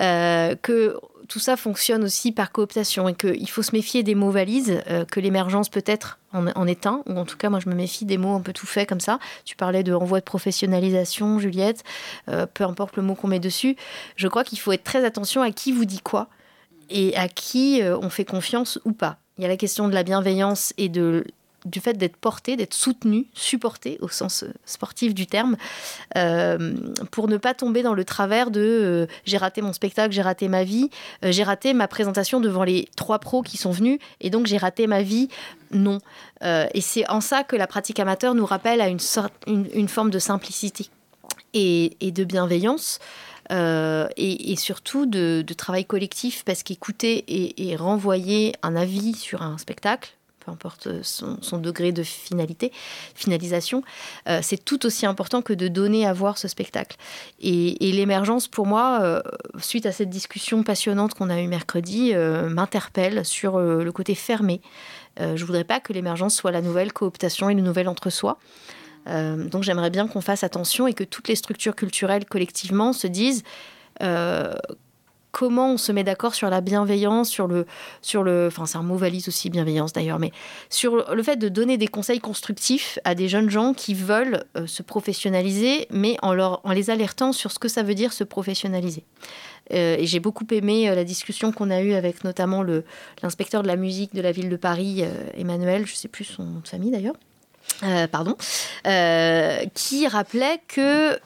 euh, 0.00 0.56
que 0.60 0.98
tout 1.28 1.38
ça 1.38 1.56
fonctionne 1.56 2.04
aussi 2.04 2.32
par 2.32 2.52
cooptation 2.52 3.08
et 3.08 3.14
qu'il 3.14 3.48
faut 3.50 3.62
se 3.62 3.74
méfier 3.74 4.02
des 4.02 4.14
mots 4.14 4.30
valises, 4.30 4.82
euh, 4.88 5.04
que 5.04 5.20
l'émergence 5.20 5.68
peut-être 5.68 6.18
en, 6.32 6.46
un, 6.46 7.02
ou 7.06 7.16
en 7.16 7.24
tout 7.24 7.36
cas 7.36 7.50
moi 7.50 7.60
je 7.60 7.68
me 7.68 7.74
méfie 7.74 8.04
des 8.04 8.18
mots 8.18 8.34
un 8.34 8.40
peu 8.40 8.52
tout 8.52 8.66
faits 8.66 8.88
comme 8.88 9.00
ça. 9.00 9.18
Tu 9.44 9.56
parlais 9.56 9.82
de 9.82 9.92
renvoi 9.92 10.20
de 10.20 10.24
professionnalisation, 10.24 11.38
Juliette, 11.38 11.84
euh, 12.28 12.46
peu 12.46 12.64
importe 12.64 12.96
le 12.96 13.02
mot 13.02 13.14
qu'on 13.14 13.28
met 13.28 13.40
dessus. 13.40 13.76
Je 14.16 14.28
crois 14.28 14.44
qu'il 14.44 14.58
faut 14.58 14.72
être 14.72 14.84
très 14.84 15.04
attention 15.04 15.42
à 15.42 15.50
qui 15.50 15.72
vous 15.72 15.84
dit 15.84 16.00
quoi 16.00 16.28
et 16.90 17.16
à 17.16 17.28
qui 17.28 17.82
euh, 17.82 17.98
on 17.98 18.10
fait 18.10 18.24
confiance 18.24 18.78
ou 18.84 18.92
pas. 18.92 19.18
Il 19.38 19.42
y 19.42 19.44
a 19.44 19.48
la 19.48 19.56
question 19.56 19.88
de 19.88 19.94
la 19.94 20.02
bienveillance 20.02 20.72
et 20.78 20.88
de 20.88 21.24
du 21.66 21.80
fait 21.80 21.94
d'être 21.94 22.16
porté, 22.16 22.56
d'être 22.56 22.74
soutenu, 22.74 23.26
supporté 23.34 23.98
au 24.00 24.08
sens 24.08 24.44
euh, 24.44 24.52
sportif 24.64 25.14
du 25.14 25.26
terme, 25.26 25.56
euh, 26.16 26.74
pour 27.10 27.28
ne 27.28 27.36
pas 27.36 27.54
tomber 27.54 27.82
dans 27.82 27.92
le 27.92 28.04
travers 28.04 28.50
de 28.50 28.60
euh, 28.60 29.06
j'ai 29.24 29.36
raté 29.36 29.60
mon 29.62 29.72
spectacle, 29.72 30.12
j'ai 30.12 30.22
raté 30.22 30.48
ma 30.48 30.64
vie, 30.64 30.90
j'ai 31.22 31.42
raté 31.42 31.74
ma 31.74 31.88
présentation 31.88 32.40
devant 32.40 32.64
les 32.64 32.88
trois 32.96 33.18
pros 33.18 33.42
qui 33.42 33.56
sont 33.56 33.72
venus, 33.72 33.98
et 34.20 34.30
donc 34.30 34.46
j'ai 34.46 34.56
raté 34.56 34.86
ma 34.86 35.02
vie. 35.02 35.28
Non. 35.72 35.98
et 36.42 36.80
c'est 36.80 37.08
en 37.10 37.20
ça 37.20 37.42
que 37.42 37.56
la 37.56 37.66
pratique 37.66 37.98
amateur 37.98 38.36
nous 38.36 38.46
rappelle 38.46 38.80
à 38.80 38.88
une, 38.88 39.00
forme 39.88 40.10
de 40.10 40.20
simplicité 40.20 40.86
et, 41.54 41.90
de 42.00 42.22
bienveillance. 42.22 43.00
et, 43.50 44.54
surtout 44.56 45.06
de, 45.06 45.44
travail 45.56 45.84
collectif, 45.84 46.44
parce 46.44 46.62
qu'écouter 46.62 47.24
et, 47.26 47.74
renvoyer 47.74 48.54
un 48.62 48.76
avis 48.76 49.14
sur 49.14 49.42
un 49.42 49.58
spectacle, 49.58 50.16
peu 50.46 50.52
importe 50.52 51.02
son, 51.02 51.58
degré 51.58 51.92
de 51.92 52.02
finalité, 52.02 52.72
finalisation, 53.14 53.82
euh, 54.28 54.40
c'est 54.42 54.64
tout 54.64 54.86
aussi 54.86 55.04
important 55.04 55.42
que 55.42 55.52
de 55.52 55.68
donner 55.68 56.06
à 56.06 56.12
voir 56.12 56.38
ce 56.38 56.48
spectacle. 56.48 56.96
Et, 57.40 57.92
l'émergence, 57.92 58.46
pour 58.46 58.66
moi, 58.66 59.00
euh, 59.02 59.22
suite 59.58 59.86
à 59.86 59.92
cette 59.92 60.10
discussion 60.10 60.62
passionnante 60.62 61.14
qu'on 61.14 61.30
a 61.30 61.40
eue 61.40 61.48
mercredi, 61.48 62.12
euh, 62.14 62.48
m'interpelle 62.48 63.24
sur 63.24 63.58
le 63.58 63.90
côté 63.92 64.14
fermé. 64.14 64.60
je 65.18 65.44
voudrais 65.44 65.64
pas 65.64 65.80
que 65.80 65.92
l'émergence 65.92 66.36
soit 66.36 66.52
la 66.52 66.60
nouvelle 66.60 66.92
cooptation 66.92 67.48
et 67.50 67.54
le 67.54 67.62
nouvel 67.62 67.88
entre-soi. 67.88 68.38
donc 69.06 69.62
j'aimerais 69.62 69.90
bien 69.90 70.06
qu'on 70.06 70.20
fasse 70.20 70.44
attention 70.44 70.86
et 70.86 70.94
que 70.94 71.04
toutes 71.04 71.28
les 71.28 71.36
structures 71.36 71.74
culturelles 71.74 72.26
collectivement 72.26 72.92
se 72.92 73.06
disent 73.06 73.42
comment 75.36 75.72
on 75.72 75.76
se 75.76 75.92
met 75.92 76.02
d'accord 76.02 76.34
sur 76.34 76.48
la 76.48 76.62
bienveillance, 76.62 77.28
sur 77.28 77.46
le, 77.46 77.66
sur 78.00 78.22
le, 78.22 78.46
enfin 78.46 78.64
c'est 78.64 78.78
un 78.78 78.82
mot 78.82 78.96
valise 78.96 79.28
aussi 79.28 79.50
bienveillance 79.50 79.92
d'ailleurs, 79.92 80.18
mais 80.18 80.32
sur 80.70 81.14
le 81.14 81.22
fait 81.22 81.36
de 81.36 81.50
donner 81.50 81.76
des 81.76 81.88
conseils 81.88 82.20
constructifs 82.20 82.98
à 83.04 83.14
des 83.14 83.28
jeunes 83.28 83.50
gens 83.50 83.74
qui 83.74 83.92
veulent 83.92 84.44
euh, 84.56 84.66
se 84.66 84.82
professionnaliser, 84.82 85.88
mais 85.90 86.16
en, 86.22 86.72
les 86.72 86.88
alertant 86.88 87.32
sur 87.32 87.52
ce 87.52 87.58
que 87.58 87.68
ça 87.68 87.82
veut 87.82 87.94
dire 87.94 88.14
se 88.14 88.24
professionnaliser. 88.24 89.04
Euh, 89.74 89.96
et 89.98 90.06
j'ai 90.06 90.20
beaucoup 90.20 90.46
aimé 90.52 90.88
euh, 90.88 90.94
la 90.94 91.04
discussion 91.04 91.52
qu'on 91.52 91.70
a 91.70 91.82
eue 91.82 91.92
avec 91.92 92.24
notamment 92.24 92.64
l'inspecteur 93.22 93.62
de 93.62 93.68
la 93.68 93.76
musique 93.76 94.14
de 94.14 94.22
la 94.22 94.32
ville 94.32 94.48
de 94.48 94.56
Paris, 94.56 95.04
Emmanuel, 95.36 95.86
je 95.86 95.96
sais 95.96 96.08
plus 96.08 96.24
son 96.24 96.44
nom 96.44 96.62
famille 96.64 96.92
d'ailleurs. 96.92 97.16
pardon, 98.10 98.36
qui 99.74 100.08
rappelait 100.08 100.62
que 100.66 101.18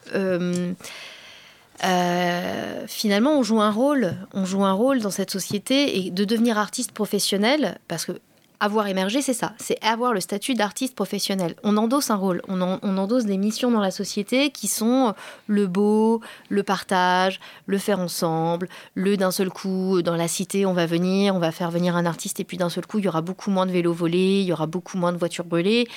euh, 1.83 2.85
finalement, 2.87 3.37
on 3.37 3.43
joue 3.43 3.61
un 3.61 3.71
rôle. 3.71 4.15
On 4.33 4.45
joue 4.45 4.63
un 4.63 4.73
rôle 4.73 4.99
dans 4.99 5.11
cette 5.11 5.31
société 5.31 6.05
et 6.05 6.11
de 6.11 6.25
devenir 6.25 6.57
artiste 6.57 6.91
professionnel, 6.91 7.79
parce 7.87 8.05
que 8.05 8.13
avoir 8.61 8.85
émergé, 8.85 9.23
c'est 9.23 9.33
ça, 9.33 9.53
c'est 9.57 9.83
avoir 9.83 10.13
le 10.13 10.19
statut 10.19 10.53
d'artiste 10.53 10.93
professionnel. 10.93 11.55
On 11.63 11.77
endosse 11.77 12.11
un 12.11 12.15
rôle, 12.15 12.43
on, 12.47 12.61
endosse 12.61 13.25
des 13.25 13.37
missions 13.37 13.71
dans 13.71 13.79
la 13.79 13.89
société 13.89 14.51
qui 14.51 14.67
sont 14.67 15.15
le 15.47 15.65
beau, 15.65 16.21
le 16.49 16.61
partage, 16.61 17.39
le 17.65 17.79
faire 17.79 17.99
ensemble, 17.99 18.69
le 18.93 19.17
d'un 19.17 19.31
seul 19.31 19.49
coup, 19.49 20.03
dans 20.03 20.15
la 20.15 20.27
cité, 20.27 20.67
on 20.67 20.73
va 20.73 20.85
venir, 20.85 21.35
on 21.35 21.39
va 21.39 21.51
faire 21.51 21.71
venir 21.71 21.95
un 21.95 22.05
artiste 22.05 22.39
et 22.39 22.43
puis 22.43 22.57
d'un 22.57 22.69
seul 22.69 22.85
coup, 22.85 22.99
il 22.99 23.05
y 23.05 23.07
aura 23.07 23.21
beaucoup 23.21 23.49
moins 23.49 23.65
de 23.65 23.71
vélos 23.71 23.93
volés, 23.93 24.41
il 24.41 24.45
y 24.45 24.53
aura 24.53 24.67
beaucoup 24.67 24.99
moins 24.99 25.11
de 25.11 25.17
voitures 25.17 25.45
brûlées. 25.45 25.87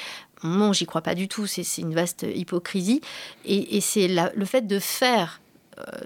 Non, 0.43 0.73
j'y 0.73 0.87
crois 0.87 1.03
pas 1.03 1.15
du 1.15 1.29
tout, 1.29 1.47
c'est 1.47 1.67
une 1.79 1.95
vaste 1.95 2.25
hypocrisie. 2.35 3.03
Et, 3.45 3.83
c'est 3.83 4.09
le 4.09 4.45
fait 4.47 4.67
de 4.67 4.79
faire 4.79 5.41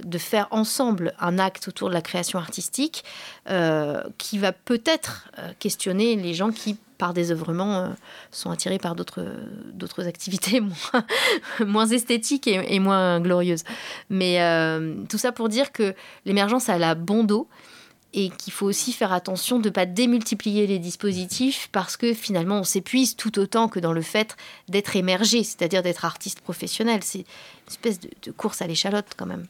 de 0.03 0.19
faire 0.19 0.49
ensemble 0.51 1.15
un 1.21 1.39
acte 1.39 1.69
autour 1.69 1.89
de 1.89 1.95
la 1.95 2.01
création 2.01 2.39
artistique 2.39 3.05
euh, 3.49 4.03
qui 4.17 4.39
va 4.39 4.53
peut-être 4.53 5.31
euh, 5.39 5.53
questionner 5.59 6.17
les 6.17 6.35
gens 6.35 6.51
qui, 6.51 6.77
par 6.97 7.13
désœuvrement, 7.13 7.95
sont 8.31 8.51
attirés 8.51 8.79
par 8.79 8.95
d'autres, 8.95 9.23
activités 10.07 10.61
moins, 11.61 11.87
esthétiques 11.87 12.47
et, 12.47 12.79
moins 12.81 13.21
glorieuses. 13.21 13.65
Mais 14.11 14.41
tout 15.09 15.19
ça 15.19 15.31
pour 15.31 15.49
dire 15.49 15.71
que 15.71 15.95
l'émergence 16.25 16.69
a 16.69 16.79
la 16.79 16.95
bon 16.97 17.23
dos 17.23 17.49
et 18.15 18.31
qu'il 18.31 18.53
faut 18.53 18.67
aussi 18.67 18.93
faire 18.93 19.13
attention 19.13 19.59
de 19.59 19.69
ne 19.69 19.73
pas 19.73 19.87
démultiplier 19.87 20.67
les 20.67 20.79
dispositifs 20.79 21.69
parce 21.73 21.97
que 21.97 22.15
finalement 22.15 22.61
on 22.61 22.65
s'épuise 22.65 23.17
tout 23.17 23.39
autant 23.39 23.69
que 23.69 23.81
dans 23.81 23.93
le 23.93 24.03
fait 24.03 24.37
d'être 24.69 24.97
émergé, 24.97 25.45
c'est-à-dire 25.45 25.83
d'être 25.83 26.05
artiste 26.05 26.41
professionnel. 26.41 27.01
C'est 27.03 27.21
une 27.21 27.25
espèce 27.69 28.01
de 28.01 28.31
course 28.33 28.63
à 28.63 28.67
l'échalote 28.67 29.13
quand 29.17 29.27
même. 29.27 29.47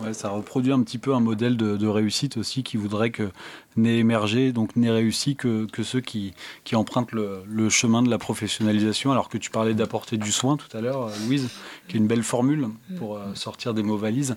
Ouais, 0.00 0.14
ça 0.14 0.28
reproduit 0.28 0.72
un 0.72 0.82
petit 0.82 0.98
peu 0.98 1.14
un 1.14 1.20
modèle 1.20 1.56
de, 1.56 1.86
réussite 1.86 2.36
aussi 2.36 2.62
qui 2.62 2.76
voudrait 2.76 3.10
que 3.10 3.30
n'aient 3.76 3.98
émergé, 3.98 4.52
donc 4.52 4.76
n'aient 4.76 4.90
réussi 4.90 5.34
que, 5.34 5.66
ceux 5.82 6.00
qui, 6.00 6.34
empruntent 6.72 7.12
le, 7.12 7.68
chemin 7.68 8.02
de 8.02 8.10
la 8.10 8.18
professionnalisation. 8.18 9.10
Alors 9.10 9.28
que 9.28 9.38
tu 9.38 9.50
parlais 9.50 9.74
d'apporter 9.74 10.16
du 10.16 10.30
soin 10.30 10.56
tout 10.56 10.74
à 10.76 10.80
l'heure, 10.80 11.10
Louise, 11.26 11.50
qui 11.88 11.96
est 11.96 11.98
une 11.98 12.06
belle 12.06 12.22
formule 12.22 12.68
pour 12.96 13.16
euh, 13.16 13.34
sortir 13.34 13.74
des 13.74 13.82
mots 13.82 13.96
valises 13.96 14.36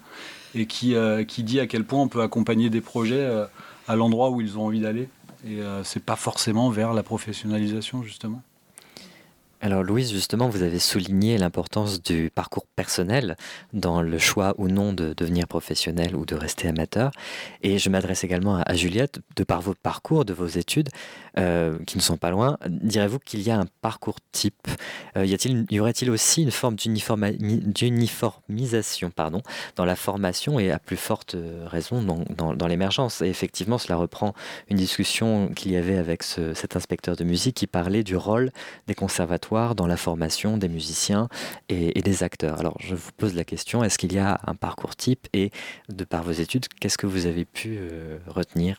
et 0.56 0.65
qui, 0.65 0.95
euh, 0.95 1.24
qui 1.24 1.43
dit 1.43 1.60
à 1.60 1.67
quel 1.67 1.86
point 1.86 2.02
on 2.02 2.08
peut 2.08 2.21
accompagner 2.21 2.69
des 2.69 2.82
projets 2.82 3.15
euh, 3.21 3.45
à 3.88 3.95
l'endroit 3.95 4.32
où 4.32 4.41
ils 4.41 4.58
ont 4.58 4.65
envie 4.65 4.82
d'aller. 4.82 5.10
Et 5.43 5.58
c'est 5.84 6.06
pas 6.06 6.15
forcément 6.15 6.69
vers 6.69 6.93
la 6.93 7.02
professionnalisation, 7.02 8.04
justement. 8.04 8.43
Alors 9.63 9.84
Louise, 9.84 10.12
justement, 10.12 10.50
vous 10.50 10.63
avez 10.63 10.80
souligné 10.80 11.38
l'importance 11.38 12.02
du 12.02 12.32
parcours 12.34 12.65
personnel 12.76 13.36
dans 13.74 14.02
le 14.02 14.17
choix 14.17 14.56
ou 14.58 14.67
non 14.67 14.91
de 14.91 15.13
devenir 15.13 15.47
professionnel 15.47 16.15
ou 16.15 16.26
de 16.26 16.34
rester 16.34 16.67
amateur. 16.67 17.12
Et 17.62 17.78
je 17.78 17.91
m'adresse 17.91 18.24
également 18.24 18.56
à, 18.56 18.74
Juliette, 18.74 19.19
de 19.36 19.43
par 19.43 19.62
vos 19.62 19.76
parcours, 19.76 20.26
de 20.26 20.34
vos 20.34 20.47
études, 20.47 20.89
euh, 21.38 21.78
qui 21.86 21.98
ne 21.98 22.02
sont 22.02 22.17
pas 22.17 22.30
loin, 22.30 22.58
direz-vous 22.67 23.20
qu'il 23.20 23.41
y 23.41 23.52
a 23.52 23.58
un 23.58 23.65
parcours 23.82 24.17
type 24.32 24.67
euh, 25.17 25.26
y, 25.26 25.36
y 25.70 25.80
aurait-il 25.80 26.10
aussi 26.10 26.44
une 26.44 26.52
forme 26.52 26.76
d'uniformisation 26.76 29.12
pardon, 29.12 29.41
dans 29.76 29.86
la 29.86 29.96
formation 29.96 30.60
et 30.60 30.72
à 30.72 30.80
plus 30.80 30.98
forte 30.98 31.36
raison 31.65 32.02
dans, 32.02 32.54
dans, 32.54 32.67
l'émergence? 32.67 33.22
Et 33.22 33.28
effectivement, 33.28 33.78
cela 33.78 33.96
reprend 33.96 34.34
une 34.70 34.78
discussion 34.78 35.50
qu'il 35.56 35.72
y 35.72 35.78
avait 35.78 35.98
avec 35.98 36.24
cet 36.24 36.76
inspecteur 36.76 37.15
de 37.15 37.24
musique 37.24 37.56
qui 37.56 37.67
parlait 37.67 38.04
du 38.04 38.15
rôle 38.15 38.52
des 38.88 38.96
conservatoires 38.96 39.76
dans 39.76 39.88
la 39.88 39.98
formation 39.98 40.58
des 40.58 40.70
musiciens 40.70 41.28
et, 41.70 42.02
des 42.02 42.24
acteurs. 42.24 42.60
Alors 42.60 42.76
je 42.80 42.96
vous 42.96 43.12
pose 43.15 43.36
la 43.36 43.44
question, 43.44 43.84
est-ce 43.84 43.98
qu'il 43.98 44.13
y 44.13 44.20
a 44.20 44.39
un 44.46 44.56
parcours 44.56 44.96
type 44.96 45.28
et 45.34 45.52
de 45.89 46.04
par 46.04 46.24
vos 46.24 46.32
études, 46.32 46.67
qu'est-ce 46.80 46.98
que 46.98 47.08
vous 47.08 47.26
avez 47.26 47.46
pu 47.46 47.78
euh, 47.80 48.17
retenir? 48.28 48.78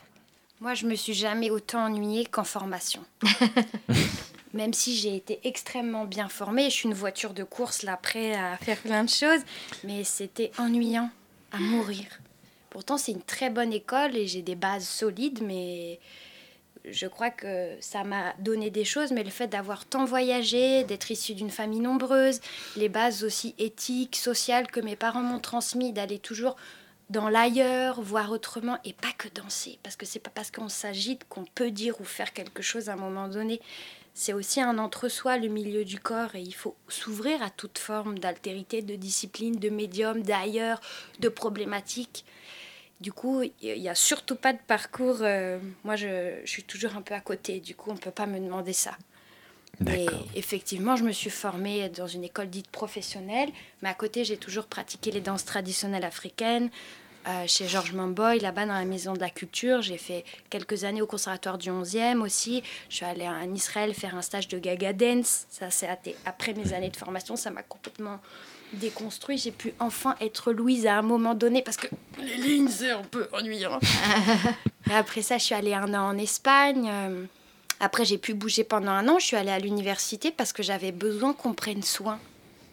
Moi, 0.63 0.75
je 0.75 0.85
me 0.85 0.95
suis 0.95 1.13
jamais 1.13 1.49
autant 1.49 1.87
ennuyée 1.87 2.23
qu'en 2.23 2.45
formation. 2.45 3.03
Même 4.53 4.73
si 4.73 4.95
j'ai 4.95 5.13
été 5.13 5.41
extrêmement 5.43 6.05
bien 6.05 6.29
formée, 6.29 6.69
je 6.69 6.75
suis 6.75 6.87
une 6.87 6.93
voiture 6.93 7.33
de 7.33 7.43
course 7.43 7.83
là, 7.83 7.97
prête 7.97 8.37
à 8.37 8.55
faire 8.55 8.77
plein 8.77 9.03
de 9.03 9.09
choses, 9.09 9.41
mais 9.83 10.05
c'était 10.05 10.51
ennuyant 10.57 11.09
à 11.51 11.57
mourir. 11.57 12.05
Pourtant, 12.69 12.97
c'est 12.97 13.11
une 13.11 13.21
très 13.21 13.49
bonne 13.49 13.73
école 13.73 14.15
et 14.15 14.25
j'ai 14.25 14.41
des 14.41 14.55
bases 14.55 14.87
solides, 14.87 15.41
mais 15.43 15.99
je 16.85 17.07
crois 17.07 17.29
que 17.29 17.75
ça 17.81 18.05
m'a 18.05 18.33
donné 18.39 18.69
des 18.69 18.85
choses, 18.85 19.11
mais 19.11 19.25
le 19.25 19.31
fait 19.31 19.47
d'avoir 19.47 19.83
tant 19.85 20.05
voyagé, 20.05 20.85
d'être 20.85 21.11
issu 21.11 21.33
d'une 21.33 21.49
famille 21.49 21.81
nombreuse, 21.81 22.39
les 22.77 22.87
bases 22.87 23.25
aussi 23.25 23.53
éthiques, 23.57 24.15
sociales 24.15 24.67
que 24.67 24.79
mes 24.79 24.95
parents 24.95 25.23
m'ont 25.23 25.39
transmis, 25.39 25.91
d'aller 25.91 26.19
toujours 26.19 26.55
dans 27.09 27.29
l'ailleurs, 27.29 28.01
voir 28.01 28.31
autrement, 28.31 28.77
et 28.83 28.93
pas 28.93 29.11
que 29.17 29.27
danser, 29.29 29.79
parce 29.83 29.95
que 29.95 30.05
c'est 30.05 30.19
pas 30.19 30.31
parce 30.33 30.51
qu'on 30.51 30.69
s'agite 30.69 31.27
qu'on 31.27 31.45
peut 31.45 31.71
dire 31.71 31.99
ou 32.01 32.03
faire 32.03 32.33
quelque 32.33 32.61
chose 32.61 32.89
à 32.89 32.93
un 32.93 32.97
moment 32.97 33.27
donné. 33.27 33.61
C'est 34.13 34.33
aussi 34.33 34.61
un 34.61 34.77
entre-soi, 34.77 35.37
le 35.37 35.47
milieu 35.47 35.85
du 35.85 35.99
corps, 35.99 36.35
et 36.35 36.41
il 36.41 36.53
faut 36.53 36.75
s'ouvrir 36.87 37.41
à 37.41 37.49
toute 37.49 37.79
forme 37.79 38.19
d'altérité, 38.19 38.81
de 38.81 38.95
discipline, 38.95 39.55
de 39.55 39.69
médium, 39.69 40.21
d'ailleurs, 40.21 40.81
de 41.19 41.29
problématiques. 41.29 42.25
Du 43.01 43.11
coup, 43.11 43.41
il 43.61 43.81
n'y 43.81 43.89
a 43.89 43.95
surtout 43.95 44.35
pas 44.35 44.53
de 44.53 44.59
parcours. 44.65 45.17
Euh, 45.21 45.59
moi, 45.83 45.95
je, 45.95 46.39
suis 46.45 46.63
toujours 46.63 46.95
un 46.95 47.01
peu 47.01 47.13
à 47.13 47.19
côté. 47.19 47.59
Du 47.59 47.75
coup, 47.75 47.89
on 47.89 47.95
ne 47.95 47.99
peut 47.99 48.11
pas 48.11 48.27
me 48.27 48.39
demander 48.39 48.71
ça. 48.71 48.97
Et 49.91 50.07
effectivement, 50.35 50.95
je 50.95 51.03
me 51.03 51.11
suis 51.11 51.29
formée 51.29 51.89
dans 51.89 52.07
une 52.07 52.23
école 52.23 52.49
dite 52.49 52.67
professionnelle, 52.67 53.49
mais 53.81 53.89
à 53.89 53.93
côté, 53.93 54.23
j'ai 54.23 54.37
toujours 54.37 54.65
pratiqué 54.65 55.11
les 55.11 55.21
danses 55.21 55.45
traditionnelles 55.45 56.05
africaines. 56.05 56.69
Euh, 57.25 57.45
chez 57.47 57.69
Georges 57.69 57.93
Mamboy, 57.93 58.39
là-bas 58.39 58.65
dans 58.65 58.73
la 58.73 58.83
Maison 58.83 59.13
de 59.13 59.19
la 59.19 59.29
Culture. 59.29 59.81
J'ai 59.81 59.97
fait 59.97 60.25
quelques 60.49 60.83
années 60.83 61.01
au 61.01 61.07
Conservatoire 61.07 61.57
du 61.57 61.69
11e 61.69 62.19
aussi. 62.19 62.61
Je 62.89 62.97
suis 62.97 63.05
allée 63.05 63.27
en 63.27 63.53
Israël 63.53 63.93
faire 63.93 64.15
un 64.15 64.21
stage 64.21 64.49
de 64.49 64.59
Gaga 64.59 64.91
Dance. 64.91 65.45
Ça, 65.49 65.69
c'est 65.71 65.87
après 66.25 66.53
mes 66.53 66.73
années 66.73 66.89
de 66.89 66.97
formation, 66.97 67.37
ça 67.37 67.49
m'a 67.49 67.63
complètement 67.63 68.19
déconstruit, 68.73 69.37
j'ai 69.37 69.51
pu 69.51 69.73
enfin 69.79 70.15
être 70.19 70.51
Louise 70.51 70.87
à 70.87 70.97
un 70.97 71.01
moment 71.03 71.35
donné 71.35 71.61
parce 71.61 71.77
que 71.77 71.87
les 72.19 72.37
lignes 72.37 72.67
c'est 72.67 72.89
un 72.89 73.03
peu 73.03 73.27
ennuyant. 73.31 73.79
après 74.91 75.21
ça, 75.21 75.37
je 75.37 75.43
suis 75.43 75.55
allée 75.55 75.75
un 75.75 75.93
an 75.93 76.09
en 76.09 76.17
Espagne. 76.17 76.89
Euh, 76.89 77.25
après, 77.83 78.05
j'ai 78.05 78.17
pu 78.17 78.33
bouger 78.33 78.63
pendant 78.63 78.91
un 78.91 79.07
an. 79.07 79.19
Je 79.19 79.25
suis 79.25 79.35
allée 79.35 79.51
à 79.51 79.59
l'université 79.59 80.31
parce 80.31 80.53
que 80.53 80.63
j'avais 80.63 80.91
besoin 80.91 81.33
qu'on 81.33 81.53
prenne 81.53 81.83
soin 81.83 82.19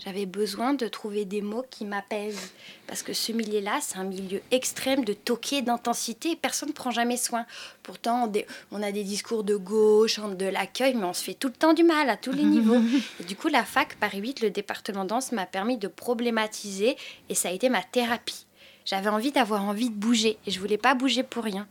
j'avais 0.04 0.24
besoin 0.24 0.72
de 0.72 0.88
trouver 0.88 1.26
des 1.26 1.42
mots 1.42 1.64
qui 1.68 1.84
m'apaisent. 1.84 2.52
Parce 2.86 3.02
que 3.02 3.12
ce 3.12 3.32
milieu-là, 3.32 3.78
c'est 3.82 3.98
un 3.98 4.04
milieu 4.04 4.40
extrême 4.50 5.04
de 5.04 5.12
toquer, 5.12 5.60
d'intensité, 5.60 6.32
et 6.32 6.36
personne 6.36 6.70
ne 6.70 6.74
prend 6.74 6.90
jamais 6.90 7.18
soin. 7.18 7.44
Pourtant, 7.82 8.30
on 8.72 8.82
a 8.82 8.92
des 8.92 9.04
discours 9.04 9.44
de 9.44 9.56
gauche, 9.56 10.18
de 10.18 10.46
l'accueil, 10.46 10.94
mais 10.94 11.04
on 11.04 11.12
se 11.12 11.22
fait 11.22 11.34
tout 11.34 11.48
le 11.48 11.54
temps 11.54 11.74
du 11.74 11.84
mal 11.84 12.08
à 12.08 12.16
tous 12.16 12.32
les 12.32 12.44
niveaux. 12.44 12.80
Et 13.20 13.24
du 13.24 13.36
coup, 13.36 13.48
la 13.48 13.64
fac 13.64 13.96
Paris 13.96 14.20
8, 14.20 14.40
le 14.40 14.50
département 14.50 15.04
danse, 15.04 15.32
m'a 15.32 15.46
permis 15.46 15.76
de 15.76 15.88
problématiser, 15.88 16.96
et 17.28 17.34
ça 17.34 17.50
a 17.50 17.52
été 17.52 17.68
ma 17.68 17.82
thérapie. 17.82 18.46
J'avais 18.86 19.10
envie 19.10 19.32
d'avoir 19.32 19.64
envie 19.64 19.90
de 19.90 19.94
bouger, 19.94 20.38
et 20.46 20.50
je 20.50 20.60
voulais 20.60 20.78
pas 20.78 20.94
bouger 20.94 21.22
pour 21.22 21.44
rien. 21.44 21.68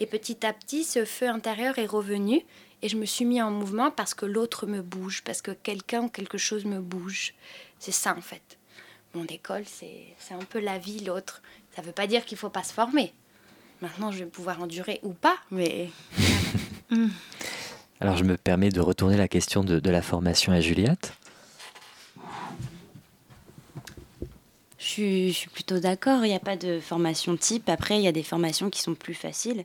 Et 0.00 0.06
petit 0.06 0.44
à 0.44 0.52
petit, 0.52 0.84
ce 0.84 1.04
feu 1.04 1.28
intérieur 1.28 1.78
est 1.78 1.86
revenu, 1.86 2.44
et 2.82 2.88
je 2.88 2.96
me 2.96 3.04
suis 3.04 3.24
mis 3.24 3.42
en 3.42 3.50
mouvement 3.50 3.90
parce 3.90 4.14
que 4.14 4.26
l'autre 4.26 4.66
me 4.66 4.82
bouge, 4.82 5.22
parce 5.24 5.42
que 5.42 5.50
quelqu'un 5.50 6.02
ou 6.02 6.08
quelque 6.08 6.38
chose 6.38 6.64
me 6.64 6.80
bouge. 6.80 7.34
C'est 7.78 7.92
ça 7.92 8.14
en 8.16 8.20
fait. 8.20 8.58
Mon 9.14 9.24
école, 9.24 9.64
c'est 9.66 10.34
un 10.34 10.44
peu 10.44 10.60
la 10.60 10.78
vie, 10.78 11.00
l'autre. 11.00 11.42
Ça 11.74 11.82
ne 11.82 11.86
veut 11.86 11.92
pas 11.92 12.06
dire 12.06 12.24
qu'il 12.24 12.36
ne 12.36 12.40
faut 12.40 12.50
pas 12.50 12.62
se 12.62 12.72
former. 12.72 13.12
Maintenant, 13.80 14.10
je 14.10 14.18
vais 14.18 14.26
pouvoir 14.26 14.60
endurer 14.60 15.00
ou 15.02 15.12
pas, 15.12 15.36
mais... 15.50 15.90
Alors, 18.00 18.16
je 18.16 18.24
me 18.24 18.36
permets 18.36 18.70
de 18.70 18.80
retourner 18.80 19.16
la 19.16 19.28
question 19.28 19.64
de, 19.64 19.90
la 19.90 20.02
formation 20.02 20.52
à 20.52 20.60
Juliette. 20.60 21.14
Je 24.78 25.32
suis, 25.32 25.48
plutôt 25.52 25.78
d'accord, 25.78 26.24
il 26.24 26.28
n'y 26.28 26.34
a 26.34 26.40
pas 26.40 26.56
de 26.56 26.80
formation 26.80 27.36
type. 27.36 27.68
Après, 27.68 27.96
il 27.96 28.02
y 28.02 28.08
a 28.08 28.12
des 28.12 28.22
formations 28.22 28.70
qui 28.70 28.80
sont 28.80 28.94
plus 28.94 29.14
faciles, 29.14 29.64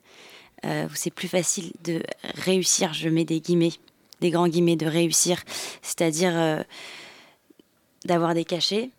euh, 0.65 0.88
c'est 0.93 1.13
plus 1.13 1.28
facile 1.28 1.71
de 1.84 2.02
réussir, 2.36 2.93
je 2.93 3.10
mets 3.10 3.26
des 3.26 3.39
guillemets, 3.39 3.73
des 4.21 4.30
grands 4.30 4.47
guillemets, 4.47 4.76
de 4.76 4.88
réussir. 4.88 5.43
C'est-à-dire... 5.82 6.32
Euh, 6.36 6.63
d'avoir 8.06 8.34
des 8.34 8.45
cachets, 8.45 8.89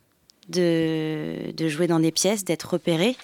de, 0.48 1.52
jouer 1.68 1.86
dans 1.86 2.00
des 2.00 2.12
pièces, 2.12 2.44
d'être 2.44 2.74
repéré. 2.74 3.16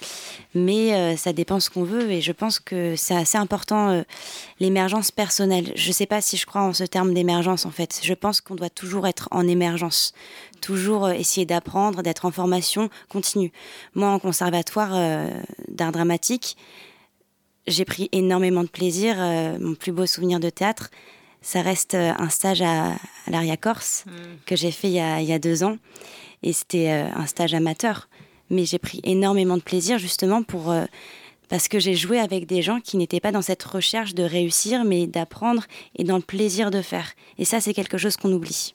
Mais 0.55 0.95
euh, 0.95 1.17
ça 1.17 1.33
dépend 1.33 1.61
ce 1.61 1.71
qu'on 1.71 1.85
veut 1.85 2.11
et 2.11 2.21
je 2.21 2.33
pense 2.33 2.59
que 2.59 2.97
c'est 2.97 3.15
assez 3.15 3.39
important 3.39 3.91
euh, 3.91 4.03
l'émergence 4.59 5.11
personnelle. 5.11 5.73
Je 5.77 5.89
ne 5.89 5.93
sais 5.93 6.07
pas 6.07 6.21
si 6.21 6.37
je 6.37 6.47
crois 6.47 6.63
en 6.63 6.73
ce 6.73 6.85
terme 6.85 7.15
d'émergence 7.15 7.67
en 7.67 7.71
fait. 7.71 8.01
Je 8.03 8.15
pense 8.15 8.41
qu'on 8.41 8.55
doit 8.55 8.71
toujours 8.71 9.07
être 9.07 9.29
en 9.31 9.47
émergence, 9.47 10.13
toujours 10.61 11.11
essayer 11.11 11.47
d'apprendre, 11.47 12.03
d'être 12.03 12.25
en 12.25 12.31
formation 12.31 12.89
continue. 13.09 13.53
Moi, 13.95 14.09
en 14.09 14.19
conservatoire 14.19 14.91
d'art 15.69 15.93
dramatique, 15.93 16.57
j'ai 17.67 17.85
pris 17.85 18.09
énormément 18.13 18.63
de 18.63 18.69
plaisir. 18.69 19.17
mon 19.61 19.75
plus 19.75 19.93
beau 19.93 20.07
souvenir 20.07 20.41
de 20.41 20.51
théâtre, 20.51 20.91
ça 21.43 21.63
reste 21.63 21.95
euh, 21.95 22.13
un 22.19 22.29
stage 22.29 22.63
à, 22.63 22.95
l'Aria 23.29 23.57
Corse 23.57 24.05
mm. 24.07 24.11
que 24.47 24.57
j'ai 24.57 24.71
fait 24.71 24.89
il 24.89 24.95
y, 24.95 25.33
a, 25.33 25.39
deux 25.39 25.63
ans. 25.63 25.79
Et 26.43 26.53
c'était 26.53 26.91
euh, 26.91 27.09
un 27.15 27.27
stage 27.27 27.55
amateur. 27.55 28.09
Mais 28.51 28.65
j'ai 28.65 28.79
pris 28.79 29.01
énormément 29.05 29.57
de 29.57 29.63
plaisir 29.63 29.99
justement 29.99 30.43
pour, 30.43 30.71
euh, 30.71 30.85
parce 31.49 31.69
que 31.69 31.79
j'ai 31.79 31.95
joué 31.95 32.19
avec 32.19 32.47
des 32.47 32.63
gens 32.63 32.81
qui 32.81 32.97
n'étaient 32.97 33.21
pas 33.21 33.33
dans 33.33 33.43
cette 33.43 33.63
recherche 33.63 34.15
de 34.15 34.25
réussir, 34.25 34.85
mais 34.85 35.07
d'apprendre 35.07 35.65
et 35.97 36.05
dans 36.05 36.17
le 36.17 36.23
plaisir 36.23 36.71
de 36.71 36.83
faire. 36.83 37.13
Et 37.39 37.45
ça, 37.45 37.61
c'est 37.61 37.75
quelque 37.75 37.97
chose 37.97 38.17
qu'on 38.17 38.33
oublie. 38.33 38.75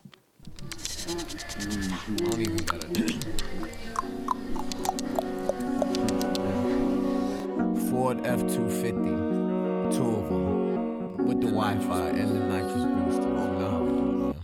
Ford 7.95 8.25
F-250, 8.25 9.95
two 9.95 10.03
of 10.03 10.29
them, 10.29 11.25
with 11.25 11.39
the 11.39 11.47
Wi-Fi 11.47 12.07
and 12.09 12.29
the 12.29 12.41
nitrous 12.45 12.83
booster. 12.83 13.31
Oh 13.39 13.47
no. 13.61 14.35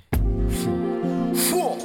Four, 1.50 1.78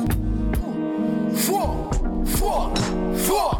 four, 1.34 1.90
four, 2.24 2.76
four, 3.16 3.50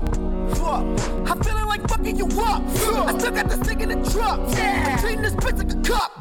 four. 0.54 0.78
I'm 1.26 1.42
feeling 1.42 1.66
like 1.66 1.88
fucking 1.88 2.16
you 2.16 2.26
up. 2.26 2.62
I 2.62 3.18
still 3.18 3.32
got 3.32 3.48
the 3.48 3.64
stick 3.64 3.80
in 3.80 3.88
the 3.88 4.10
truck. 4.12 4.38
Yeah. 4.50 4.94
Between 4.94 5.22
this 5.22 5.34
bitch 5.34 5.58
like 5.58 5.72
a 5.72 5.80
cup. 5.82 6.12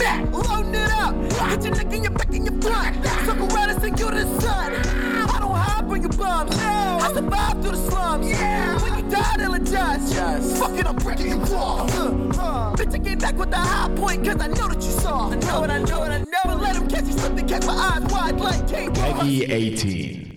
Mac, 0.00 0.32
loading 0.32 0.74
it 0.74 0.90
up. 0.90 1.14
Get 1.48 1.64
your 1.64 1.76
neck 1.76 1.92
in 1.92 2.02
your 2.02 2.12
back 2.12 2.34
in 2.34 2.44
your 2.44 2.60
front. 2.60 3.06
Circle 3.24 3.54
around 3.54 3.70
and 3.70 3.80
send 3.80 4.00
you 4.00 4.10
the 4.10 4.40
sun. 4.40 5.09
I 5.90 5.98
don't 5.98 6.02
hide 6.02 6.02
from 6.02 6.02
your 6.02 6.10
bums. 6.10 6.56
No. 6.56 6.98
I 7.00 7.12
survived 7.12 7.62
through 7.62 7.70
the 7.72 7.90
slums. 7.90 8.30
Yeah. 8.30 8.82
When 8.82 9.04
you 9.04 9.10
die, 9.10 9.34
they'll 9.38 9.54
adjust. 9.54 10.14
Yes. 10.14 10.58
Fuck 10.58 10.78
it, 10.78 10.86
I'm 10.86 10.96
breaking 10.96 11.28
you 11.28 11.40
off. 11.56 11.94
Uh, 11.94 12.04
uh. 12.40 12.76
Bitch, 12.76 12.94
I 12.94 12.98
came 12.98 13.18
back 13.18 13.36
with 13.36 13.50
the 13.50 13.56
high 13.56 13.88
point, 13.94 14.24
cause 14.24 14.40
I 14.40 14.46
know 14.46 14.68
that 14.68 14.76
you 14.76 14.90
saw. 14.90 15.30
I 15.30 15.34
know 15.36 15.64
it, 15.64 15.70
I 15.70 15.78
know 15.78 16.04
it, 16.04 16.10
I 16.10 16.18
know 16.18 16.52
it. 16.52 16.60
Let 16.60 16.76
him 16.76 16.88
catch 16.88 17.04
you 17.06 17.12
slipping, 17.12 17.48
catch 17.48 17.66
my 17.66 17.74
eyes 17.74 18.12
wide 18.12 18.40
like 18.40 18.68
Kate. 18.68 18.94
Peggy 18.94 19.44
18. 19.44 20.29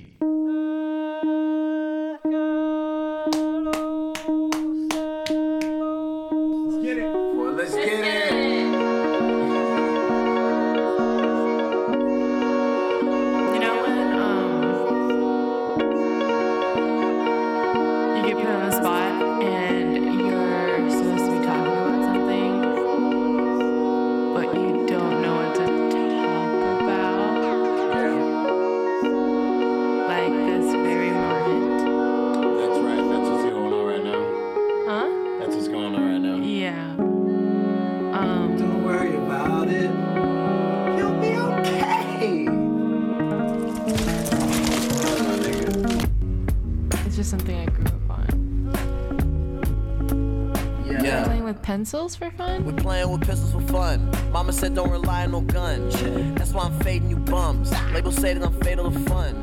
Pencils 51.84 52.15
for 52.15 52.32
fun? 52.32 52.63
We're 52.63 52.82
playing 52.82 53.12
with 53.12 53.28
pistols 53.28 53.52
for 53.52 53.60
fun. 53.74 54.10
Mama 54.32 54.54
said 54.54 54.74
don't 54.74 54.89
rely 54.89 55.26
on 55.26 55.32
no 55.32 55.41
guns. 55.41 55.93
That's 56.34 56.54
why 56.54 56.63
I'm 56.63 56.80
fading 56.80 57.10
you 57.10 57.17
bums. 57.17 57.74
Labels 57.91 58.15
say 58.15 58.34
that 58.34 58.41
I'm 58.41 58.58
fatal 58.62 58.89
to 58.89 58.98
fun. 59.02 59.36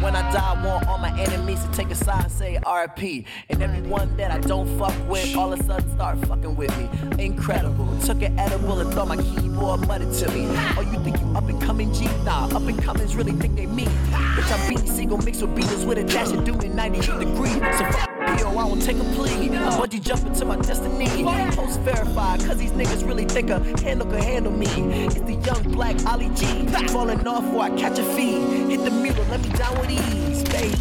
When 0.00 0.16
I 0.16 0.22
die, 0.32 0.54
I 0.54 0.64
want 0.64 0.88
all 0.88 0.96
my 0.96 1.12
enemies 1.20 1.62
to 1.62 1.70
take 1.72 1.90
a 1.90 1.94
side 1.94 2.24
and 2.24 2.32
say 2.32 2.58
RP. 2.64 3.26
And 3.50 3.62
everyone 3.62 4.16
that 4.16 4.30
I 4.30 4.38
don't 4.38 4.66
fuck 4.78 4.94
with, 5.10 5.36
all 5.36 5.52
of 5.52 5.60
a 5.60 5.62
sudden 5.62 5.94
start 5.94 6.26
fucking 6.26 6.56
with 6.56 6.74
me. 6.78 6.88
Incredible. 7.22 7.86
Took 8.00 8.22
an 8.22 8.38
edible 8.38 8.80
and 8.80 8.90
thought 8.94 9.08
my 9.08 9.18
keyboard 9.18 9.86
muttered 9.86 10.14
to 10.14 10.30
me. 10.30 10.46
Oh, 10.78 10.88
you 10.90 10.98
think 11.04 11.20
you 11.20 11.36
up 11.36 11.46
and 11.50 11.60
coming 11.60 11.92
G? 11.92 12.06
Nah, 12.24 12.46
up 12.46 12.62
and 12.62 12.82
comings 12.82 13.14
really 13.14 13.32
think 13.32 13.56
they 13.56 13.66
me. 13.66 13.84
Bitch, 13.84 14.58
I'm 14.58 14.70
beating 14.70 14.90
single 14.90 15.18
mixed 15.18 15.42
with 15.42 15.54
beaters 15.54 15.84
with 15.84 15.98
a 15.98 16.04
dash 16.04 16.30
doom 16.30 16.62
in 16.62 16.74
98 16.74 17.18
degrees. 17.18 17.52
So 17.76 17.84
fuck 17.92 18.13
I 18.64 18.66
won't 18.66 18.80
take 18.80 18.96
a 18.96 19.04
plea. 19.12 19.50
I'm 19.50 19.72
bungee 19.74 20.00
jumping 20.00 20.32
to 20.36 20.44
my 20.46 20.56
destiny. 20.56 21.06
Post 21.54 21.80
verified, 21.80 22.40
cause 22.46 22.56
these 22.56 22.72
niggas 22.72 23.06
really 23.06 23.26
think 23.26 23.50
a 23.50 23.58
handle 23.82 24.06
can 24.06 24.22
handle 24.22 24.52
me. 24.52 24.66
It's 25.04 25.20
the 25.20 25.34
young 25.34 25.62
black 25.70 26.02
Ali 26.06 26.30
G. 26.30 26.66
Falling 26.88 27.28
off 27.28 27.44
before 27.44 27.64
I 27.64 27.70
catch 27.76 27.98
a 27.98 28.04
feed. 28.16 28.70
Hit 28.70 28.82
the 28.82 28.90
mirror, 28.90 29.22
let 29.28 29.42
me 29.42 29.50
down 29.50 29.78
with 29.78 29.90
ease, 29.90 30.44
baby. 30.44 30.78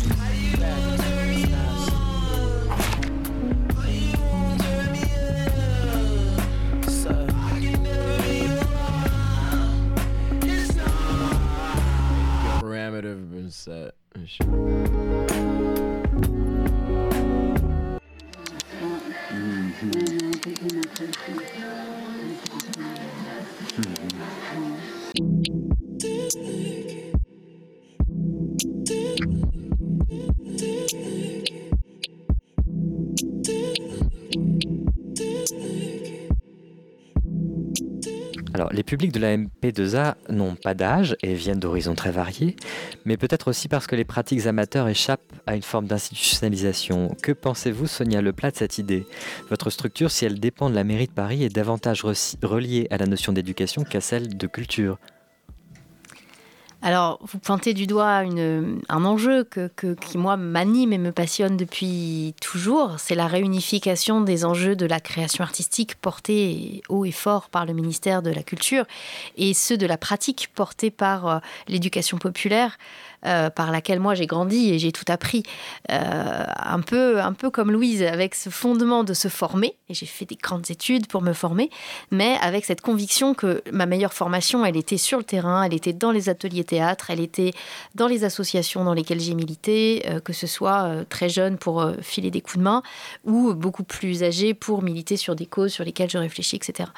Set. 13.49 13.93
Alors, 14.15 15.22
les 38.73 38.83
publics 38.83 39.11
de 39.11 39.19
la 39.19 39.37
MP2A 39.37 40.15
n'ont 40.29 40.55
pas 40.55 40.73
d'âge 40.73 41.15
et 41.21 41.35
viennent 41.35 41.59
d'horizons 41.59 41.93
très 41.93 42.11
variés, 42.11 42.55
mais 43.05 43.17
peut-être 43.17 43.49
aussi 43.49 43.67
parce 43.67 43.85
que 43.85 43.95
les 43.95 44.03
pratiques 44.03 44.47
amateurs 44.47 44.87
échappent 44.89 45.21
à 45.45 45.55
une 45.55 45.61
forme 45.61 45.85
d'institutionnalisation. 45.85 47.15
Que 47.21 47.31
pensez-vous, 47.31 47.85
Sonia 47.85 48.21
Leplat, 48.21 48.51
de 48.51 48.57
cette 48.57 48.79
idée? 48.79 49.05
Votre 49.49 49.69
structure, 49.69 50.09
si 50.09 50.25
elle 50.25 50.39
dépend 50.39 50.69
de 50.69 50.75
la 50.75 50.83
mairie 50.83 51.07
de 51.07 51.11
Paris, 51.11 51.43
est 51.43 51.55
davantage 51.55 52.03
reliée 52.03 52.87
à 52.89 52.97
la 52.97 53.05
notion 53.05 53.31
d'éducation 53.31 53.83
qu'à 53.83 54.01
celle 54.01 54.35
de 54.35 54.47
culture. 54.47 54.97
Alors, 56.85 57.17
vous 57.21 57.39
pointez 57.39 57.73
du 57.73 57.87
doigt 57.87 58.23
un 58.89 59.05
enjeu 59.05 59.47
qui, 59.47 60.17
moi, 60.17 60.35
m'anime 60.35 60.91
et 60.91 60.97
me 60.97 61.13
passionne 61.13 61.55
depuis 61.55 62.35
toujours. 62.41 62.99
C'est 62.99 63.15
la 63.15 63.27
réunification 63.27 64.19
des 64.19 64.43
enjeux 64.43 64.75
de 64.75 64.85
la 64.85 64.99
création 64.99 65.45
artistique 65.45 65.95
portés 65.95 66.83
haut 66.89 67.05
et 67.05 67.11
fort 67.11 67.47
par 67.49 67.65
le 67.65 67.71
ministère 67.71 68.21
de 68.21 68.31
la 68.31 68.43
Culture 68.43 68.83
et 69.37 69.53
ceux 69.53 69.77
de 69.77 69.85
la 69.85 69.97
pratique 69.97 70.49
portés 70.53 70.91
par 70.91 71.27
euh, 71.27 71.39
l'éducation 71.69 72.17
populaire. 72.17 72.77
Euh, 73.25 73.49
par 73.49 73.71
laquelle 73.71 74.01
moi 74.01 74.15
j'ai 74.15 74.25
grandi 74.25 74.73
et 74.73 74.79
j'ai 74.79 74.91
tout 74.91 75.05
appris. 75.07 75.43
Euh, 75.91 76.43
un, 76.57 76.81
peu, 76.81 77.21
un 77.21 77.31
peu 77.31 77.49
comme 77.49 77.71
Louise, 77.71 78.03
avec 78.03 78.35
ce 78.35 78.49
fondement 78.49 79.05
de 79.05 79.13
se 79.13 79.29
former, 79.29 79.77
et 79.87 79.93
j'ai 79.93 80.05
fait 80.05 80.25
des 80.25 80.35
grandes 80.35 80.69
études 80.69 81.07
pour 81.07 81.21
me 81.21 81.31
former, 81.31 81.69
mais 82.11 82.35
avec 82.41 82.65
cette 82.65 82.81
conviction 82.81 83.33
que 83.33 83.63
ma 83.71 83.85
meilleure 83.85 84.13
formation, 84.13 84.65
elle 84.65 84.75
était 84.75 84.97
sur 84.97 85.17
le 85.19 85.23
terrain, 85.23 85.63
elle 85.63 85.73
était 85.73 85.93
dans 85.93 86.11
les 86.11 86.27
ateliers 86.27 86.65
théâtre, 86.65 87.11
elle 87.11 87.21
était 87.21 87.53
dans 87.95 88.07
les 88.07 88.25
associations 88.25 88.83
dans 88.83 88.93
lesquelles 88.93 89.21
j'ai 89.21 89.35
milité, 89.35 90.03
euh, 90.09 90.19
que 90.19 90.33
ce 90.33 90.47
soit 90.47 91.05
très 91.07 91.29
jeune 91.29 91.57
pour 91.57 91.89
filer 92.01 92.29
des 92.29 92.41
coups 92.41 92.57
de 92.57 92.63
main, 92.63 92.83
ou 93.23 93.53
beaucoup 93.53 93.83
plus 93.83 94.23
âgé 94.23 94.53
pour 94.53 94.81
militer 94.81 95.15
sur 95.15 95.35
des 95.35 95.45
causes 95.45 95.71
sur 95.71 95.85
lesquelles 95.85 96.09
je 96.09 96.17
réfléchis, 96.17 96.57
etc. 96.57 96.89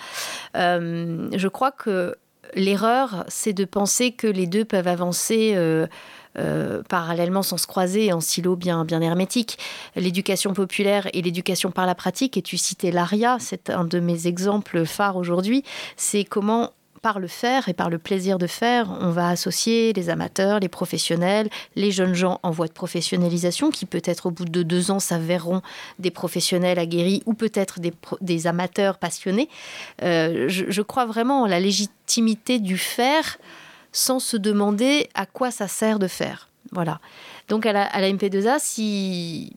je 0.56 1.48
crois 1.48 1.72
que 1.72 2.16
l'erreur, 2.54 3.26
c'est 3.28 3.54
de 3.54 3.66
penser 3.66 4.12
que 4.12 4.28
les 4.28 4.48
deux 4.48 4.66
peuvent 4.66 4.88
avancer 4.88 5.54
euh, 5.56 5.88
euh, 6.38 6.84
parallèlement 6.90 7.44
sans 7.44 7.58
se 7.58 7.68
croiser 7.68 8.12
en 8.12 8.20
silo 8.20 8.56
bien, 8.56 8.84
bien 8.84 9.02
hermétique. 9.02 9.58
L'éducation 9.96 10.54
populaire 10.54 11.08
et 11.14 11.22
l'éducation 11.22 11.72
par 11.72 11.86
la 11.86 11.96
pratique, 11.96 12.36
et 12.38 12.42
tu 12.42 12.58
citais 12.58 12.92
l'ARIA, 12.92 13.38
c'est 13.40 13.70
un 13.70 13.86
de 13.86 14.00
mes 14.00 14.28
exemples 14.28 14.86
phares 14.86 15.16
aujourd'hui, 15.16 15.64
c'est 15.96 16.26
comment 16.26 16.72
par 17.06 17.20
le 17.20 17.28
faire 17.28 17.70
et 17.70 17.76
par 17.76 17.92
le 17.92 18.00
plaisir 18.00 18.40
de 18.40 18.48
faire, 18.48 18.90
on 19.00 19.12
va 19.12 19.30
associer 19.30 19.94
les 19.94 20.10
amateurs, 20.10 20.60
les 20.60 20.70
professionnels, 20.70 21.50
les 21.76 21.92
jeunes 21.92 22.16
gens 22.16 22.40
en 22.42 22.50
voie 22.50 22.66
de 22.66 22.74
professionnalisation 22.74 23.70
qui 23.70 23.86
peut-être 23.86 24.26
au 24.26 24.32
bout 24.32 24.46
de 24.46 24.64
deux 24.64 24.90
ans 24.90 25.00
s'avéreront 25.00 25.62
des 26.00 26.10
professionnels 26.10 26.80
aguerris 26.80 27.22
ou 27.28 27.36
peut-être 27.36 27.80
des, 28.22 28.48
amateurs 28.48 28.98
passionnés. 28.98 29.50
Euh, 30.02 30.48
je, 30.50 30.82
crois 30.82 31.06
vraiment 31.06 31.44
en 31.44 31.46
la 31.46 31.60
légitimité 31.60 32.58
du 32.58 32.76
faire 32.76 33.38
sans 33.92 34.18
se 34.18 34.36
demander 34.36 35.08
à 35.14 35.28
quoi 35.28 35.52
ça 35.52 35.68
sert 35.68 36.00
de 36.00 36.08
faire. 36.08 36.50
Voilà. 36.72 37.00
Donc 37.50 37.68
à 37.68 37.84
à 37.84 38.02
la 38.02 38.10
MP2A, 38.10 38.56
si 38.58 39.54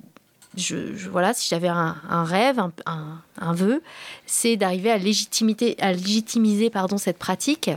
je, 0.57 1.09
voilà, 1.09 1.35
si 1.35 1.49
j'avais 1.49 1.69
un, 1.69 1.95
rêve, 2.25 2.61
un, 2.87 3.53
vœu, 3.53 3.83
c'est 4.27 4.57
d'arriver 4.57 4.91
à, 4.91 4.95
à 4.95 5.93
légitimiser 5.93 6.71
pardon, 6.71 6.99
cette 6.99 7.19
pratique 7.19 7.71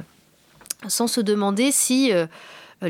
sans 0.87 1.07
se 1.07 1.21
demander 1.21 1.71
si 1.71 2.11
euh, 2.11 2.25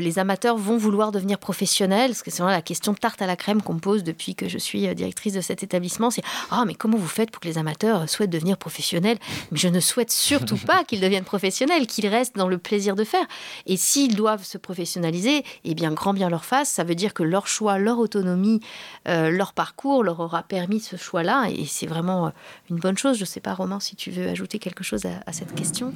les 0.00 0.18
amateurs 0.18 0.56
vont 0.56 0.76
vouloir 0.76 1.12
devenir 1.12 1.38
professionnels 1.38 2.10
Parce 2.10 2.22
que 2.22 2.30
c'est 2.30 2.42
la 2.42 2.62
question 2.62 2.92
de 2.92 2.98
tarte 2.98 3.20
à 3.20 3.26
la 3.26 3.36
crème 3.36 3.62
qu'on 3.62 3.74
me 3.74 3.80
pose 3.80 4.02
depuis 4.04 4.34
que 4.34 4.48
je 4.48 4.58
suis 4.58 4.88
euh, 4.88 4.94
directrice 4.94 5.34
de 5.34 5.40
cet 5.40 5.62
établissement. 5.62 6.10
C'est 6.10 6.22
Ah, 6.50 6.64
mais 6.66 6.74
comment 6.74 6.96
vous 6.96 7.08
faites 7.08 7.30
pour 7.30 7.40
que 7.40 7.48
les 7.48 7.58
amateurs 7.58 8.08
souhaitent 8.08 8.30
devenir 8.30 8.56
professionnels? 8.56 9.18
Mais 9.50 9.58
je 9.58 9.68
ne 9.68 9.80
souhaite 9.80 10.10
surtout 10.10 10.56
pas 10.66 10.84
qu'ils 10.84 11.00
deviennent 11.00 11.24
professionnels, 11.24 11.86
qu'ils 11.86 12.06
restent 12.06 12.36
dans 12.36 12.48
le 12.48 12.58
plaisir 12.58 12.96
de 12.96 13.04
faire. 13.04 13.26
Et 13.66 13.76
s'ils 13.76 14.16
doivent 14.16 14.44
se 14.44 14.58
professionnaliser, 14.58 15.44
eh 15.64 15.74
bien, 15.74 15.92
grand 15.92 16.14
bien 16.14 16.30
leur 16.30 16.44
face. 16.44 16.70
Ça 16.70 16.84
veut 16.84 16.94
dire 16.94 17.12
que 17.12 17.22
leur 17.22 17.46
choix, 17.46 17.78
leur 17.78 17.98
autonomie, 17.98 18.60
euh, 19.08 19.30
leur 19.30 19.52
parcours 19.52 20.02
leur 20.02 20.20
aura 20.20 20.42
permis 20.42 20.80
ce 20.80 20.96
choix-là. 20.96 21.48
Et 21.50 21.66
c'est 21.66 21.86
vraiment 21.86 22.32
une 22.70 22.76
bonne 22.76 22.96
chose. 22.96 23.16
Je 23.16 23.22
ne 23.22 23.26
sais 23.26 23.40
pas, 23.40 23.54
Romain, 23.54 23.80
si 23.80 23.96
tu 23.96 24.10
veux 24.10 24.28
ajouter 24.28 24.58
quelque 24.58 24.84
chose 24.84 25.02
à, 25.04 25.32
cette 25.32 25.54
question. 25.54 25.92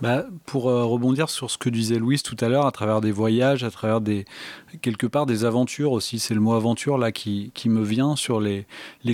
Bah, 0.00 0.24
pour 0.44 0.64
rebondir 0.64 1.28
sur 1.28 1.50
ce 1.50 1.58
que 1.58 1.68
disait 1.68 1.98
Louise 1.98 2.22
tout 2.22 2.36
à 2.40 2.48
l'heure, 2.48 2.66
à 2.66 2.70
travers 2.70 3.00
des 3.00 3.10
voyages, 3.10 3.35
à 3.42 3.70
travers 3.70 4.00
des, 4.00 4.24
quelque 4.82 5.06
part 5.06 5.26
des 5.26 5.44
aventures 5.44 5.92
aussi. 5.92 6.18
C'est 6.18 6.34
le 6.34 6.40
mot 6.40 6.54
aventure 6.54 6.98
là 6.98 7.12
qui, 7.12 7.52
me 7.66 7.82
vient 7.82 8.16
sur 8.16 8.40
les, 8.40 8.66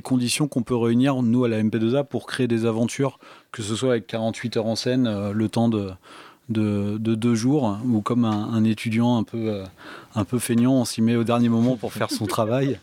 conditions 0.02 0.48
qu'on 0.48 0.62
peut 0.62 0.76
réunir, 0.76 1.22
nous, 1.22 1.44
à 1.44 1.48
la 1.48 1.62
MP2A, 1.62 2.04
pour 2.04 2.26
créer 2.26 2.48
des 2.48 2.66
aventures, 2.66 3.18
que 3.50 3.62
ce 3.62 3.74
soit 3.74 3.90
avec 3.90 4.06
48 4.06 4.56
heures 4.56 4.66
en 4.66 4.76
scène, 4.76 5.06
euh, 5.06 5.32
le 5.32 5.48
temps 5.48 5.68
de, 5.68 5.90
de, 6.48 6.96
deux 6.96 7.34
jours, 7.34 7.78
ou 7.86 8.00
comme 8.00 8.24
un, 8.24 8.64
étudiant 8.64 9.16
un 9.16 9.22
peu, 9.22 9.48
euh, 9.48 9.64
un 10.14 10.24
peu 10.24 10.38
feignant, 10.38 10.74
on 10.74 10.84
s'y 10.84 11.02
met 11.02 11.16
au 11.16 11.24
dernier 11.24 11.48
moment 11.48 11.76
pour 11.76 11.92
faire 11.92 12.10
son 12.10 12.26
travail. 12.26 12.78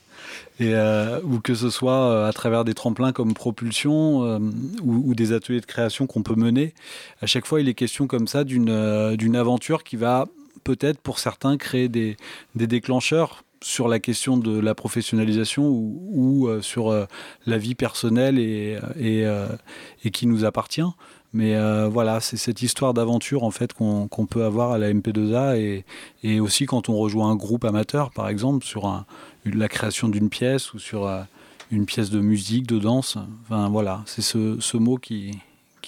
Et, 0.60 0.74
euh, 0.76 1.22
ou 1.24 1.40
que 1.40 1.56
ce 1.56 1.70
soit 1.70 2.28
à 2.28 2.34
travers 2.34 2.66
des 2.66 2.74
tremplins 2.74 3.14
comme 3.14 3.34
propulsion 3.34 4.40
ou, 4.84 5.16
des 5.16 5.32
ateliers 5.32 5.62
de 5.62 5.66
création 5.66 6.08
qu'on 6.08 6.24
peut 6.24 6.36
mener. 6.36 6.74
À 7.22 7.26
chaque 7.26 7.46
fois, 7.46 7.62
il 7.62 7.70
est 7.70 7.74
question 7.74 8.06
comme 8.06 8.28
ça 8.28 8.44
d'une 8.44 9.36
aventure 9.36 9.84
qui 9.84 9.96
va 9.96 10.28
peut-être 10.64 11.00
pour 11.00 11.20
certains 11.20 11.58
créer 11.58 11.90
des, 11.90 12.18
déclencheurs 12.56 13.44
sur 13.62 13.88
la 13.88 14.00
question 14.00 14.38
de 14.38 14.58
la 14.58 14.74
professionnalisation 14.74 15.68
ou, 15.68 16.48
euh, 16.48 16.62
sur 16.62 16.90
euh, 16.90 17.06
la 17.46 17.58
vie 17.58 17.76
personnelle 17.76 18.40
et, 18.40 18.80
euh, 18.98 19.48
et, 20.06 20.12
qui 20.12 20.28
nous 20.28 20.46
appartient. 20.46 20.82
Mais 21.32 21.56
voilà, 21.88 22.22
c'est 22.22 22.38
cette 22.38 22.64
histoire 22.64 22.96
d'aventure 22.96 23.44
en 23.44 23.52
fait 23.52 23.74
qu'on 23.74 24.26
peut 24.28 24.46
avoir 24.46 24.72
à 24.72 24.80
la 24.80 24.92
MP2A 24.92 25.84
et, 26.24 26.40
aussi 26.40 26.66
quand 26.66 26.90
on 26.90 26.98
rejoint 26.98 27.30
un 27.30 27.36
groupe 27.36 27.66
amateur, 27.66 28.10
par 28.10 28.30
exemple, 28.30 28.66
sur 28.66 29.06
la 29.46 29.68
création 29.68 30.10
d'une 30.10 30.30
pièce 30.30 30.74
ou 30.74 30.80
sur 30.80 31.08
une 31.70 31.86
pièce 31.86 32.10
de 32.10 32.20
musique, 32.20 32.66
de 32.66 32.80
danse. 32.80 33.20
Enfin 33.44 33.70
voilà, 33.70 34.02
c'est 34.08 34.24
ce, 34.24 34.78
mot 34.78 34.98
qui, 34.98 35.38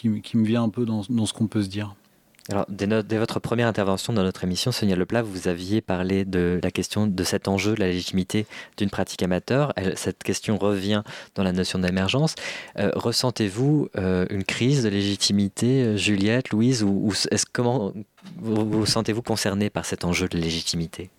me 0.06 0.46
vient 0.46 0.62
un 0.62 0.70
peu 0.70 0.86
dans 0.86 1.02
ce 1.26 1.34
qu'on 1.34 1.48
peut 1.48 1.64
se 1.64 1.70
dire. 1.70 1.96
Alors, 2.50 2.66
dès, 2.70 3.18
votre 3.18 3.40
première 3.40 3.68
intervention 3.68 4.14
dans 4.14 4.24
notre 4.24 4.44
émission, 4.44 4.72
Sonia 4.72 4.96
Leplat, 4.96 5.22
vous 5.22 5.48
aviez 5.48 5.80
parlé 5.80 6.26
de 6.26 6.60
la 6.64 6.72
question 6.72 7.06
de 7.06 7.24
cet 7.24 7.48
enjeu, 7.48 7.76
de 7.76 7.80
la 7.80 7.88
légitimité 7.88 8.48
d'une 8.78 8.90
pratique 8.90 9.22
amateur. 9.22 9.74
cette 9.96 10.24
question 10.24 10.58
revient 10.58 11.04
dans 11.36 11.44
la 11.44 11.52
notion 11.52 11.78
d'émergence. 11.78 12.34
Euh, 12.80 12.92
ressentez-vous 12.96 13.90
euh, 13.96 14.26
une 14.32 14.44
crise 14.44 14.84
de 14.84 14.90
légitimité, 14.90 15.98
Juliette, 15.98 16.50
Louise, 16.50 16.82
ou, 16.82 17.14
comment 17.54 17.94
vous, 18.38 18.70
vous 18.70 18.86
sentez-vous 18.88 19.22
concerné 19.22 19.70
par 19.70 19.86
cet 19.86 20.04
enjeu 20.04 20.28
de 20.28 20.38
légitimité? 20.38 21.12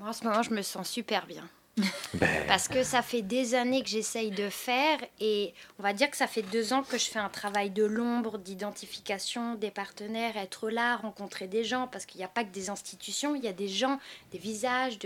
Moi, 0.00 0.08
en 0.08 0.12
ce 0.12 0.24
moment, 0.24 0.42
je 0.42 0.50
me 0.50 0.62
sens 0.62 0.88
super 0.88 1.26
bien. 1.26 1.44
Ben. 2.14 2.46
Parce 2.46 2.68
que 2.68 2.84
ça 2.84 3.02
fait 3.02 3.22
des 3.22 3.56
années 3.56 3.82
que 3.82 3.88
j'essaye 3.88 4.30
de 4.30 4.48
faire 4.48 4.98
et 5.18 5.52
on 5.80 5.82
va 5.82 5.92
dire 5.92 6.08
que 6.08 6.16
ça 6.16 6.28
fait 6.28 6.42
deux 6.42 6.72
ans 6.72 6.84
que 6.84 6.96
je 6.96 7.06
fais 7.06 7.18
un 7.18 7.28
travail 7.28 7.70
de 7.70 7.84
l'ombre, 7.84 8.38
d'identification 8.38 9.56
des 9.56 9.72
partenaires, 9.72 10.36
être 10.36 10.70
là, 10.70 10.96
rencontrer 10.96 11.48
des 11.48 11.64
gens, 11.64 11.88
parce 11.88 12.06
qu'il 12.06 12.18
n'y 12.18 12.24
a 12.24 12.28
pas 12.28 12.44
que 12.44 12.52
des 12.52 12.70
institutions, 12.70 13.34
il 13.34 13.42
y 13.42 13.48
a 13.48 13.52
des 13.52 13.66
gens, 13.66 13.98
des 14.30 14.38
visages, 14.38 14.98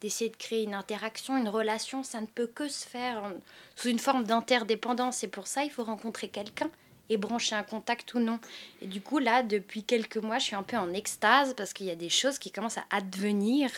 d'essayer 0.00 0.30
de, 0.30 0.36
créer 0.36 0.62
une 0.62 0.74
interaction, 0.74 1.36
une 1.36 1.48
relation. 1.48 2.04
Ça 2.04 2.20
ne 2.20 2.26
peut 2.26 2.46
que 2.46 2.68
se 2.68 2.86
faire 2.86 3.32
sous 3.74 3.88
une 3.88 3.98
forme 3.98 4.22
d'interdépendance 4.22 5.24
et 5.24 5.28
pour 5.28 5.48
ça, 5.48 5.64
il 5.64 5.70
faut 5.70 5.84
rencontrer 5.84 6.28
quelqu'un 6.28 6.70
et 7.08 7.16
brancher 7.16 7.54
un 7.54 7.62
contact 7.62 8.14
ou 8.14 8.20
non. 8.20 8.38
Et 8.80 8.86
du 8.86 9.00
coup, 9.00 9.18
là, 9.18 9.42
depuis 9.42 9.82
quelques 9.82 10.16
mois, 10.16 10.38
je 10.38 10.44
suis 10.44 10.56
un 10.56 10.62
peu 10.62 10.76
en 10.76 10.92
extase 10.92 11.54
parce 11.54 11.72
qu'il 11.72 11.86
y 11.86 11.90
a 11.90 11.96
des 11.96 12.08
choses 12.08 12.38
qui 12.38 12.50
commencent 12.50 12.78
à 12.78 12.84
advenir 12.90 13.70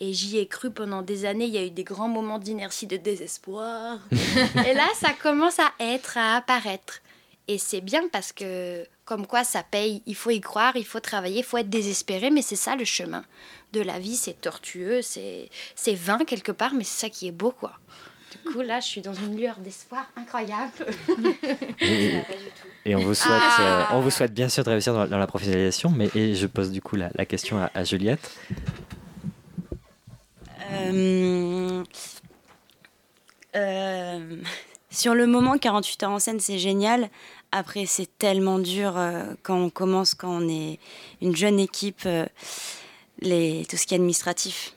et 0.00 0.14
j'y 0.14 0.38
ai 0.38 0.46
cru 0.46 0.70
pendant 0.70 1.02
des 1.02 1.26
années. 1.26 1.44
Il 1.44 1.52
y 1.52 1.58
a 1.58 1.64
eu 1.64 1.70
des 1.70 1.84
grands 1.84 2.08
moments 2.08 2.38
d'inertie, 2.38 2.86
de 2.86 2.96
désespoir. 2.96 3.98
et 4.10 4.74
là, 4.74 4.86
ça 4.94 5.12
commence 5.12 5.58
à 5.58 5.70
être, 5.78 6.16
à 6.16 6.36
apparaître. 6.36 7.00
Et 7.48 7.58
c'est 7.58 7.82
bien 7.82 8.08
parce 8.10 8.32
que, 8.32 8.86
comme 9.04 9.26
quoi, 9.26 9.44
ça 9.44 9.62
paye. 9.62 10.02
Il 10.06 10.14
faut 10.14 10.30
y 10.30 10.40
croire, 10.40 10.74
il 10.76 10.86
faut 10.86 11.00
travailler, 11.00 11.40
il 11.40 11.44
faut 11.44 11.58
être 11.58 11.68
désespéré. 11.68 12.30
Mais 12.30 12.40
c'est 12.40 12.56
ça 12.56 12.76
le 12.76 12.84
chemin 12.84 13.24
de 13.72 13.82
la 13.82 13.98
vie. 13.98 14.16
C'est 14.16 14.40
tortueux, 14.40 15.02
c'est 15.02 15.50
vain 15.94 16.24
quelque 16.26 16.52
part, 16.52 16.72
mais 16.72 16.84
c'est 16.84 17.06
ça 17.06 17.10
qui 17.10 17.28
est 17.28 17.32
beau, 17.32 17.50
quoi. 17.50 17.72
Du 18.30 18.52
coup, 18.52 18.62
là, 18.62 18.80
je 18.80 18.86
suis 18.86 19.00
dans 19.02 19.12
une 19.12 19.36
lueur 19.36 19.58
d'espoir 19.58 20.06
incroyable. 20.16 20.72
Et, 22.86 22.94
on, 22.94 23.00
vous 23.00 23.12
souhaite, 23.12 23.42
ah. 23.42 23.90
euh, 23.92 23.96
on 23.96 24.00
vous 24.00 24.10
souhaite 24.10 24.32
bien 24.32 24.48
sûr 24.48 24.64
de 24.64 24.70
réussir 24.70 24.94
dans, 24.94 25.18
la 25.18 25.26
professionnalisation. 25.26 25.90
Mais 25.90 26.08
et 26.14 26.34
je 26.34 26.46
pose 26.46 26.70
du 26.70 26.80
coup 26.80 26.96
la, 26.96 27.10
la 27.14 27.26
question 27.26 27.58
à, 27.58 27.70
à 27.74 27.84
Juliette. 27.84 28.30
Euh, 30.72 31.84
euh, 33.56 34.36
sur 34.90 35.14
le 35.14 35.26
moment, 35.26 35.58
48 35.58 36.02
heures 36.02 36.10
en 36.10 36.18
scène, 36.18 36.40
c'est 36.40 36.58
génial. 36.58 37.10
Après, 37.52 37.86
c'est 37.86 38.08
tellement 38.18 38.58
dur 38.58 38.96
euh, 38.96 39.24
quand 39.42 39.56
on 39.56 39.70
commence, 39.70 40.14
quand 40.14 40.30
on 40.30 40.48
est 40.48 40.78
une 41.20 41.34
jeune 41.34 41.58
équipe, 41.58 42.08
les, 43.20 43.66
tout 43.68 43.76
ce 43.76 43.86
qui 43.86 43.94
est 43.94 43.98
administratif. 43.98 44.74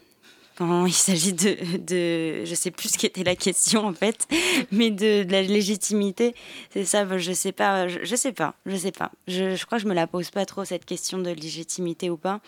Quand 0.56 0.86
il 0.86 0.94
s'agit 0.94 1.34
de, 1.34 1.58
de, 1.78 2.46
je 2.46 2.54
sais 2.56 2.70
plus 2.70 2.90
ce 2.90 2.98
qui 2.98 3.06
était 3.08 3.24
la 3.24 3.36
question 3.36 3.88
en 3.88 3.94
fait, 3.94 4.28
mais 4.72 4.92
de, 4.92 5.26
la 5.30 5.42
légitimité, 5.42 6.36
c'est 6.72 6.86
ça. 6.86 7.06
Je 7.18 7.34
sais 7.34 7.52
pas, 7.52 7.88
je, 7.88 8.00
je, 8.04 8.16
sais 8.16 8.34
pas, 8.34 8.54
je 8.66 8.76
sais 8.76 8.92
pas. 8.92 9.12
Je, 9.28 9.64
crois 9.66 9.80
que 9.80 9.84
je 9.84 9.88
me 9.88 9.96
la 9.96 10.06
pose 10.08 10.30
pas 10.30 10.46
trop 10.46 10.64
cette 10.64 10.86
question 10.86 11.18
de 11.18 11.32
légitimité 11.32 12.10
ou 12.10 12.18
pas 12.18 12.40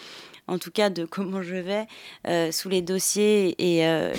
en 0.48 0.60
tout 0.60 0.72
cas 0.72 0.90
de 0.90 1.06
comment 1.06 1.42
je 1.42 1.56
vais 1.56 1.88
euh, 2.28 2.52
sous 2.52 2.70
les 2.70 2.82
dossiers 2.82 3.56
et 3.58 3.88
euh, 3.88 4.14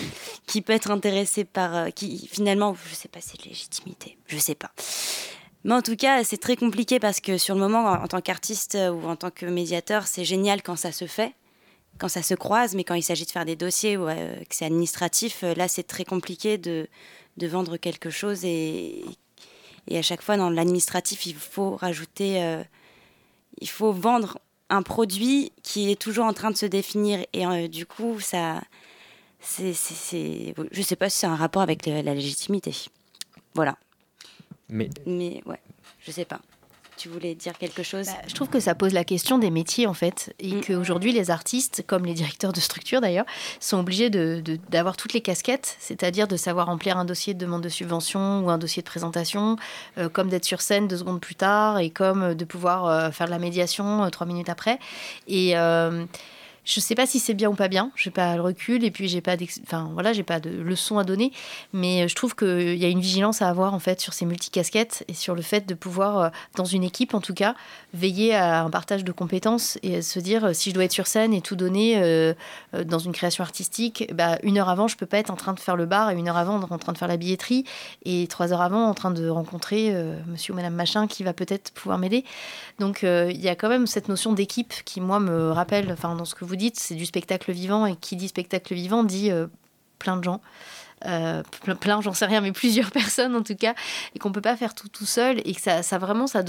qui 0.46 0.62
peut 0.62 0.72
être 0.72 0.90
intéressé 0.90 1.44
par, 1.44 1.74
euh, 1.74 1.90
qui 1.90 2.28
finalement, 2.30 2.74
je 2.88 2.94
sais 2.94 3.08
pas, 3.08 3.20
c'est 3.20 3.40
de 3.40 3.48
légitimité, 3.48 4.16
je 4.26 4.38
sais 4.38 4.54
pas. 4.54 4.70
Mais 5.64 5.74
en 5.74 5.82
tout 5.82 5.96
cas, 5.96 6.22
c'est 6.22 6.36
très 6.36 6.56
compliqué 6.56 7.00
parce 7.00 7.20
que 7.20 7.38
sur 7.38 7.54
le 7.54 7.60
moment, 7.60 7.84
en, 7.90 8.06
tant 8.06 8.20
qu'artiste 8.20 8.76
ou 8.76 9.08
en 9.08 9.16
tant 9.16 9.30
que 9.30 9.46
médiateur, 9.46 10.06
c'est 10.06 10.24
génial 10.24 10.62
quand 10.62 10.76
ça 10.76 10.92
se 10.92 11.06
fait, 11.06 11.32
quand 11.98 12.08
ça 12.08 12.22
se 12.22 12.34
croise, 12.34 12.74
mais 12.74 12.84
quand 12.84 12.94
il 12.94 13.02
s'agit 13.02 13.24
de 13.24 13.30
faire 13.30 13.44
des 13.44 13.56
dossiers 13.56 13.96
ou 13.96 14.06
que 14.06 14.54
c'est 14.54 14.64
administratif, 14.64 15.42
là, 15.42 15.68
c'est 15.68 15.82
très 15.84 16.04
compliqué 16.04 16.58
de, 16.58 16.88
de 17.36 17.46
vendre 17.46 17.76
quelque 17.76 18.10
chose 18.10 18.44
et, 18.44 19.04
et 19.88 19.98
à 19.98 20.02
chaque 20.02 20.22
fois, 20.22 20.36
dans 20.36 20.50
l'administratif, 20.50 21.26
il 21.26 21.34
faut 21.34 21.76
rajouter, 21.76 22.64
il 23.60 23.68
faut 23.68 23.92
vendre 23.92 24.38
un 24.68 24.82
produit 24.82 25.52
qui 25.62 25.90
est 25.90 26.00
toujours 26.00 26.24
en 26.24 26.32
train 26.32 26.50
de 26.50 26.56
se 26.56 26.66
définir. 26.66 27.24
Et 27.32 27.46
euh, 27.46 27.68
du 27.68 27.86
coup, 27.86 28.20
ça. 28.20 28.60
c'est, 29.40 29.72
je 30.72 30.82
sais 30.82 30.96
pas 30.96 31.08
si 31.08 31.18
c'est 31.18 31.26
un 31.26 31.36
rapport 31.36 31.62
avec 31.62 31.86
la, 31.86 32.02
légitimité. 32.02 32.74
Voilà. 33.54 33.76
Mais. 34.68 34.90
Mais 35.06 35.42
ouais, 35.46 35.60
je 36.00 36.10
sais 36.10 36.24
pas 36.24 36.40
tu 36.96 37.08
voulais 37.08 37.34
dire 37.34 37.56
quelque 37.58 37.82
chose 37.82 38.06
bah, 38.06 38.12
Je 38.26 38.34
trouve 38.34 38.48
que 38.48 38.60
ça 38.60 38.74
pose 38.74 38.92
la 38.92 39.04
question 39.04 39.38
des 39.38 39.50
métiers 39.50 39.86
en 39.86 39.94
fait, 39.94 40.34
et 40.38 40.54
mm. 40.54 40.60
qu'aujourd'hui 40.62 41.12
les 41.12 41.30
artistes, 41.30 41.84
comme 41.86 42.04
les 42.04 42.14
directeurs 42.14 42.52
de 42.52 42.60
structure 42.60 43.00
d'ailleurs, 43.00 43.26
sont 43.60 43.78
obligés 43.78 44.10
d'avoir 44.10 44.94
de, 44.94 45.00
toutes 45.00 45.12
les 45.12 45.20
casquettes, 45.20 45.76
c'est-à-dire 45.78 46.28
de 46.28 46.36
savoir 46.36 46.66
remplir 46.66 46.98
un 46.98 47.04
dossier 47.04 47.34
de 47.34 47.38
demande 47.38 47.62
de 47.62 47.68
subvention 47.68 48.44
ou 48.44 48.50
un 48.50 48.58
dossier 48.58 48.82
de 48.82 48.86
présentation, 48.86 49.56
euh, 49.98 50.08
comme 50.08 50.28
d'être 50.28 50.44
sur 50.44 50.60
scène 50.60 50.88
deux 50.88 50.98
secondes 50.98 51.20
plus 51.20 51.34
tard, 51.34 51.78
et 51.78 51.90
comme 51.90 52.34
de 52.34 52.44
pouvoir 52.44 52.86
euh, 52.86 53.10
faire 53.10 53.26
de 53.26 53.32
la 53.32 53.38
médiation 53.38 54.04
euh, 54.04 54.10
trois 54.10 54.26
minutes 54.26 54.48
après. 54.48 54.78
Et 55.28 55.54
je 56.66 56.80
sais 56.80 56.96
pas 56.96 57.06
si 57.06 57.20
c'est 57.20 57.32
bien 57.32 57.48
ou 57.48 57.54
pas 57.54 57.68
bien. 57.68 57.92
J'ai 57.94 58.10
pas 58.10 58.34
le 58.34 58.42
recul 58.42 58.84
et 58.84 58.90
puis 58.90 59.06
j'ai 59.06 59.20
pas, 59.20 59.36
enfin 59.62 59.88
voilà, 59.94 60.12
j'ai 60.12 60.24
pas 60.24 60.40
de 60.40 60.50
leçon 60.50 60.98
à 60.98 61.04
donner. 61.04 61.32
Mais 61.72 62.08
je 62.08 62.14
trouve 62.14 62.34
qu'il 62.34 62.76
y 62.76 62.84
a 62.84 62.88
une 62.88 63.00
vigilance 63.00 63.40
à 63.40 63.48
avoir 63.48 63.72
en 63.72 63.78
fait 63.78 64.00
sur 64.00 64.12
ces 64.12 64.26
multicasquettes 64.26 65.04
et 65.06 65.14
sur 65.14 65.36
le 65.36 65.42
fait 65.42 65.66
de 65.66 65.74
pouvoir, 65.74 66.18
euh, 66.18 66.28
dans 66.56 66.64
une 66.64 66.82
équipe 66.82 67.14
en 67.14 67.20
tout 67.20 67.34
cas, 67.34 67.54
veiller 67.94 68.34
à 68.34 68.64
un 68.64 68.70
partage 68.70 69.04
de 69.04 69.12
compétences 69.12 69.78
et 69.84 70.02
se 70.02 70.18
dire 70.18 70.46
euh, 70.46 70.52
si 70.52 70.70
je 70.70 70.74
dois 70.74 70.84
être 70.84 70.92
sur 70.92 71.06
scène 71.06 71.32
et 71.32 71.40
tout 71.40 71.54
donner 71.54 72.02
euh, 72.02 72.34
dans 72.84 72.98
une 72.98 73.12
création 73.12 73.44
artistique, 73.44 74.10
bah, 74.12 74.36
une 74.42 74.58
heure 74.58 74.68
avant 74.68 74.88
je 74.88 74.96
peux 74.96 75.06
pas 75.06 75.18
être 75.18 75.30
en 75.30 75.36
train 75.36 75.54
de 75.54 75.60
faire 75.60 75.76
le 75.76 75.86
bar 75.86 76.10
et 76.10 76.14
une 76.14 76.28
heure 76.28 76.36
avant 76.36 76.60
en 76.60 76.78
train 76.78 76.92
de 76.92 76.98
faire 76.98 77.08
la 77.08 77.16
billetterie 77.16 77.64
et 78.04 78.26
trois 78.26 78.52
heures 78.52 78.60
avant 78.60 78.86
en 78.88 78.94
train 78.94 79.12
de 79.12 79.28
rencontrer 79.28 79.94
Monsieur 80.26 80.52
ou 80.52 80.56
Madame 80.56 80.74
machin 80.74 81.06
qui 81.06 81.22
va 81.22 81.32
peut-être 81.32 81.70
pouvoir 81.72 81.98
m'aider. 81.98 82.24
Donc 82.80 83.02
il 83.02 83.40
y 83.40 83.48
a 83.48 83.54
quand 83.54 83.68
même 83.68 83.86
cette 83.86 84.08
notion 84.08 84.32
d'équipe 84.32 84.72
qui 84.84 85.00
moi 85.00 85.20
me 85.20 85.50
rappelle, 85.50 85.92
enfin 85.92 86.14
dans 86.14 86.24
ce 86.24 86.34
que 86.34 86.44
vous 86.44 86.55
dites, 86.56 86.78
c'est 86.78 86.94
du 86.94 87.06
spectacle 87.06 87.52
vivant, 87.52 87.86
et 87.86 87.96
qui 87.96 88.16
dit 88.16 88.28
spectacle 88.28 88.74
vivant 88.74 89.04
dit 89.04 89.30
euh, 89.30 89.46
plein 89.98 90.16
de 90.16 90.24
gens. 90.24 90.40
Euh, 91.04 91.42
plein, 91.78 92.00
j'en 92.00 92.14
sais 92.14 92.24
rien, 92.24 92.40
mais 92.40 92.52
plusieurs 92.52 92.90
personnes 92.92 93.36
en 93.36 93.42
tout 93.42 93.54
cas, 93.54 93.74
et 94.14 94.18
qu'on 94.18 94.32
peut 94.32 94.40
pas 94.40 94.56
faire 94.56 94.74
tout 94.74 94.88
tout 94.88 95.04
seul, 95.04 95.40
et 95.44 95.54
que 95.54 95.60
ça, 95.60 95.98
vraiment, 95.98 96.26
ça, 96.26 96.42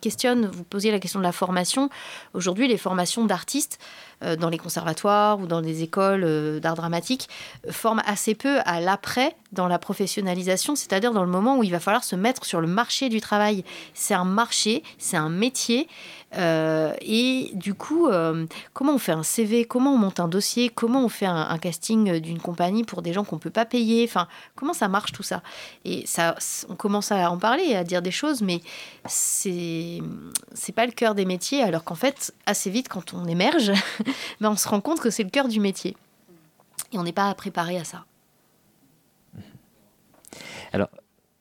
questionne. 0.00 0.46
Vous 0.46 0.64
posiez 0.64 0.90
la 0.90 0.98
question 0.98 1.20
de 1.20 1.24
la 1.24 1.32
formation. 1.32 1.90
Aujourd'hui, 2.32 2.66
les 2.66 2.78
formations 2.78 3.24
d'artistes, 3.26 3.78
euh, 4.22 4.36
dans 4.36 4.48
les 4.48 4.58
conservatoires 4.58 5.38
ou 5.38 5.46
dans 5.46 5.60
des 5.60 5.82
écoles 5.82 6.60
d'art 6.60 6.76
dramatique 6.76 7.28
forment 7.70 8.02
assez 8.06 8.34
peu 8.34 8.60
à 8.64 8.80
l'après 8.80 9.36
dans 9.54 9.68
la 9.68 9.78
professionnalisation, 9.78 10.76
c'est-à-dire 10.76 11.12
dans 11.12 11.24
le 11.24 11.30
moment 11.30 11.58
où 11.58 11.64
il 11.64 11.70
va 11.70 11.80
falloir 11.80 12.04
se 12.04 12.16
mettre 12.16 12.44
sur 12.44 12.60
le 12.60 12.66
marché 12.66 13.08
du 13.08 13.20
travail. 13.20 13.64
C'est 13.94 14.14
un 14.14 14.24
marché, 14.24 14.82
c'est 14.98 15.16
un 15.16 15.30
métier. 15.30 15.88
et 16.36 17.50
du 17.54 17.74
coup, 17.74 18.08
comment 18.72 18.94
on 18.94 18.98
fait 18.98 19.12
un 19.12 19.22
CV, 19.22 19.64
comment 19.64 19.94
on 19.94 19.98
monte 19.98 20.20
un 20.20 20.28
dossier, 20.28 20.68
comment 20.68 21.04
on 21.04 21.08
fait 21.08 21.26
un, 21.26 21.56
casting 21.58 22.18
d'une 22.18 22.40
compagnie 22.40 22.84
pour 22.84 23.02
des 23.02 23.12
gens 23.12 23.24
qu'on 23.24 23.36
ne 23.36 23.40
peut 23.40 23.50
pas 23.50 23.64
payer, 23.64 24.04
enfin, 24.08 24.26
comment 24.56 24.74
ça 24.74 24.88
marche 24.88 25.12
tout 25.12 25.22
ça? 25.22 25.42
Et 25.84 26.04
ça, 26.06 26.34
on 26.68 26.74
commence 26.74 27.12
à 27.12 27.30
en 27.30 27.38
parler, 27.38 27.74
à 27.74 27.84
dire 27.84 28.02
des 28.02 28.10
choses, 28.10 28.42
mais 28.42 28.60
c'est 29.06 30.02
pas 30.74 30.86
le 30.86 30.92
cœur 30.92 31.14
des 31.14 31.24
métiers, 31.24 31.62
alors 31.62 31.84
qu'en 31.84 31.94
fait, 31.94 32.34
assez 32.46 32.70
vite, 32.70 32.88
quand 32.88 33.14
on 33.14 33.26
émerge, 33.26 33.72
ben 34.40 34.50
on 34.50 34.56
se 34.56 34.68
rend 34.68 34.80
compte 34.80 35.00
que 35.00 35.10
c'est 35.10 35.22
le 35.22 35.30
cœur 35.30 35.48
du 35.48 35.60
métier. 35.60 35.96
Et 36.92 36.98
on 36.98 37.02
n'est 37.02 37.12
pas 37.12 37.32
préparé 37.34 37.78
à 37.78 37.84
ça. 37.84 38.04
Alors, 40.74 40.88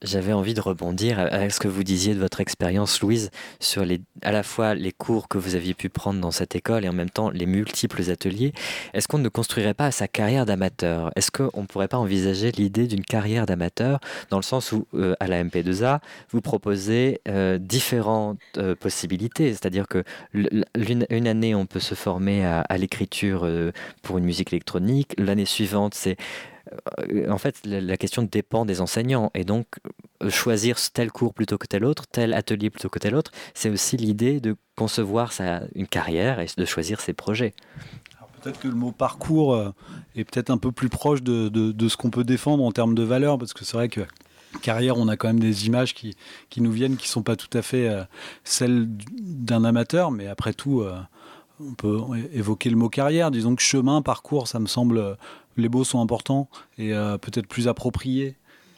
j'avais 0.04 0.32
envie 0.32 0.54
de 0.54 0.62
rebondir 0.62 1.18
à 1.18 1.50
ce 1.50 1.60
que 1.60 1.68
vous 1.68 1.84
disiez 1.84 2.14
de 2.14 2.20
votre 2.20 2.40
expérience, 2.40 3.02
Louise, 3.02 3.32
sur 3.60 3.84
à 4.22 4.32
la 4.32 4.44
fois 4.44 4.76
les 4.76 4.92
cours 4.92 5.28
que 5.28 5.40
vous 5.40 5.56
aviez 5.56 5.74
pu 5.74 5.90
prendre 5.90 6.22
dans 6.22 6.30
cette 6.30 6.56
école 6.56 6.86
et 6.86 6.90
en 6.90 6.94
même 6.94 7.10
temps 7.10 7.32
les 7.32 7.48
multiples 7.48 8.12
ateliers. 8.12 8.54
Est-ce 8.94 9.08
qu'on 9.08 9.18
ne 9.18 9.30
construirait 9.30 9.74
pas 9.74 9.90
sa 9.90 10.08
carrière 10.08 10.46
d'amateur? 10.46 11.10
Est-ce 11.16 11.32
qu'on 11.32 11.62
ne 11.62 11.66
pourrait 11.66 11.88
pas 11.88 11.98
envisager 11.98 12.52
l'idée 12.52 12.86
d'une 12.86 13.04
carrière 13.04 13.48
d'amateur 13.48 14.00
dans 14.30 14.38
le 14.38 14.44
sens 14.44 14.72
où, 14.72 14.86
euh, 14.94 15.16
à 15.20 15.26
la 15.26 15.44
MP2A, 15.44 16.00
vous 16.30 16.42
proposez 16.42 17.20
euh, 17.28 17.58
différentes 17.58 18.38
euh, 18.58 18.76
possibilités? 18.76 19.50
C'est-à-dire 19.50 19.88
que 19.88 20.04
une, 20.36 21.28
année, 21.28 21.56
on 21.56 21.66
peut 21.66 21.80
se 21.80 21.96
former 21.96 22.46
à, 22.46 22.78
l'écriture 22.78 23.50
pour 24.04 24.20
une 24.20 24.26
musique 24.26 24.54
électronique. 24.54 25.16
L'année 25.18 25.46
suivante, 25.46 25.96
c'est 25.96 26.18
en 27.30 27.38
fait, 27.38 27.60
la 27.66 27.98
question 27.98 28.24
dépend 28.24 28.66
des 28.66 28.82
enseignants. 28.82 29.32
Et 29.34 29.44
donc, 29.44 29.68
euh, 30.24 30.30
choisir 30.30 30.78
tel 30.94 31.12
cours 31.12 31.34
plutôt 31.34 31.58
que 31.58 31.68
tel 31.68 31.86
autre, 31.86 32.06
tel 32.08 32.34
atelier 32.34 32.70
plutôt 32.70 32.90
que 32.90 33.00
tel 33.00 33.16
autre, 33.16 33.32
c'est 33.54 33.70
aussi 33.70 33.98
l'idée 33.98 34.40
de 34.40 34.56
concevoir 34.76 35.32
une 35.76 35.88
carrière 35.88 36.40
et 36.40 36.48
de 36.58 36.66
choisir 36.66 37.00
ses 37.00 37.14
projets. 37.14 37.54
Peut-être 38.42 38.60
que 38.60 38.68
le 38.68 38.76
mot 38.76 38.92
parcours 38.92 39.54
euh, 39.54 39.72
est 40.16 40.26
peut-être 40.26 40.50
un 40.50 40.58
peu 40.58 40.72
plus 40.72 40.90
proche 40.90 41.24
de, 41.24 41.48
de, 41.48 41.88
ce 41.88 41.96
qu'on 41.96 42.10
peut 42.10 42.26
défendre 42.26 42.64
en 42.64 42.72
termes 42.72 42.94
de 42.94 43.04
valeur, 43.04 43.38
parce 43.38 43.54
que 43.54 43.64
c'est 43.64 43.78
vrai 43.78 43.88
que 43.88 44.02
carrière, 44.62 44.98
on 44.98 45.08
a 45.08 45.16
quand 45.16 45.28
même 45.28 45.40
des 45.40 45.66
images 45.66 45.94
qui, 45.94 46.16
qui 46.50 46.62
nous 46.62 46.72
viennent 46.72 46.98
qui 46.98 47.08
ne 47.08 47.12
sont 47.12 47.24
pas 47.24 47.36
tout 47.36 47.58
à 47.58 47.62
fait 47.62 47.90
celles 48.44 48.88
d'un 48.90 49.64
amateur, 49.64 50.12
mais 50.12 50.28
après 50.28 50.54
tout, 50.54 50.84
on 51.60 51.74
peut 51.74 52.00
évoquer 52.34 52.70
le 52.70 52.76
mot 52.76 52.90
carrière. 52.90 53.32
Disons 53.32 53.56
que 53.56 53.62
chemin, 53.62 54.02
parcours, 54.02 54.48
ça 54.48 54.60
me 54.60 54.68
semble 54.68 55.18
les 55.58 55.70
mots 55.70 55.84
sont 55.84 56.02
importants 56.02 56.50
et 56.78 56.94
euh, 56.94 57.18
peut-être 57.18 57.48
plus 57.48 57.68
appropriés. 57.68 58.36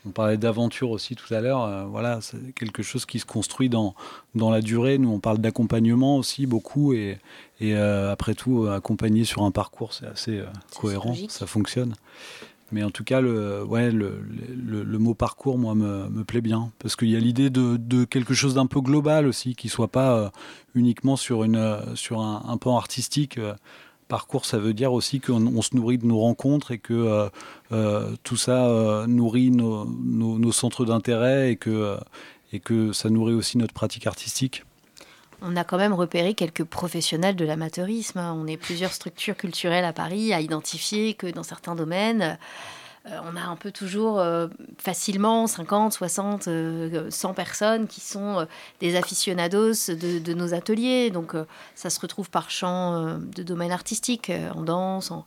On 0.07 0.11
parlait 0.11 0.37
d'aventure 0.37 0.91
aussi 0.91 1.15
tout 1.15 1.33
à 1.33 1.41
l'heure. 1.41 1.63
Euh, 1.63 1.85
voilà, 1.85 2.19
c'est 2.21 2.53
quelque 2.53 2.83
chose 2.83 3.05
qui 3.05 3.19
se 3.19 3.25
construit 3.25 3.69
dans, 3.69 3.95
dans 4.35 4.51
la 4.51 4.61
durée. 4.61 4.99
Nous, 4.99 5.09
on 5.09 5.19
parle 5.19 5.39
d'accompagnement 5.39 6.17
aussi 6.17 6.45
beaucoup. 6.45 6.93
Et, 6.93 7.17
et 7.59 7.75
euh, 7.75 8.11
après 8.11 8.35
tout, 8.35 8.67
accompagner 8.67 9.23
sur 9.23 9.41
un 9.43 9.51
parcours, 9.51 9.93
c'est 9.93 10.05
assez 10.05 10.43
cohérent. 10.79 11.15
Ça 11.27 11.47
fonctionne. 11.47 11.95
Mais 12.71 12.83
en 12.83 12.89
tout 12.89 13.03
cas, 13.03 13.21
le, 13.21 13.63
ouais, 13.63 13.91
le, 13.91 14.97
mot 14.97 15.13
parcours, 15.13 15.57
moi, 15.57 15.75
me, 15.75 16.09
me 16.09 16.23
plaît 16.23 16.41
bien. 16.41 16.71
Parce 16.79 16.95
qu'il 16.95 17.09
y 17.09 17.15
a 17.15 17.19
l'idée 17.19 17.49
de, 17.49 17.77
de, 17.77 18.05
quelque 18.05 18.33
chose 18.33 18.55
d'un 18.55 18.65
peu 18.65 18.81
global 18.81 19.27
aussi, 19.27 19.55
qui 19.55 19.67
ne 19.67 19.71
soit 19.71 19.87
pas 19.87 20.17
euh, 20.17 20.29
uniquement 20.73 21.15
sur, 21.15 21.43
une, 21.43 21.57
euh, 21.57 21.95
sur 21.95 22.21
un, 22.21 22.43
un, 22.47 22.57
pan 22.57 22.75
artistique. 22.75 23.37
Euh, 23.37 23.53
parcours, 24.07 24.45
ça 24.45 24.57
veut 24.57 24.73
dire 24.73 24.93
aussi 24.93 25.19
qu'on 25.19 25.61
se 25.61 25.75
nourrit 25.75 25.97
de 25.97 26.05
nos 26.05 26.19
rencontres 26.19 26.71
et 26.71 26.77
que 26.77 27.27
tout 28.21 28.37
ça 28.37 29.05
nourrit 29.07 29.49
nos, 29.49 29.85
nos, 29.85 30.37
nos 30.37 30.51
centres 30.51 30.85
d'intérêt 30.85 31.51
et 31.51 31.55
que, 31.55 31.97
et 32.53 32.59
que 32.59 32.93
ça 32.93 33.09
nourrit 33.09 33.33
aussi 33.33 33.57
notre 33.57 33.73
pratique 33.73 34.05
artistique. 34.05 34.63
On 35.47 35.55
a 35.55 35.63
quand 35.63 35.77
même 35.77 35.93
repéré 35.93 36.33
quelques 36.33 36.63
professionnels 36.63 37.35
de 37.35 37.45
l'amateurisme. 37.45 38.17
Hein. 38.17 38.35
On 38.35 38.47
est 38.47 38.57
plusieurs 38.57 38.91
structures 38.91 39.37
culturelles 39.37 39.85
à 39.85 39.93
Paris 39.93 40.33
à 40.33 40.41
identifier 40.41 41.13
que 41.13 41.27
dans 41.27 41.43
certains 41.43 41.75
domaines, 41.75 42.37
euh, 43.07 43.19
on 43.31 43.35
a 43.35 43.41
un 43.41 43.55
peu 43.55 43.71
toujours 43.71 44.19
euh, 44.19 44.47
facilement 44.79 45.45
50, 45.45 45.93
60, 45.93 46.49
100 47.09 47.33
personnes 47.35 47.87
qui 47.87 48.01
sont 48.01 48.39
euh, 48.39 48.45
des 48.79 48.95
aficionados 48.95 49.89
de, 49.89 50.33
nos 50.33 50.55
ateliers. 50.55 51.11
Donc 51.11 51.35
ça 51.75 51.91
se 51.91 51.99
retrouve 51.99 52.31
par 52.31 52.49
champ 52.49 53.17
de 53.19 53.43
domaine 53.43 53.71
artistique, 53.71 54.31
en 54.55 54.63
danse, 54.63 55.11
en, 55.11 55.25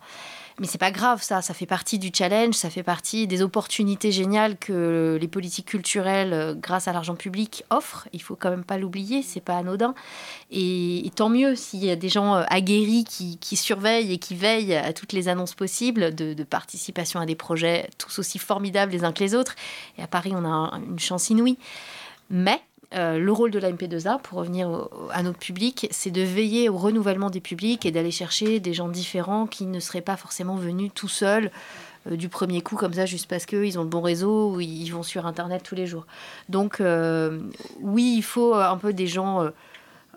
mais 0.59 0.67
c'est 0.67 0.79
pas 0.79 0.91
grave, 0.91 1.23
ça. 1.23 1.41
Ça 1.43 1.55
fait 1.55 1.67
partie 1.67 1.99
du 1.99 2.11
challenge, 2.13 2.55
ça 2.55 2.71
fait 2.71 2.83
partie 2.83 3.27
des 3.27 3.43
opportunités 3.43 4.11
géniales 4.11 4.57
que 4.59 5.17
les 5.21 5.29
politiques 5.29 5.67
culturelles, 5.67 6.33
euh, 6.33 6.55
grâce 6.55 6.89
à 6.89 6.93
l'argent 6.93 7.15
public, 7.15 7.65
offrent. 7.71 8.09
Il 8.13 8.23
faut 8.23 8.37
quand 8.37 8.51
même 8.51 8.65
pas 8.65 8.79
l'oublier, 8.79 9.23
c'est 9.23 9.41
pas 9.41 9.57
anodin. 9.57 9.95
Et, 10.51 11.11
tant 11.15 11.29
mieux 11.29 11.57
s'il 11.57 11.85
y 11.85 11.91
a 11.91 11.97
des 11.97 12.09
gens 12.09 12.37
euh, 12.37 12.45
aguerris 12.49 13.05
qui, 13.05 13.57
surveillent 13.57 14.13
et 14.13 14.19
qui 14.19 14.35
veillent 14.35 14.75
à 14.75 14.93
toutes 14.93 15.13
les 15.13 15.29
annonces 15.29 15.55
possibles 15.55 16.15
de, 16.15 16.35
de, 16.35 16.45
participation 16.45 17.19
à 17.19 17.27
des 17.27 17.35
projets 17.35 17.91
tous 17.99 18.19
aussi 18.19 18.39
formidables 18.39 18.93
les 18.93 19.05
uns 19.05 19.13
que 19.13 19.21
les 19.23 19.35
autres. 19.35 19.55
Et 19.97 20.03
à 20.03 20.07
Paris, 20.07 20.33
on 20.35 20.45
a 20.45 20.79
une 20.87 20.99
chance 20.99 21.31
inouïe. 21.31 21.59
Mais 22.31 22.61
euh, 22.95 23.19
le 23.19 23.33
rôle 23.33 23.51
de 23.51 23.59
la 23.59 23.71
MP2A, 23.71 24.21
pour 24.21 24.39
revenir 24.39 24.89
à 25.11 25.23
notre 25.23 25.39
public, 25.39 25.89
c'est 25.91 26.11
de 26.11 26.23
veiller 26.23 26.69
au 26.69 26.77
renouvellement 26.79 27.29
des 27.29 27.41
publics 27.41 27.85
et 27.85 27.91
d'aller 27.91 28.11
chercher 28.11 28.61
des 28.61 28.73
gens 28.73 28.89
différents 28.89 29.47
qui 29.47 29.67
ne 29.67 29.79
seraient 29.79 30.01
pas 30.01 30.17
forcément 30.17 30.57
venus 30.57 30.91
tout 30.95 31.09
seuls 31.09 31.51
euh, 32.07 32.17
du 32.17 32.29
premier 32.29 32.63
coup 32.63 32.77
comme 32.77 32.95
ça 32.95 33.05
juste 33.05 33.29
parce 33.29 33.45
qu'ils 33.45 33.79
ont 33.79 33.83
le 33.83 33.89
bon 33.89 34.01
réseau 34.01 34.53
ou 34.53 34.61
ils 34.61 34.89
vont 34.91 35.03
sur 35.03 35.27
Internet 35.27 35.63
tous 35.63 35.75
les 35.75 35.87
jours. 35.87 36.07
Donc 36.49 36.81
euh, 36.81 37.41
oui, 37.81 38.15
il 38.17 38.23
faut 38.23 38.55
un 38.55 38.77
peu 38.79 38.93
des 38.93 39.07
gens 39.07 39.51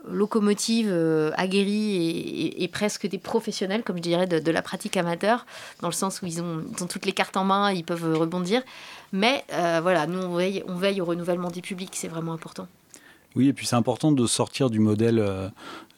locomotives 0.07 0.89
euh, 0.89 1.31
aguerris 1.35 2.53
et, 2.57 2.67
presque 2.67 3.07
des 3.07 3.17
professionnels, 3.17 3.83
comme 3.83 3.97
je 3.97 4.01
dirais, 4.01 4.27
de, 4.27 4.51
la 4.51 4.61
pratique 4.61 4.97
amateur, 4.97 5.45
dans 5.81 5.87
le 5.87 5.93
sens 5.93 6.21
où 6.21 6.25
ils 6.25 6.41
ont, 6.41 6.63
toutes 6.89 7.05
les 7.05 7.11
cartes 7.11 7.37
en 7.37 7.43
main, 7.43 7.71
ils 7.71 7.83
peuvent 7.83 8.17
rebondir. 8.17 8.61
Mais 9.11 9.43
euh, 9.53 9.79
voilà, 9.81 10.07
nous, 10.07 10.19
on 10.19 10.35
veille, 10.35 10.63
on 10.67 10.75
veille 10.75 11.01
au 11.01 11.05
renouvellement 11.05 11.49
des 11.49 11.61
publics, 11.61 11.91
c'est 11.93 12.07
vraiment 12.07 12.33
important. 12.33 12.67
Oui, 13.35 13.47
et 13.47 13.53
puis 13.53 13.65
c'est 13.65 13.75
important 13.75 14.11
de 14.11 14.25
sortir 14.27 14.69
du 14.69 14.79
modèle, 14.79 15.19
euh, 15.19 15.47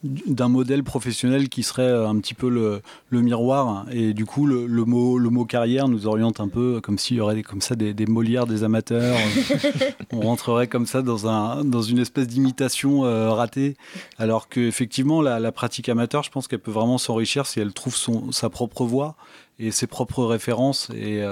d'un 0.03 0.49
modèle 0.49 0.83
professionnel 0.83 1.49
qui 1.49 1.63
serait 1.63 1.83
euh, 1.83 2.07
un 2.07 2.17
petit 2.19 2.33
peu 2.33 2.49
le, 2.49 2.81
miroir. 3.21 3.85
Et 3.91 4.13
du 4.13 4.25
coup, 4.25 4.45
le, 4.45 4.67
mot, 4.67 5.17
le 5.17 5.29
mot 5.29 5.45
carrière 5.45 5.87
nous 5.87 6.07
oriente 6.07 6.39
un 6.39 6.49
peu 6.49 6.81
comme 6.81 6.97
s'il 6.97 7.17
y 7.17 7.19
aurait 7.21 7.41
comme 7.41 7.61
ça 7.61 7.75
des, 7.75 8.05
Molières, 8.05 8.45
des 8.45 8.63
amateurs. 8.63 9.17
On 10.11 10.21
rentrerait 10.21 10.67
comme 10.67 10.85
ça 10.85 11.01
dans, 11.01 11.27
un, 11.27 11.63
dans 11.63 11.81
une 11.81 11.99
espèce 11.99 12.27
d'imitation 12.27 13.05
euh, 13.05 13.31
ratée. 13.31 13.77
Alors 14.17 14.49
qu'effectivement, 14.49 15.21
la, 15.21 15.39
la 15.39 15.51
pratique 15.51 15.89
amateur, 15.89 16.23
je 16.23 16.31
pense 16.31 16.47
qu'elle 16.47 16.59
peut 16.59 16.71
vraiment 16.71 16.97
s'enrichir 16.97 17.45
si 17.45 17.59
elle 17.59 17.73
trouve 17.73 17.95
son, 17.95 18.31
sa 18.31 18.49
propre 18.49 18.85
voix 18.85 19.15
et 19.59 19.71
ses 19.71 19.87
propres 19.87 20.25
références. 20.25 20.89
Et 20.95 21.23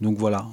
donc 0.00 0.18
voilà 0.18 0.46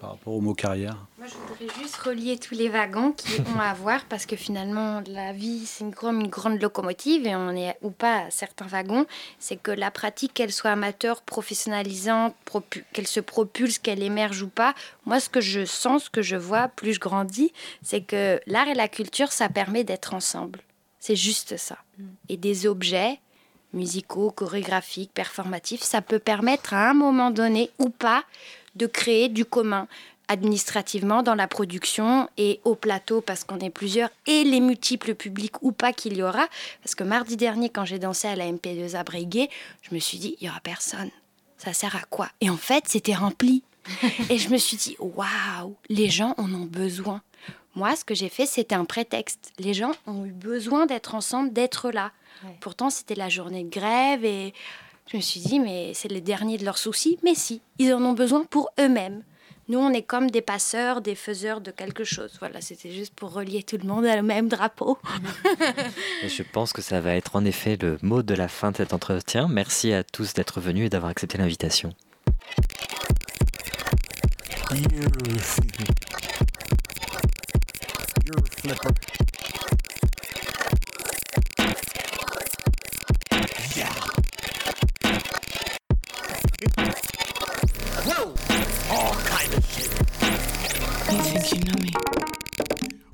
par 0.00 0.10
rapport 0.10 0.34
au 0.34 0.40
mot 0.40 0.54
carrière? 0.54 0.96
Moi, 1.18 1.26
je 1.26 1.34
voudrais 1.34 1.74
juste 1.80 1.96
relier 1.96 2.38
tous 2.38 2.54
les 2.54 2.68
wagons 2.68 3.12
qui 3.12 3.40
ont 3.56 3.60
à 3.60 3.74
voir 3.74 4.04
parce 4.06 4.26
que 4.26 4.36
finalement, 4.36 5.02
la 5.06 5.32
vie, 5.32 5.66
c'est 5.66 5.90
comme 5.94 6.20
une 6.20 6.28
grande 6.28 6.60
locomotive 6.60 7.26
et 7.26 7.34
on 7.34 7.50
est 7.50 7.76
ou 7.82 7.90
pas 7.90 8.26
à 8.26 8.30
certains 8.30 8.66
wagons. 8.66 9.06
C'est 9.38 9.56
que 9.56 9.70
la 9.70 9.90
pratique, 9.90 10.34
qu'elle 10.34 10.52
soit 10.52 10.70
amateur, 10.70 11.22
professionnalisante, 11.22 12.34
qu'elle 12.92 13.06
se 13.06 13.20
propulse, 13.20 13.78
qu'elle 13.78 14.02
émerge 14.02 14.42
ou 14.42 14.48
pas, 14.48 14.74
moi, 15.06 15.20
ce 15.20 15.28
que 15.28 15.40
je 15.40 15.64
sens, 15.64 16.04
ce 16.04 16.10
que 16.10 16.22
je 16.22 16.36
vois, 16.36 16.68
plus 16.68 16.94
je 16.94 17.00
grandis, 17.00 17.52
c'est 17.82 18.02
que 18.02 18.40
l'art 18.46 18.68
et 18.68 18.74
la 18.74 18.88
culture, 18.88 19.32
ça 19.32 19.48
permet 19.48 19.84
d'être 19.84 20.14
ensemble. 20.14 20.60
C'est 21.00 21.16
juste 21.16 21.56
ça. 21.56 21.78
Mm. 21.98 22.04
Et 22.28 22.36
des 22.36 22.66
objets 22.66 23.20
musicaux, 23.72 24.30
chorégraphiques, 24.30 25.12
performatifs, 25.12 25.82
ça 25.82 26.00
peut 26.00 26.18
permettre 26.18 26.74
à 26.74 26.88
un 26.88 26.94
moment 26.94 27.30
donné 27.30 27.70
ou 27.78 27.90
pas 27.90 28.24
de 28.74 28.86
créer 28.86 29.28
du 29.28 29.44
commun 29.44 29.88
administrativement 30.28 31.22
dans 31.22 31.34
la 31.34 31.48
production 31.48 32.28
et 32.36 32.60
au 32.64 32.74
plateau 32.74 33.20
parce 33.20 33.44
qu'on 33.44 33.58
est 33.60 33.70
plusieurs 33.70 34.10
et 34.26 34.44
les 34.44 34.60
multiples 34.60 35.14
publics 35.14 35.62
ou 35.62 35.72
pas 35.72 35.92
qu'il 35.92 36.16
y 36.16 36.22
aura. 36.22 36.46
Parce 36.82 36.94
que 36.94 37.02
mardi 37.02 37.36
dernier, 37.36 37.70
quand 37.70 37.86
j'ai 37.86 37.98
dansé 37.98 38.28
à 38.28 38.36
la 38.36 38.44
MP2 38.44 38.94
à 38.94 39.04
Breguet, 39.04 39.48
je 39.82 39.94
me 39.94 39.98
suis 39.98 40.18
dit, 40.18 40.36
il 40.40 40.46
y 40.46 40.50
aura 40.50 40.60
personne. 40.60 41.10
Ça 41.56 41.72
sert 41.72 41.96
à 41.96 42.02
quoi? 42.10 42.28
Et 42.40 42.50
en 42.50 42.56
fait, 42.56 42.84
c'était 42.86 43.14
rempli. 43.14 43.62
et 44.30 44.36
je 44.36 44.50
me 44.50 44.58
suis 44.58 44.76
dit, 44.76 44.96
waouh, 44.98 45.74
les 45.88 46.10
gens 46.10 46.34
en 46.36 46.52
ont 46.52 46.66
besoin. 46.66 47.22
Moi, 47.74 47.96
ce 47.96 48.04
que 48.04 48.14
j'ai 48.14 48.28
fait, 48.28 48.44
c'était 48.44 48.74
un 48.74 48.84
prétexte. 48.84 49.52
Les 49.58 49.72
gens 49.72 49.92
ont 50.06 50.26
eu 50.26 50.32
besoin 50.32 50.86
d'être 50.86 51.14
ensemble, 51.14 51.52
d'être 51.52 51.90
là. 51.90 52.12
Pourtant, 52.60 52.90
c'était 52.90 53.14
la 53.14 53.28
journée 53.28 53.64
de 53.64 53.70
grève 53.70 54.24
et 54.24 54.52
je 55.10 55.16
me 55.16 55.22
suis 55.22 55.40
dit, 55.40 55.58
mais 55.58 55.92
c'est 55.94 56.10
les 56.10 56.20
derniers 56.20 56.58
de 56.58 56.64
leurs 56.64 56.78
soucis. 56.78 57.18
Mais 57.24 57.34
si, 57.34 57.62
ils 57.78 57.92
en 57.94 58.02
ont 58.04 58.12
besoin 58.12 58.44
pour 58.44 58.70
eux-mêmes. 58.78 59.22
Nous, 59.68 59.78
on 59.78 59.92
est 59.92 60.02
comme 60.02 60.30
des 60.30 60.40
passeurs, 60.40 61.02
des 61.02 61.14
faiseurs 61.14 61.60
de 61.60 61.70
quelque 61.70 62.04
chose. 62.04 62.36
Voilà, 62.38 62.60
c'était 62.62 62.90
juste 62.90 63.14
pour 63.14 63.32
relier 63.32 63.62
tout 63.62 63.76
le 63.76 63.86
monde 63.86 64.06
à 64.06 64.16
le 64.16 64.22
même 64.22 64.48
drapeau. 64.48 64.98
je 66.26 66.42
pense 66.42 66.72
que 66.72 66.80
ça 66.80 67.00
va 67.00 67.14
être 67.14 67.36
en 67.36 67.44
effet 67.44 67.76
le 67.80 67.98
mot 68.00 68.22
de 68.22 68.34
la 68.34 68.48
fin 68.48 68.70
de 68.70 68.78
cet 68.78 68.94
entretien. 68.94 69.46
Merci 69.48 69.92
à 69.92 70.04
tous 70.04 70.32
d'être 70.32 70.60
venus 70.60 70.86
et 70.86 70.88
d'avoir 70.88 71.10
accepté 71.10 71.36
l'invitation. 71.36 71.92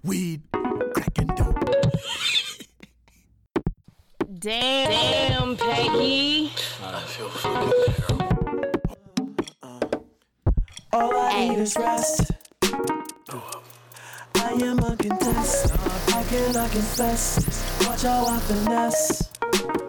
Weed, 0.02 0.42
crack, 0.92 1.18
and 1.18 1.34
dope. 1.36 1.58
Damn, 4.38 4.90
damn, 4.90 5.56
Peggy. 5.56 6.52
I 6.82 7.00
feel 7.00 7.28
fucking 7.28 7.72
terrible. 7.96 8.34
All 10.92 11.16
I 11.16 11.48
need 11.48 11.58
is 11.58 11.76
rest. 11.76 12.30
I 14.34 14.50
am 14.50 14.78
uncontested. 14.80 15.80
I 16.14 16.22
cannot 16.28 16.70
confess 16.70 17.38
Watch 17.86 18.02
how 18.02 18.26
I 18.26 18.38
finesse. 18.40 19.30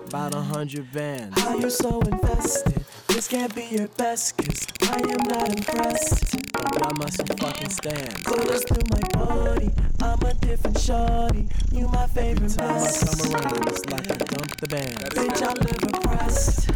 About 0.07 0.35
a 0.35 0.41
hundred 0.41 0.91
bands. 0.91 1.39
How 1.41 1.57
you 1.57 1.69
so 1.69 1.99
invested? 2.01 2.85
This 3.07 3.27
can't 3.27 3.53
be 3.53 3.65
your 3.65 3.87
best, 3.89 4.37
cause 4.37 4.67
I 4.83 4.99
am 4.99 5.27
not 5.27 5.49
impressed. 5.49 6.44
But 6.71 6.85
I 6.87 6.91
must 6.97 7.17
fucking 7.39 7.69
stand. 7.69 8.23
Colors 8.25 8.63
through 8.65 8.83
my 8.91 9.25
body, 9.25 9.69
I'm 10.01 10.19
a 10.21 10.33
different 10.35 10.79
shorty. 10.79 11.47
You 11.71 11.87
my 11.89 12.07
favorite 12.07 12.43
Every 12.43 12.57
time 12.57 12.81
mess. 12.81 13.03
I 13.03 13.23
come 13.23 13.35
around, 13.35 13.67
it's 13.69 13.85
like 13.85 14.11
I 14.11 14.15
dump 14.17 14.57
the 14.57 14.67
band. 14.67 14.97
Bitch, 15.15 15.41
I 15.41 15.53
live 15.53 15.83
impressed. 15.83 16.69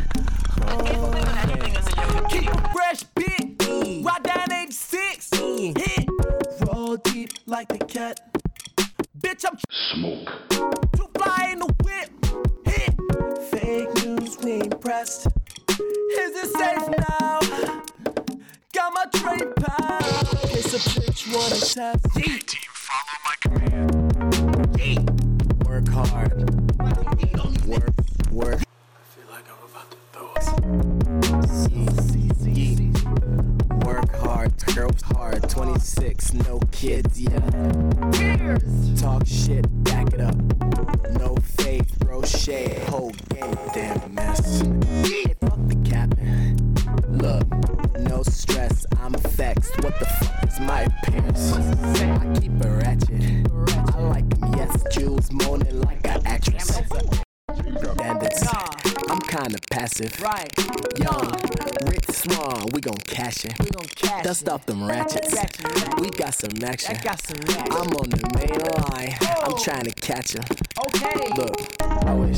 Oh, 0.67 2.27
Keep 2.29 2.49
a 2.53 2.71
fresh 2.73 3.03
beat, 3.15 4.05
ride 4.05 4.23
down 4.23 4.51
86, 4.51 5.29
hit, 5.33 6.09
roll 6.67 6.97
deep 6.97 7.31
like 7.47 7.67
the 7.69 7.79
cat. 7.79 8.19
Bitch, 9.19 9.43
I'm 9.49 9.57
smoke. 9.69 10.29
Too 10.95 11.07
fly 11.17 11.49
in 11.51 11.59
the 11.59 11.73
whip, 11.83 12.09
hit. 12.65 12.93
Fake 13.49 14.05
news, 14.05 14.37
we 14.43 14.51
ain't 14.53 14.79
pressed. 14.81 15.27
Is 15.27 16.35
it 16.35 16.49
safe 16.57 16.89
now? 16.97 17.18
Trade. 19.39 19.53
It's 20.51 20.73
a 20.73 20.79
bitch, 20.89 21.33
wanna 21.33 21.55
test. 21.55 22.03
Team, 22.13 22.71
follow 22.73 23.17
my 23.23 23.35
command. 23.39 23.95
Work 25.65 25.87
hard. 25.87 26.35
Work, 27.65 27.95
work. 28.31 28.59
I 28.59 29.01
feel 29.15 29.27
like 29.31 29.47
I'm 29.47 29.63
about 29.69 29.87
to 29.91 29.97
throw 30.11 30.29
it. 30.35 30.49
Work 33.85 34.11
hard, 34.17 34.51
girls 34.75 35.01
hard. 35.03 35.49
26, 35.49 36.33
no 36.33 36.59
kids 36.71 37.21
yet. 37.21 37.53
Talk 38.97 39.25
shit, 39.25 39.65
back 39.85 40.13
it 40.13 40.19
up. 40.19 40.35
Off 64.47 64.65
them 64.65 64.87
ratchets. 64.87 65.35
We 65.99 66.09
got 66.11 66.33
some 66.33 66.51
action. 66.63 66.95
I'm 67.05 67.89
on 67.97 68.09
the 68.09 68.19
main 68.35 68.59
line. 68.59 69.17
I'm 69.43 69.53
oh. 69.53 69.63
trying 69.63 69.85
to 69.85 69.91
catch 69.91 70.33
him. 70.33 70.43
Okay. 70.85 71.33
Look, 71.35 71.81
I 72.05 72.13
wish, 72.13 72.37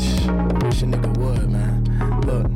wish 0.63 0.81
a 0.81 0.85
nigga 0.85 1.17
would, 1.17 1.49
man. 1.49 1.83
Look. 2.21 2.47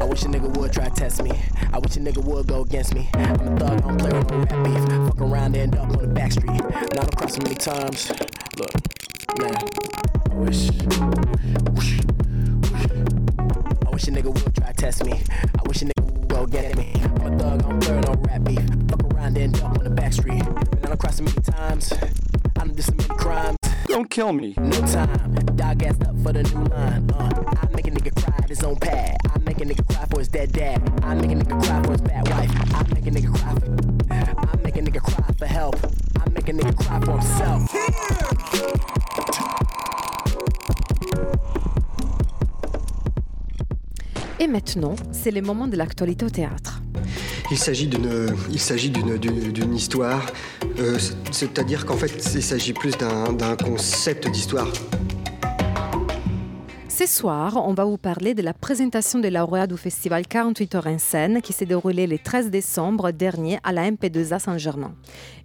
I 0.00 0.04
wish 0.04 0.22
a 0.22 0.26
nigga 0.26 0.56
would 0.56 0.72
try 0.72 0.88
to 0.88 0.94
test 0.94 1.22
me. 1.22 1.32
I 1.72 1.78
wish 1.78 1.96
a 1.96 2.00
nigga 2.00 2.24
would 2.24 2.46
go 2.46 2.62
against 2.62 2.94
me. 2.94 3.08
I'm 3.14 3.34
a 3.34 3.58
thug, 3.58 3.62
I 3.62 3.76
don't 3.76 3.98
play 3.98 4.12
with 4.12 4.30
no 4.30 4.38
rap 4.38 4.64
beef. 4.64 5.06
Fuck 5.06 5.20
around, 5.20 5.56
and 5.56 5.56
end 5.56 5.76
up 5.76 5.90
on 5.90 6.02
the 6.02 6.08
back 6.08 6.32
street. 6.32 6.50
I'm 6.50 7.04
across 7.04 7.34
so 7.34 7.42
many 7.42 7.54
times. 7.54 8.10
Look, 8.56 8.72
man, 9.38 9.54
I 10.30 10.34
wish. 10.34 10.70
I 13.86 13.90
wish 13.90 14.08
a 14.08 14.10
nigga 14.10 14.32
would 14.32 14.54
try 14.56 14.68
to 14.68 14.74
test 14.74 15.04
me. 15.04 15.20
Kill 24.22 24.32
me. 24.32 24.54
No 24.56 24.80
time. 24.86 25.34
Dog 25.56 25.82
ass 25.82 26.00
up 26.08 26.16
for 26.22 26.32
the 26.32 26.44
new 26.44 26.64
line. 26.74 27.10
Uh, 27.18 27.30
I 27.62 27.66
make 27.74 27.88
a 27.88 27.90
nigga 27.90 28.12
cry 28.14 28.34
at 28.38 28.48
his 28.48 28.62
own 28.62 28.76
pad. 28.76 29.16
I 29.34 29.38
make 29.40 29.60
a 29.60 29.64
nigga 29.64 29.84
cry 29.88 30.04
for 30.10 30.18
his 30.20 30.28
dead 30.28 30.52
dad. 30.52 30.78
I 31.02 31.14
make 31.14 31.32
a 31.32 31.34
nigga 31.34 31.56
cry 31.64 31.82
for 31.82 31.92
his 31.92 32.02
bad 32.02 32.28
wife. 32.28 32.52
I 32.78 32.82
make 32.94 33.06
a 33.06 33.10
nigga 33.16 33.30
cry 33.38 33.52
for. 33.58 33.66
I 34.10 34.56
make 34.64 34.76
a 34.76 34.82
nigga 34.86 35.02
cry 35.02 35.28
for 35.38 35.46
help. 35.46 35.76
I 36.24 36.30
make 36.30 36.48
a 36.48 36.52
nigga 36.52 36.74
cry 36.82 37.00
for 37.04 37.12
himself. 37.18 37.62
Et 44.38 44.46
maintenant, 44.46 44.94
c'est 45.12 45.30
le 45.32 45.40
moment 45.40 45.66
de 45.68 45.76
l'actualité 45.76 46.24
au 46.24 46.30
théâtre. 46.30 46.80
Il 47.50 47.58
s'agit 47.58 47.86
d'une, 47.86 48.34
il 48.50 48.60
s'agit 48.60 48.90
d'une, 48.90 49.18
d'une, 49.18 49.52
d'une 49.52 49.74
histoire, 49.74 50.24
euh, 50.78 50.98
c'est-à-dire 51.30 51.84
qu'en 51.84 51.96
fait, 51.96 52.12
il 52.34 52.42
s'agit 52.42 52.72
plus 52.72 52.96
d'un, 52.96 53.32
d'un 53.32 53.56
concept 53.56 54.28
d'histoire. 54.28 54.68
Ce 56.88 57.06
soir, 57.06 57.56
on 57.56 57.74
va 57.74 57.84
vous 57.84 57.96
parler 57.96 58.32
de 58.34 58.42
la 58.42 58.54
présentation 58.54 59.18
des 59.18 59.30
lauréats 59.30 59.66
du 59.66 59.76
festival 59.76 60.26
48 60.26 60.74
heures 60.74 60.86
en 60.86 60.98
scène 60.98 61.42
qui 61.42 61.52
s'est 61.52 61.66
déroulé 61.66 62.06
le 62.06 62.18
13 62.18 62.50
décembre 62.50 63.10
dernier 63.10 63.58
à 63.64 63.72
la 63.72 63.90
MP2A 63.90 64.38
Saint-Germain. 64.38 64.94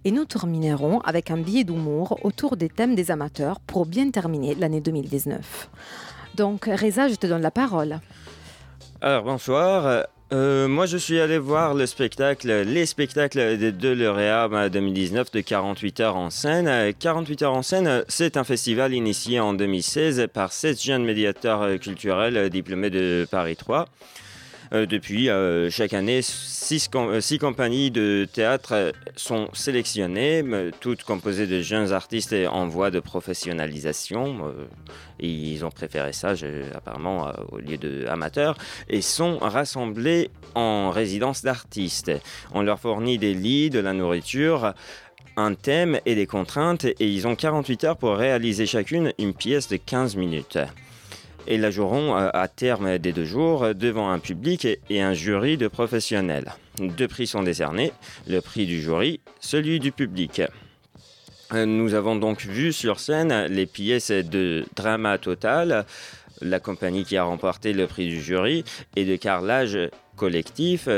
Et 0.04 0.10
nous 0.10 0.24
terminerons 0.24 1.00
avec 1.00 1.30
un 1.30 1.38
billet 1.38 1.64
d'humour 1.64 2.20
autour 2.22 2.56
des 2.56 2.68
thèmes 2.68 2.94
des 2.94 3.10
amateurs 3.10 3.60
pour 3.60 3.86
bien 3.86 4.10
terminer 4.10 4.54
l'année 4.54 4.80
2019. 4.80 5.70
Donc, 6.36 6.66
Reza, 6.66 7.08
je 7.08 7.16
te 7.16 7.26
donne 7.26 7.42
la 7.42 7.50
parole. 7.50 7.98
Alors 9.00 9.24
bonsoir. 9.24 10.06
Euh, 10.30 10.68
moi, 10.68 10.84
je 10.84 10.98
suis 10.98 11.18
allé 11.20 11.38
voir 11.38 11.72
le 11.72 11.86
spectacle, 11.86 12.52
les 12.52 12.84
spectacles 12.84 13.56
des 13.56 13.72
deux 13.72 13.94
lauréats 13.94 14.68
2019 14.68 15.30
de 15.30 15.40
48 15.40 16.00
heures 16.00 16.16
en 16.16 16.28
scène. 16.28 16.68
Euh, 16.68 16.92
48 16.98 17.42
heures 17.42 17.54
en 17.54 17.62
scène, 17.62 18.04
c'est 18.08 18.36
un 18.36 18.44
festival 18.44 18.92
initié 18.92 19.40
en 19.40 19.54
2016 19.54 20.26
par 20.32 20.52
sept 20.52 20.82
jeunes 20.82 21.04
médiateurs 21.04 21.62
euh, 21.62 21.78
culturels 21.78 22.36
euh, 22.36 22.48
diplômés 22.50 22.90
de 22.90 23.26
Paris 23.30 23.56
3. 23.56 23.88
Euh, 24.72 24.86
depuis 24.86 25.30
euh, 25.30 25.70
chaque 25.70 25.94
année, 25.94 26.20
euh, 26.20 27.20
six 27.20 27.38
compagnies 27.38 27.90
de 27.90 28.26
théâtre 28.30 28.92
sont 29.16 29.48
sélectionnées, 29.52 30.44
toutes 30.80 31.02
composées 31.02 31.46
de 31.46 31.62
jeunes 31.62 31.92
artistes 31.92 32.34
en 32.50 32.66
voie 32.66 32.90
de 32.90 33.00
professionnalisation. 33.00 34.54
ils 35.20 35.64
ont 35.64 35.70
préféré 35.70 36.12
ça, 36.12 36.34
apparemment, 36.74 37.32
au 37.50 37.58
lieu 37.58 37.78
de 37.78 38.06
amateurs, 38.08 38.56
et 38.88 39.00
sont 39.00 39.38
rassemblés 39.38 40.30
en 40.54 40.90
résidence 40.90 41.42
d'artistes. 41.42 42.12
On 42.52 42.62
leur 42.62 42.78
fournit 42.78 43.18
des 43.18 43.34
lits, 43.34 43.70
de 43.70 43.78
la 43.78 43.92
nourriture, 43.92 44.74
un 45.36 45.54
thème 45.54 46.00
et 46.04 46.14
des 46.14 46.26
contraintes, 46.26 46.84
et 46.84 46.94
ils 47.00 47.26
ont 47.26 47.36
48 47.36 47.84
heures 47.84 47.96
pour 47.96 48.16
réaliser 48.16 48.66
chacune 48.66 49.12
une 49.18 49.32
pièce 49.32 49.68
de 49.68 49.76
15 49.76 50.16
minutes 50.16 50.58
et 51.48 51.56
la 51.58 51.70
joueront 51.72 52.16
euh, 52.16 52.28
à 52.32 52.46
terme 52.46 52.98
des 52.98 53.12
deux 53.12 53.24
jours 53.24 53.64
euh, 53.64 53.72
devant 53.72 54.10
un 54.10 54.18
public 54.20 54.64
et- 54.66 55.02
un 55.02 55.14
jury 55.14 55.56
de 55.56 55.66
professionnels. 55.66 56.52
Deux 56.78 57.08
prix 57.08 57.26
sont 57.26 57.42
décernés, 57.42 57.90
le 58.28 58.40
prix 58.40 58.66
du 58.66 58.80
jury, 58.80 59.20
celui 59.40 59.80
du 59.80 59.90
public. 59.90 60.42
Euh, 61.54 61.64
Nous 61.66 61.94
avons 61.94 62.14
donc 62.16 62.42
vu 62.42 62.72
sur 62.72 63.00
scène 63.00 63.46
les 63.46 63.66
pièces 63.66 64.10
de 64.10 64.64
Drama 64.76 65.16
Total, 65.18 65.86
la 66.42 66.60
compagnie 66.60 67.04
qui 67.04 67.16
a 67.16 67.24
remporté 67.24 67.72
le 67.72 67.86
prix 67.86 68.06
du 68.08 68.20
jury, 68.20 68.62
et 68.94 69.04
de 69.04 69.16
Carrelage 69.16 69.78
Collectif, 70.16 70.88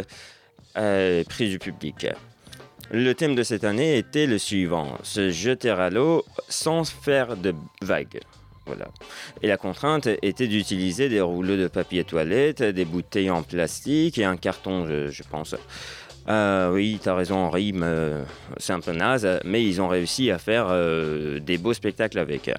prix 0.75 1.49
du 1.49 1.59
public. 1.59 2.07
Le 2.91 3.13
thème 3.15 3.35
de 3.37 3.43
cette 3.45 3.65
année 3.65 3.97
était 3.97 4.27
le 4.27 4.39
suivant, 4.39 4.99
se 5.05 5.31
jeter 5.31 5.71
à 5.71 5.89
l'eau 5.91 6.25
sans 6.49 6.85
faire 6.85 7.37
de 7.37 7.55
vagues. 7.81 8.21
Et 9.43 9.49
la 9.49 9.57
contrainte 9.57 10.09
était 10.23 10.47
d'utiliser 10.47 11.09
des 11.09 11.21
rouleaux 11.21 11.57
de 11.57 11.69
papier 11.69 12.05
toilette, 12.05 12.63
des 12.63 12.85
bouteilles 12.85 13.31
en 13.31 13.43
plastique 13.43 14.19
et 14.19 14.25
un 14.25 14.37
carton, 14.37 14.87
je, 14.87 15.23
pense. 15.25 15.57
Euh, 16.29 16.73
oui, 16.73 17.01
t'as 17.03 17.15
raison, 17.15 17.37
en 17.37 17.51
rime, 17.51 17.83
euh, 17.83 18.23
c'est 18.59 18.73
un 18.73 18.81
peu 18.81 18.93
naze, 18.93 19.27
mais 19.45 19.65
ils 19.65 19.81
ont 19.81 19.89
réussi 19.89 20.31
à 20.31 20.39
faire 20.39 20.67
euh, 20.69 21.41
des 21.41 21.59
beaux 21.59 21.75
spectacles 21.75 22.19
avec. 22.19 22.51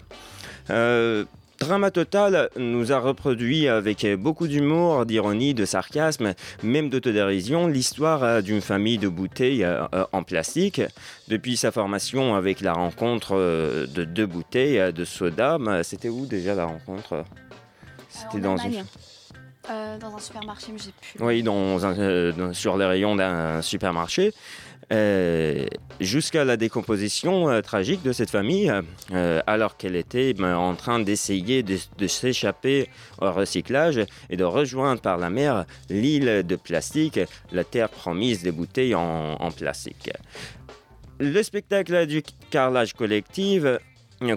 Drama 1.62 1.91
Total 1.91 2.49
nous 2.57 2.91
a 2.91 2.97
reproduit 2.99 3.68
avec 3.68 4.05
beaucoup 4.18 4.47
d'humour, 4.47 5.05
d'ironie, 5.05 5.53
de 5.53 5.64
sarcasme, 5.66 6.34
même 6.64 6.89
d'autodérision, 6.89 7.68
l'histoire 7.68 8.24
euh, 8.24 8.41
d'une 8.41 8.62
famille 8.62 8.97
de 8.97 9.07
bouteilles 9.07 9.64
euh, 9.64 9.84
euh, 9.93 10.05
en 10.12 10.24
plastique. 10.24 10.82
Depuis 11.28 11.57
sa 11.57 11.72
formation 11.72 12.34
avec 12.34 12.62
la 12.62 12.74
rencontre 12.74 13.36
de 13.36 14.03
deux 14.03 14.26
bouteilles 14.26 14.91
de 14.91 15.05
soda, 15.05 15.57
c'était 15.84 16.09
où 16.09 16.26
déjà 16.26 16.55
la 16.55 16.66
rencontre? 16.66 17.24
C'était 18.09 18.39
dans 18.41 18.57
une... 18.57 18.84
Euh, 19.70 19.99
dans 19.99 20.16
un 20.16 20.20
supermarché, 20.20 20.72
mais 20.74 20.80
j'ai 20.80 20.91
plus. 20.91 21.24
Oui, 21.24 21.43
dans 21.43 21.86
un- 21.86 21.95
euh, 21.99 22.51
sur 22.51 22.78
les 22.78 22.86
rayons 22.86 23.16
d'un 23.16 23.62
supermarché. 23.62 24.34
Euh, 24.92 25.66
Jusqu'à 26.02 26.46
la 26.46 26.58
décomposition 26.58 27.48
euh, 27.48 27.62
tragique 27.62 28.02
de 28.02 28.12
cette 28.12 28.32
famille, 28.32 28.74
euh, 29.12 29.39
alors 29.46 29.78
qu'elle 29.78 29.96
était 29.96 30.34
ben, 30.34 30.56
en 30.56 30.74
train 30.74 31.00
d'essayer 31.00 31.62
de, 31.62 32.08
s'échapper 32.08 32.89
au 33.22 33.32
recyclage 33.32 34.02
et 34.32 34.36
de 34.36 34.44
rejoindre 34.44 35.00
par 35.00 35.20
la 35.20 35.30
mer 35.30 35.66
l'île 35.92 36.42
de 36.44 36.56
plastique, 36.56 37.20
la 37.52 37.64
terre 37.64 37.89
promise 37.89 38.42
des 38.42 38.52
bouteilles 38.52 38.96
en, 38.96 39.52
plastique. 39.56 40.10
Le 41.20 41.44
spectacle 41.44 42.08
du 42.08 42.24
carrelage 42.50 42.94
collectif, 42.94 43.64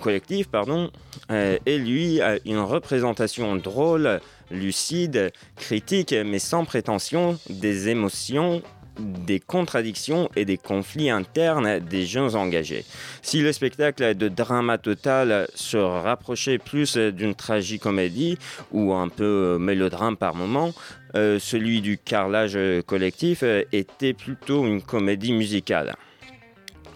collectif 0.02 0.48
pardon, 0.48 0.90
euh, 1.30 1.56
est 1.64 1.78
lui 1.78 2.20
une 2.44 2.58
représentation 2.58 3.56
drôle, 3.56 4.20
lucide, 4.50 5.32
critique, 5.56 6.14
mais 6.26 6.38
sans 6.38 6.66
prétention 6.66 7.38
des 7.48 7.88
émotions 7.88 8.62
des 8.98 9.40
contradictions 9.40 10.28
et 10.36 10.44
des 10.44 10.56
conflits 10.56 11.10
internes 11.10 11.80
des 11.80 12.06
jeunes 12.06 12.34
engagés. 12.36 12.84
Si 13.22 13.40
le 13.40 13.52
spectacle 13.52 14.14
de 14.14 14.28
drama 14.28 14.78
total 14.78 15.48
se 15.54 15.76
rapprochait 15.76 16.58
plus 16.58 16.96
d'une 16.96 17.34
tragicomédie 17.34 18.38
ou 18.72 18.92
un 18.94 19.08
peu 19.08 19.58
mélodrame 19.58 20.16
par 20.16 20.34
moment, 20.34 20.72
euh, 21.16 21.38
celui 21.38 21.80
du 21.80 21.96
carrelage 21.96 22.58
collectif 22.86 23.44
euh, 23.44 23.62
était 23.72 24.14
plutôt 24.14 24.66
une 24.66 24.82
comédie 24.82 25.32
musicale. 25.32 25.94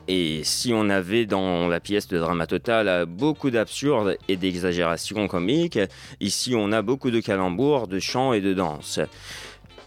Et 0.09 0.41
si 0.43 0.73
on 0.73 0.89
avait 0.89 1.27
dans 1.27 1.69
la 1.69 1.81
pièce 1.81 2.09
de 2.09 2.19
drama 2.19 2.47
total 2.47 2.89
euh, 2.89 3.07
beaucoup 3.07 3.51
d'absurdes 3.51 4.17
et 4.27 4.37
d'exagérations 4.37 5.29
comiques, 5.29 5.79
ici 6.19 6.55
on 6.57 6.73
a 6.73 6.81
beaucoup 6.81 7.11
de 7.11 7.21
calembours, 7.21 7.87
de 7.87 7.99
chants 7.99 8.33
et 8.33 8.41
de 8.41 8.55
danse. 8.55 9.01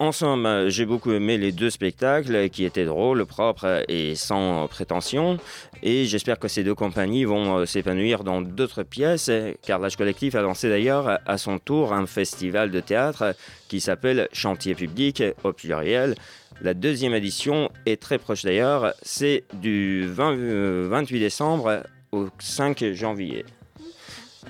En 0.02 0.12
somme, 0.12 0.68
j'ai 0.70 0.88
beaucoup 0.88 1.12
aimé 1.12 1.38
les 1.38 1.52
deux 1.52 1.70
spectacles 1.70 2.50
qui 2.50 2.66
étaient 2.66 2.86
drôles, 2.86 3.24
propres 3.28 3.86
et 3.88 4.16
sans 4.16 4.68
prétention. 4.68 5.38
Et 5.84 6.06
j'espère 6.06 6.40
que 6.40 6.48
ces 6.48 6.64
deux 6.64 6.74
compagnies 6.74 7.24
vont 7.24 7.60
euh, 7.60 7.66
s'épanouir 7.68 8.24
dans 8.24 8.42
d'autres 8.42 8.82
pièces, 8.82 9.30
car 9.62 9.78
l'âge 9.78 9.98
collectif 9.98 10.34
a 10.34 10.42
lancé 10.42 10.70
d'ailleurs 10.70 11.20
à 11.28 11.38
son 11.38 11.60
tour 11.60 11.94
un 11.94 12.08
festival 12.08 12.72
de 12.72 12.80
théâtre 12.80 13.36
qui 13.68 13.80
s'appelle 13.80 14.28
Chantier 14.34 14.74
public 14.74 15.22
au 15.44 15.54
pluriel. 15.54 16.16
La 16.62 16.74
deuxième 16.74 17.14
édition 17.14 17.70
est 17.86 18.02
très 18.02 18.18
proche 18.18 18.42
d'ailleurs, 18.42 18.96
c'est 19.04 19.44
du 19.54 20.08
20, 20.08 20.36
euh, 20.36 20.88
28 20.90 21.20
décembre 21.20 21.84
au 22.12 22.30
5 22.40 22.92
janvier. 22.94 23.46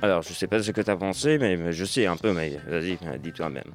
Alors, 0.01 0.21
je 0.21 0.33
sais 0.33 0.47
pas 0.47 0.61
ce 0.63 0.71
que 0.71 0.81
tu 0.81 0.89
as 0.89 0.95
pensé, 0.95 1.37
mais 1.37 1.71
je 1.71 1.85
sais 1.85 2.05
un 2.05 2.17
peu, 2.17 2.33
mais 2.33 2.57
vas-y, 2.67 2.97
dis 3.19 3.31
toi-même. 3.31 3.71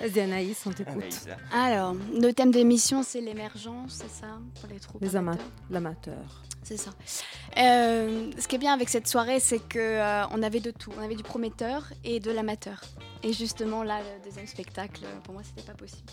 Vas-y 0.00 0.20
Anaïs, 0.20 0.64
on 0.66 0.72
t'écoute. 0.72 1.28
Alors, 1.52 1.94
le 2.12 2.32
thème 2.32 2.50
de 2.50 2.56
l'émission, 2.56 3.02
c'est 3.02 3.20
l'émergence, 3.20 4.00
c'est 4.02 4.10
ça 4.10 4.38
pour 4.60 4.68
les 4.68 4.80
troupes 4.80 5.00
Les 5.02 5.16
amateurs. 5.16 5.46
L'amateur. 5.70 6.42
C'est 6.62 6.76
ça. 6.76 6.90
Euh, 7.56 8.30
ce 8.38 8.46
qui 8.46 8.56
est 8.56 8.58
bien 8.58 8.74
avec 8.74 8.88
cette 8.88 9.08
soirée, 9.08 9.40
c'est 9.40 9.60
que 9.60 9.78
euh, 9.78 10.26
on 10.32 10.42
avait 10.42 10.60
de 10.60 10.70
tout. 10.70 10.92
On 10.98 11.02
avait 11.02 11.14
du 11.14 11.22
prometteur 11.22 11.84
et 12.04 12.20
de 12.20 12.30
l'amateur. 12.30 12.82
Et 13.22 13.32
justement, 13.32 13.82
là, 13.82 14.00
le 14.00 14.24
deuxième 14.24 14.46
spectacle, 14.46 15.02
pour 15.24 15.34
moi, 15.34 15.42
c'était 15.44 15.66
pas 15.66 15.76
possible. 15.76 16.10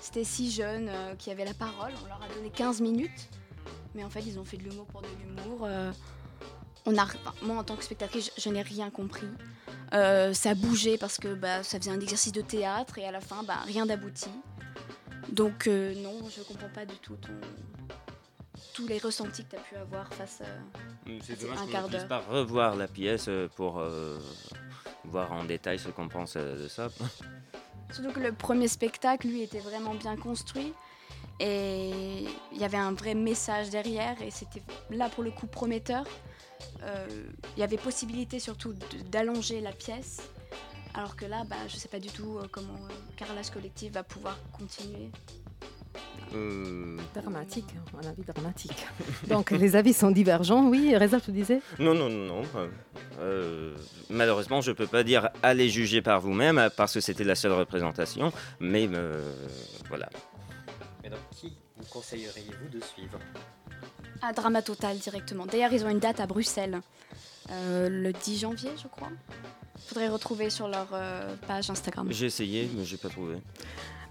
C'était 0.00 0.24
six 0.24 0.52
jeunes 0.52 0.88
euh, 0.88 1.14
qui 1.16 1.30
avaient 1.30 1.44
la 1.44 1.54
parole. 1.54 1.92
On 2.02 2.06
leur 2.08 2.22
a 2.22 2.34
donné 2.34 2.50
15 2.50 2.80
minutes. 2.80 3.28
Mais 3.94 4.04
en 4.04 4.10
fait, 4.10 4.22
ils 4.26 4.38
ont 4.38 4.44
fait 4.44 4.56
de 4.56 4.64
l'humour 4.64 4.86
pour 4.86 5.02
de 5.02 5.08
l'humour. 5.20 5.68
Euh, 6.86 6.90
on 6.90 6.96
a, 6.98 7.04
enfin, 7.04 7.34
moi, 7.42 7.56
en 7.56 7.64
tant 7.64 7.76
que 7.76 7.84
spectatrice, 7.84 8.30
je, 8.36 8.42
je 8.42 8.48
n'ai 8.48 8.62
rien 8.62 8.90
compris. 8.90 9.28
Euh, 9.92 10.32
ça 10.32 10.50
a 10.50 10.54
bougé 10.54 10.98
parce 10.98 11.18
que 11.18 11.34
bah, 11.34 11.62
ça 11.62 11.78
faisait 11.78 11.90
un 11.90 12.00
exercice 12.00 12.32
de 12.32 12.40
théâtre 12.40 12.98
et 12.98 13.06
à 13.06 13.10
la 13.10 13.20
fin, 13.20 13.42
bah, 13.44 13.58
rien 13.66 13.86
d'abouti. 13.86 14.30
Donc, 15.30 15.66
euh, 15.66 15.94
non, 16.02 16.28
je 16.34 16.42
comprends 16.42 16.68
pas 16.68 16.84
du 16.84 16.96
tout 16.96 17.16
ton... 17.16 17.32
tous 18.74 18.86
les 18.86 18.98
ressentis 18.98 19.44
que 19.44 19.50
tu 19.50 19.56
as 19.56 19.60
pu 19.60 19.76
avoir 19.76 20.12
face 20.12 20.40
à 20.42 20.44
C'est 21.22 21.32
à 21.32 21.36
dommage 21.36 21.58
un 21.58 21.66
qu'on 21.66 21.72
quart 21.72 21.82
ne 21.84 21.88
puisse 21.88 22.04
pas 22.04 22.18
revoir 22.18 22.76
la 22.76 22.88
pièce 22.88 23.26
euh, 23.28 23.48
pour 23.54 23.78
euh, 23.78 24.18
voir 25.04 25.32
en 25.32 25.44
détail 25.44 25.78
ce 25.78 25.88
qu'on 25.88 26.08
pense 26.08 26.34
euh, 26.36 26.62
de 26.62 26.68
ça. 26.68 26.88
Surtout 27.92 28.12
que 28.12 28.20
le 28.20 28.32
premier 28.32 28.68
spectacle, 28.68 29.28
lui, 29.28 29.42
était 29.42 29.60
vraiment 29.60 29.94
bien 29.94 30.16
construit. 30.16 30.72
Et 31.40 32.24
il 32.52 32.58
y 32.58 32.64
avait 32.64 32.76
un 32.76 32.92
vrai 32.92 33.14
message 33.14 33.70
derrière. 33.70 34.20
Et 34.22 34.30
c'était 34.30 34.62
là, 34.90 35.08
pour 35.08 35.22
le 35.22 35.30
coup, 35.30 35.46
prometteur. 35.46 36.04
Euh, 36.82 37.06
Il 37.56 37.60
y 37.60 37.62
avait 37.62 37.76
possibilité 37.78 38.38
surtout 38.40 38.74
d'allonger 39.10 39.60
la 39.60 39.72
pièce. 39.72 40.22
Alors 40.94 41.16
que 41.16 41.24
là, 41.24 41.42
bah, 41.48 41.56
je 41.68 41.74
ne 41.74 41.80
sais 41.80 41.88
pas 41.88 41.98
du 41.98 42.08
tout 42.08 42.38
euh, 42.38 42.46
comment 42.50 42.78
euh, 42.84 42.94
Carrelage 43.16 43.50
Collectif 43.50 43.92
va 43.92 44.02
pouvoir 44.04 44.38
continuer. 44.52 45.10
Euh, 46.34 46.96
Dramatique, 47.14 47.66
hein, 47.76 47.98
un 48.02 48.08
avis 48.08 48.22
dramatique. 48.22 48.86
Donc 49.28 49.50
les 49.50 49.76
avis 49.76 49.92
sont 49.92 50.10
divergents, 50.10 50.68
oui. 50.68 50.96
Reza, 50.96 51.20
tu 51.20 51.30
disais? 51.32 51.60
Non, 51.78 51.94
non, 51.94 52.08
non. 52.08 52.42
non. 52.42 52.42
euh, 53.20 53.76
malheureusement, 54.10 54.60
je 54.60 54.70
ne 54.70 54.76
peux 54.76 54.86
pas 54.86 55.02
dire 55.04 55.30
allez 55.42 55.68
juger 55.68 56.02
par 56.02 56.20
vous-même 56.20 56.68
parce 56.76 56.94
que 56.94 57.00
c'était 57.00 57.24
la 57.24 57.34
seule 57.36 57.52
représentation. 57.52 58.32
Mais 58.60 58.88
euh, 58.92 59.20
voilà. 59.88 60.08
Mais 61.02 61.10
donc, 61.10 61.20
qui 61.30 61.56
vous 61.76 61.84
conseilleriez-vous 61.86 62.68
de 62.68 62.80
suivre? 62.84 63.18
À 64.26 64.32
Drama 64.32 64.62
Total 64.62 64.96
directement. 64.96 65.44
D'ailleurs, 65.44 65.72
ils 65.74 65.84
ont 65.84 65.90
une 65.90 65.98
date 65.98 66.18
à 66.18 66.26
Bruxelles. 66.26 66.80
euh, 67.50 67.90
le 67.90 68.10
10 68.10 68.38
janvier, 68.38 68.70
je 68.82 68.88
crois. 68.88 69.10
Faudrait 69.86 70.08
retrouver 70.08 70.48
sur 70.48 70.66
leur 70.66 70.88
euh, 70.94 71.34
page 71.46 71.68
Instagram. 71.68 72.08
J'ai 72.10 72.26
essayé, 72.26 72.70
mais 72.74 72.84
j'ai 72.84 72.96
pas 72.96 73.10
trouvé. 73.10 73.36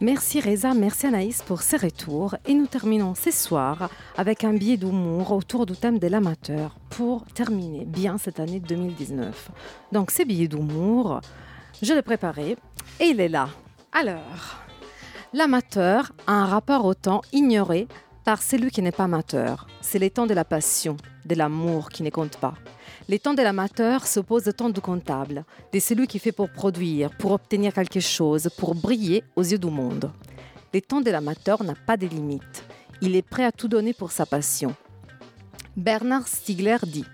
Merci 0.01 0.39
Reza, 0.39 0.75
merci 0.75 1.07
Anaïs 1.07 1.41
pour 1.41 1.63
ces 1.63 1.77
retours. 1.77 2.35
Et 2.45 2.53
nous 2.53 2.67
terminons 2.67 3.15
ce 3.15 3.31
soir 3.31 3.89
avec 4.15 4.43
un 4.43 4.53
billet 4.53 4.77
d'humour 4.77 5.31
autour 5.31 5.65
du 5.65 5.75
thème 5.75 5.97
de 5.97 6.07
l'amateur 6.07 6.75
pour 6.91 7.25
terminer 7.33 7.85
bien 7.85 8.19
cette 8.19 8.39
année 8.39 8.59
2019. 8.59 9.49
Donc 9.91 10.11
ce 10.11 10.21
billet 10.23 10.47
d'humour, 10.47 11.21
je 11.81 11.91
l'ai 11.91 12.03
préparé 12.03 12.55
et 12.99 13.05
il 13.05 13.19
est 13.19 13.29
là. 13.29 13.49
Alors, 13.93 14.59
l'amateur 15.33 16.11
a 16.27 16.33
un 16.33 16.45
rapport 16.45 16.85
au 16.85 16.93
temps 16.93 17.21
ignoré 17.31 17.87
par 18.23 18.41
celui 18.41 18.71
qui 18.71 18.81
n'est 18.81 18.91
pas 18.91 19.03
amateur. 19.03 19.67
C'est 19.81 19.99
les 19.99 20.09
temps 20.09 20.25
de 20.27 20.33
la 20.33 20.45
passion, 20.45 20.97
de 21.25 21.35
l'amour 21.35 21.89
qui 21.89 22.03
ne 22.03 22.09
compte 22.09 22.37
pas. 22.37 22.53
Les 23.09 23.19
temps 23.19 23.33
de 23.33 23.41
l'amateur 23.41 24.07
s'opposent 24.07 24.47
au 24.47 24.51
temps 24.53 24.69
du 24.69 24.79
comptable, 24.79 25.45
de 25.73 25.79
celui 25.79 26.07
qui 26.07 26.19
fait 26.19 26.31
pour 26.31 26.49
produire, 26.49 27.09
pour 27.17 27.31
obtenir 27.31 27.73
quelque 27.73 27.99
chose, 27.99 28.49
pour 28.57 28.75
briller 28.75 29.23
aux 29.35 29.43
yeux 29.43 29.57
du 29.57 29.67
monde. 29.67 30.11
Les 30.73 30.81
temps 30.81 31.01
de 31.01 31.11
l'amateur 31.11 31.63
n'a 31.63 31.75
pas 31.75 31.97
de 31.97 32.07
limites. 32.07 32.63
Il 33.01 33.15
est 33.15 33.27
prêt 33.27 33.43
à 33.43 33.51
tout 33.51 33.67
donner 33.67 33.93
pour 33.93 34.11
sa 34.11 34.25
passion. 34.25 34.73
Bernard 35.75 36.27
Stiegler 36.27 36.77
dit 36.83 37.05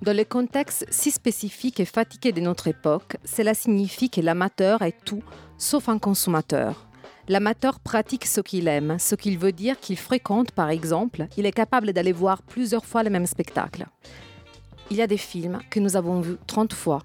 Dans 0.00 0.16
le 0.16 0.24
contexte 0.24 0.86
si 0.90 1.10
spécifique 1.10 1.80
et 1.80 1.84
fatigué 1.84 2.32
de 2.32 2.40
notre 2.40 2.68
époque, 2.68 3.16
cela 3.24 3.52
signifie 3.52 4.08
que 4.08 4.20
l'amateur 4.20 4.82
est 4.82 5.04
tout 5.04 5.22
sauf 5.58 5.88
un 5.88 5.98
consommateur. 5.98 6.86
L'amateur 7.28 7.80
pratique 7.80 8.24
ce 8.24 8.40
qu'il 8.40 8.68
aime, 8.68 8.98
ce 9.00 9.16
qu'il 9.16 9.36
veut 9.36 9.50
dire 9.50 9.80
qu'il 9.80 9.96
fréquente 9.96 10.52
par 10.52 10.70
exemple, 10.70 11.26
il 11.36 11.44
est 11.44 11.52
capable 11.52 11.92
d'aller 11.92 12.12
voir 12.12 12.40
plusieurs 12.40 12.84
fois 12.84 13.02
le 13.02 13.10
même 13.10 13.26
spectacle. 13.26 13.86
Il 14.92 14.96
y 14.96 15.02
a 15.02 15.08
des 15.08 15.16
films 15.16 15.58
que 15.68 15.80
nous 15.80 15.96
avons 15.96 16.20
vus 16.20 16.36
30 16.46 16.72
fois. 16.72 17.02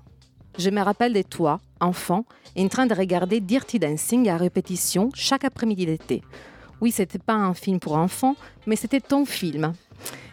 Je 0.60 0.70
me 0.70 0.82
rappelle 0.82 1.14
de 1.14 1.24
toi, 1.24 1.60
enfant, 1.80 2.26
en 2.56 2.68
train 2.68 2.86
de 2.86 2.94
regarder 2.94 3.40
Dirty 3.40 3.80
Dancing 3.80 4.30
à 4.30 4.38
répétition 4.38 5.10
chaque 5.16 5.44
après-midi 5.44 5.88
d'été. 5.88 6.22
Oui, 6.82 6.92
c'était 6.92 7.18
pas 7.18 7.34
un 7.34 7.56
film 7.56 7.80
pour 7.80 7.96
enfants, 7.96 8.36
mais 8.68 8.76
c'était 8.76 9.02
ton 9.02 9.26
film. 9.26 9.74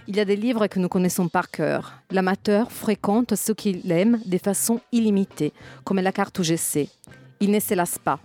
Il 0.06 0.16
y 0.16 0.20
a 0.20 0.26
des 0.26 0.36
livres 0.36 0.66
que 0.66 0.80
nous 0.80 0.88
connaissons 0.88 1.28
par 1.28 1.50
cœur. 1.50 1.94
L'amateur 2.10 2.70
fréquente 2.70 3.36
ce 3.36 3.52
qu'il 3.52 3.90
aime 3.90 4.20
de 4.26 4.36
façon 4.36 4.80
illimitée, 4.92 5.54
comme 5.84 6.00
la 6.00 6.12
carte 6.12 6.38
UGC. 6.38 6.90
Il 7.40 7.50
ne 7.50 7.60
se 7.60 7.72
lasse 7.72 7.98
pas. 7.98 8.18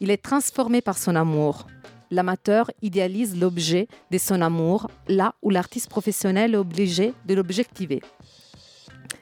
Il 0.00 0.10
est 0.10 0.22
transformé 0.22 0.80
par 0.80 0.98
son 0.98 1.14
amour. 1.14 1.66
L'amateur 2.10 2.70
idéalise 2.82 3.38
l'objet 3.38 3.88
de 4.10 4.18
son 4.18 4.40
amour 4.40 4.88
là 5.08 5.34
où 5.42 5.50
l'artiste 5.50 5.88
professionnel 5.88 6.54
est 6.54 6.58
obligé 6.58 7.14
de 7.26 7.34
l'objectiver. 7.34 8.02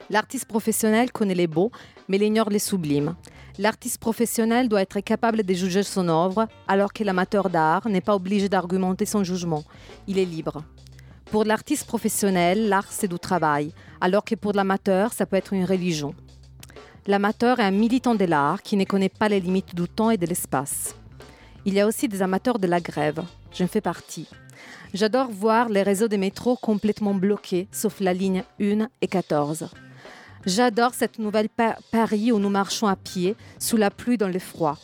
L'artiste 0.09 0.45
professionnel 0.45 1.11
connaît 1.11 1.35
les 1.35 1.47
beaux, 1.47 1.71
mais 2.07 2.17
ignore 2.17 2.49
les 2.49 2.59
sublimes. 2.59 3.15
L'artiste 3.57 3.99
professionnel 3.99 4.67
doit 4.67 4.81
être 4.81 4.99
capable 4.99 5.43
de 5.43 5.53
juger 5.53 5.83
son 5.83 6.09
œuvre, 6.09 6.47
alors 6.67 6.91
que 6.91 7.03
l'amateur 7.03 7.49
d'art 7.49 7.87
n'est 7.87 8.01
pas 8.01 8.15
obligé 8.15 8.49
d'argumenter 8.49 9.05
son 9.05 9.23
jugement. 9.23 9.63
Il 10.07 10.17
est 10.17 10.25
libre. 10.25 10.63
Pour 11.25 11.45
l'artiste 11.45 11.85
professionnel, 11.87 12.67
l'art 12.67 12.91
c'est 12.91 13.07
du 13.07 13.17
travail, 13.17 13.73
alors 14.01 14.23
que 14.23 14.35
pour 14.35 14.53
l'amateur, 14.53 15.13
ça 15.13 15.25
peut 15.25 15.35
être 15.37 15.53
une 15.53 15.65
religion. 15.65 16.13
L'amateur 17.05 17.59
est 17.59 17.63
un 17.63 17.71
militant 17.71 18.15
de 18.15 18.25
l'art 18.25 18.61
qui 18.61 18.77
ne 18.77 18.85
connaît 18.85 19.09
pas 19.09 19.29
les 19.29 19.39
limites 19.39 19.75
du 19.75 19.87
temps 19.87 20.09
et 20.09 20.17
de 20.17 20.25
l'espace. 20.25 20.95
Il 21.65 21.73
y 21.73 21.79
a 21.79 21.87
aussi 21.87 22.07
des 22.07 22.21
amateurs 22.21 22.59
de 22.59 22.67
la 22.67 22.79
grève. 22.79 23.23
Je 23.53 23.65
fais 23.65 23.81
partie. 23.81 24.27
J'adore 24.93 25.29
voir 25.29 25.69
les 25.69 25.83
réseaux 25.83 26.07
de 26.07 26.17
métro 26.17 26.55
complètement 26.55 27.13
bloqués, 27.13 27.67
sauf 27.71 27.99
la 27.99 28.13
ligne 28.13 28.43
1 28.61 28.87
et 29.01 29.07
14. 29.07 29.69
J'adore 30.45 30.93
cette 30.93 31.19
nouvelle 31.19 31.49
Pa- 31.49 31.77
Paris 31.91 32.31
où 32.31 32.39
nous 32.39 32.49
marchons 32.49 32.87
à 32.87 32.95
pied, 32.95 33.35
sous 33.59 33.77
la 33.77 33.89
pluie 33.89 34.17
dans 34.17 34.27
le 34.27 34.39
froid. 34.39 34.77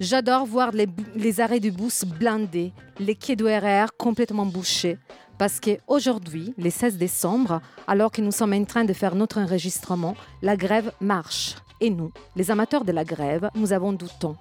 J'adore 0.00 0.44
voir 0.44 0.72
les, 0.72 1.40
arrêts 1.40 1.60
du 1.60 1.70
bus 1.70 2.04
blindés, 2.04 2.72
les 2.98 3.14
quais 3.14 3.36
du 3.36 3.44
RR 3.44 3.96
complètement 3.96 4.44
bouchés. 4.44 4.98
Parce 5.38 5.60
qu'aujourd'hui, 5.60 6.52
le 6.58 6.68
16 6.68 6.96
décembre, 6.96 7.60
alors 7.86 8.10
que 8.10 8.20
nous 8.20 8.32
sommes 8.32 8.54
en 8.54 8.64
train 8.64 8.84
de 8.84 8.92
faire 8.92 9.14
notre 9.14 9.38
enregistrement, 9.38 10.16
la 10.42 10.56
grève 10.56 10.90
marche. 11.00 11.54
Et 11.80 11.90
nous, 11.90 12.12
les 12.34 12.50
amateurs 12.50 12.84
de 12.84 12.90
la 12.90 13.04
grève, 13.04 13.48
nous 13.54 13.72
avons 13.72 13.92
du 13.92 14.06
temps. 14.18 14.36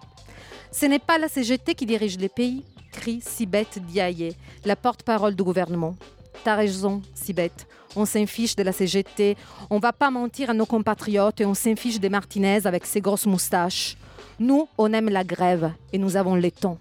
Ce 0.71 0.87
n'est 0.87 0.99
pas 0.99 1.19
la 1.19 1.27
CGT 1.27 1.75
qui 1.75 1.85
dirige 1.85 2.17
les 2.17 2.29
pays, 2.29 2.65
crie 2.91 3.21
Sibeth 3.21 3.77
Diaye, 3.85 4.35
la 4.65 4.75
porte-parole 4.75 5.35
du 5.35 5.43
gouvernement. 5.43 5.95
T'as 6.43 6.55
raison, 6.55 7.03
Sibeth. 7.13 7.67
On 7.95 8.05
s'infiche 8.05 8.55
de 8.55 8.63
la 8.63 8.71
CGT. 8.71 9.37
On 9.69 9.77
va 9.77 9.93
pas 9.93 10.09
mentir 10.09 10.49
à 10.49 10.53
nos 10.55 10.65
compatriotes 10.65 11.41
et 11.41 11.45
on 11.45 11.53
s'infiche 11.53 11.99
des 11.99 12.09
Martinez 12.09 12.65
avec 12.65 12.87
ses 12.87 13.01
grosses 13.01 13.27
moustaches. 13.27 13.97
Nous, 14.39 14.67
on 14.77 14.93
aime 14.93 15.09
la 15.09 15.23
grève 15.23 15.71
et 15.91 15.97
nous 15.97 16.17
avons 16.17 16.35
le 16.35 16.49
temps. 16.49 16.77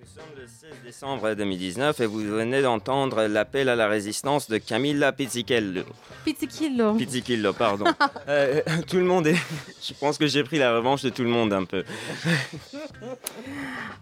Nous 0.00 0.06
sommes 0.06 0.24
le 0.36 0.46
16 0.46 0.82
décembre 0.84 1.34
2019 1.34 2.00
et 2.00 2.06
vous 2.06 2.18
venez 2.20 2.62
d'entendre 2.62 3.22
l'appel 3.26 3.68
à 3.68 3.76
la 3.76 3.86
résistance 3.86 4.48
de 4.48 4.58
Camilla 4.58 5.12
Pizzichello. 5.12 5.82
Pizzicillo. 6.24 6.94
Pizzicillo, 6.94 7.52
pardon. 7.52 7.84
Euh, 8.28 8.60
tout 8.88 8.96
le 8.96 9.04
monde 9.04 9.28
est... 9.28 9.36
Je 9.80 9.94
pense 9.94 10.18
que 10.18 10.26
j'ai 10.26 10.42
pris 10.42 10.58
la 10.58 10.74
revanche 10.76 11.02
de 11.02 11.10
tout 11.10 11.22
le 11.22 11.28
monde 11.28 11.52
un 11.52 11.64
peu. 11.64 11.84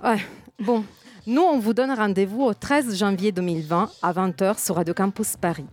Ouais, 0.03 0.25
bon. 0.59 0.83
Nous, 1.27 1.41
on 1.41 1.59
vous 1.59 1.73
donne 1.73 1.91
rendez-vous 1.91 2.43
au 2.43 2.53
13 2.53 2.99
janvier 2.99 3.33
2020 3.33 3.91
à 4.03 4.13
20h 4.13 4.63
sur 4.63 4.75
Radio 4.75 4.93
Campus 4.93 5.37
Paris. 5.39 5.65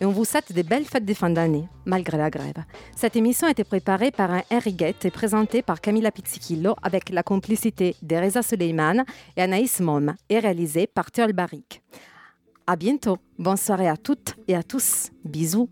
Et 0.00 0.04
on 0.04 0.10
vous 0.10 0.26
souhaite 0.26 0.52
des 0.52 0.62
belles 0.62 0.84
fêtes 0.84 1.06
de 1.06 1.14
fin 1.14 1.30
d'année, 1.30 1.66
malgré 1.86 2.18
la 2.18 2.28
grève. 2.28 2.62
Cette 2.94 3.16
émission 3.16 3.46
a 3.46 3.52
été 3.52 3.64
préparée 3.64 4.10
par 4.10 4.30
un 4.30 4.42
Henriguette 4.50 5.06
et 5.06 5.10
présentée 5.10 5.62
par 5.62 5.80
Camilla 5.80 6.10
Pizzichillo 6.10 6.74
avec 6.82 7.08
la 7.08 7.22
complicité 7.22 7.96
d'Ereza 8.02 8.42
Suleiman 8.42 9.04
et 9.36 9.42
Anaïs 9.42 9.80
Mom 9.80 10.14
et 10.28 10.40
réalisée 10.40 10.86
par 10.86 11.10
Théol 11.10 11.32
Barrick. 11.32 11.82
À 12.66 12.76
bientôt. 12.76 13.16
Bonne 13.38 13.56
soirée 13.56 13.88
à 13.88 13.96
toutes 13.96 14.34
et 14.46 14.54
à 14.54 14.62
tous. 14.62 15.10
Bisous. 15.24 15.70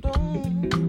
Don't 0.00 0.87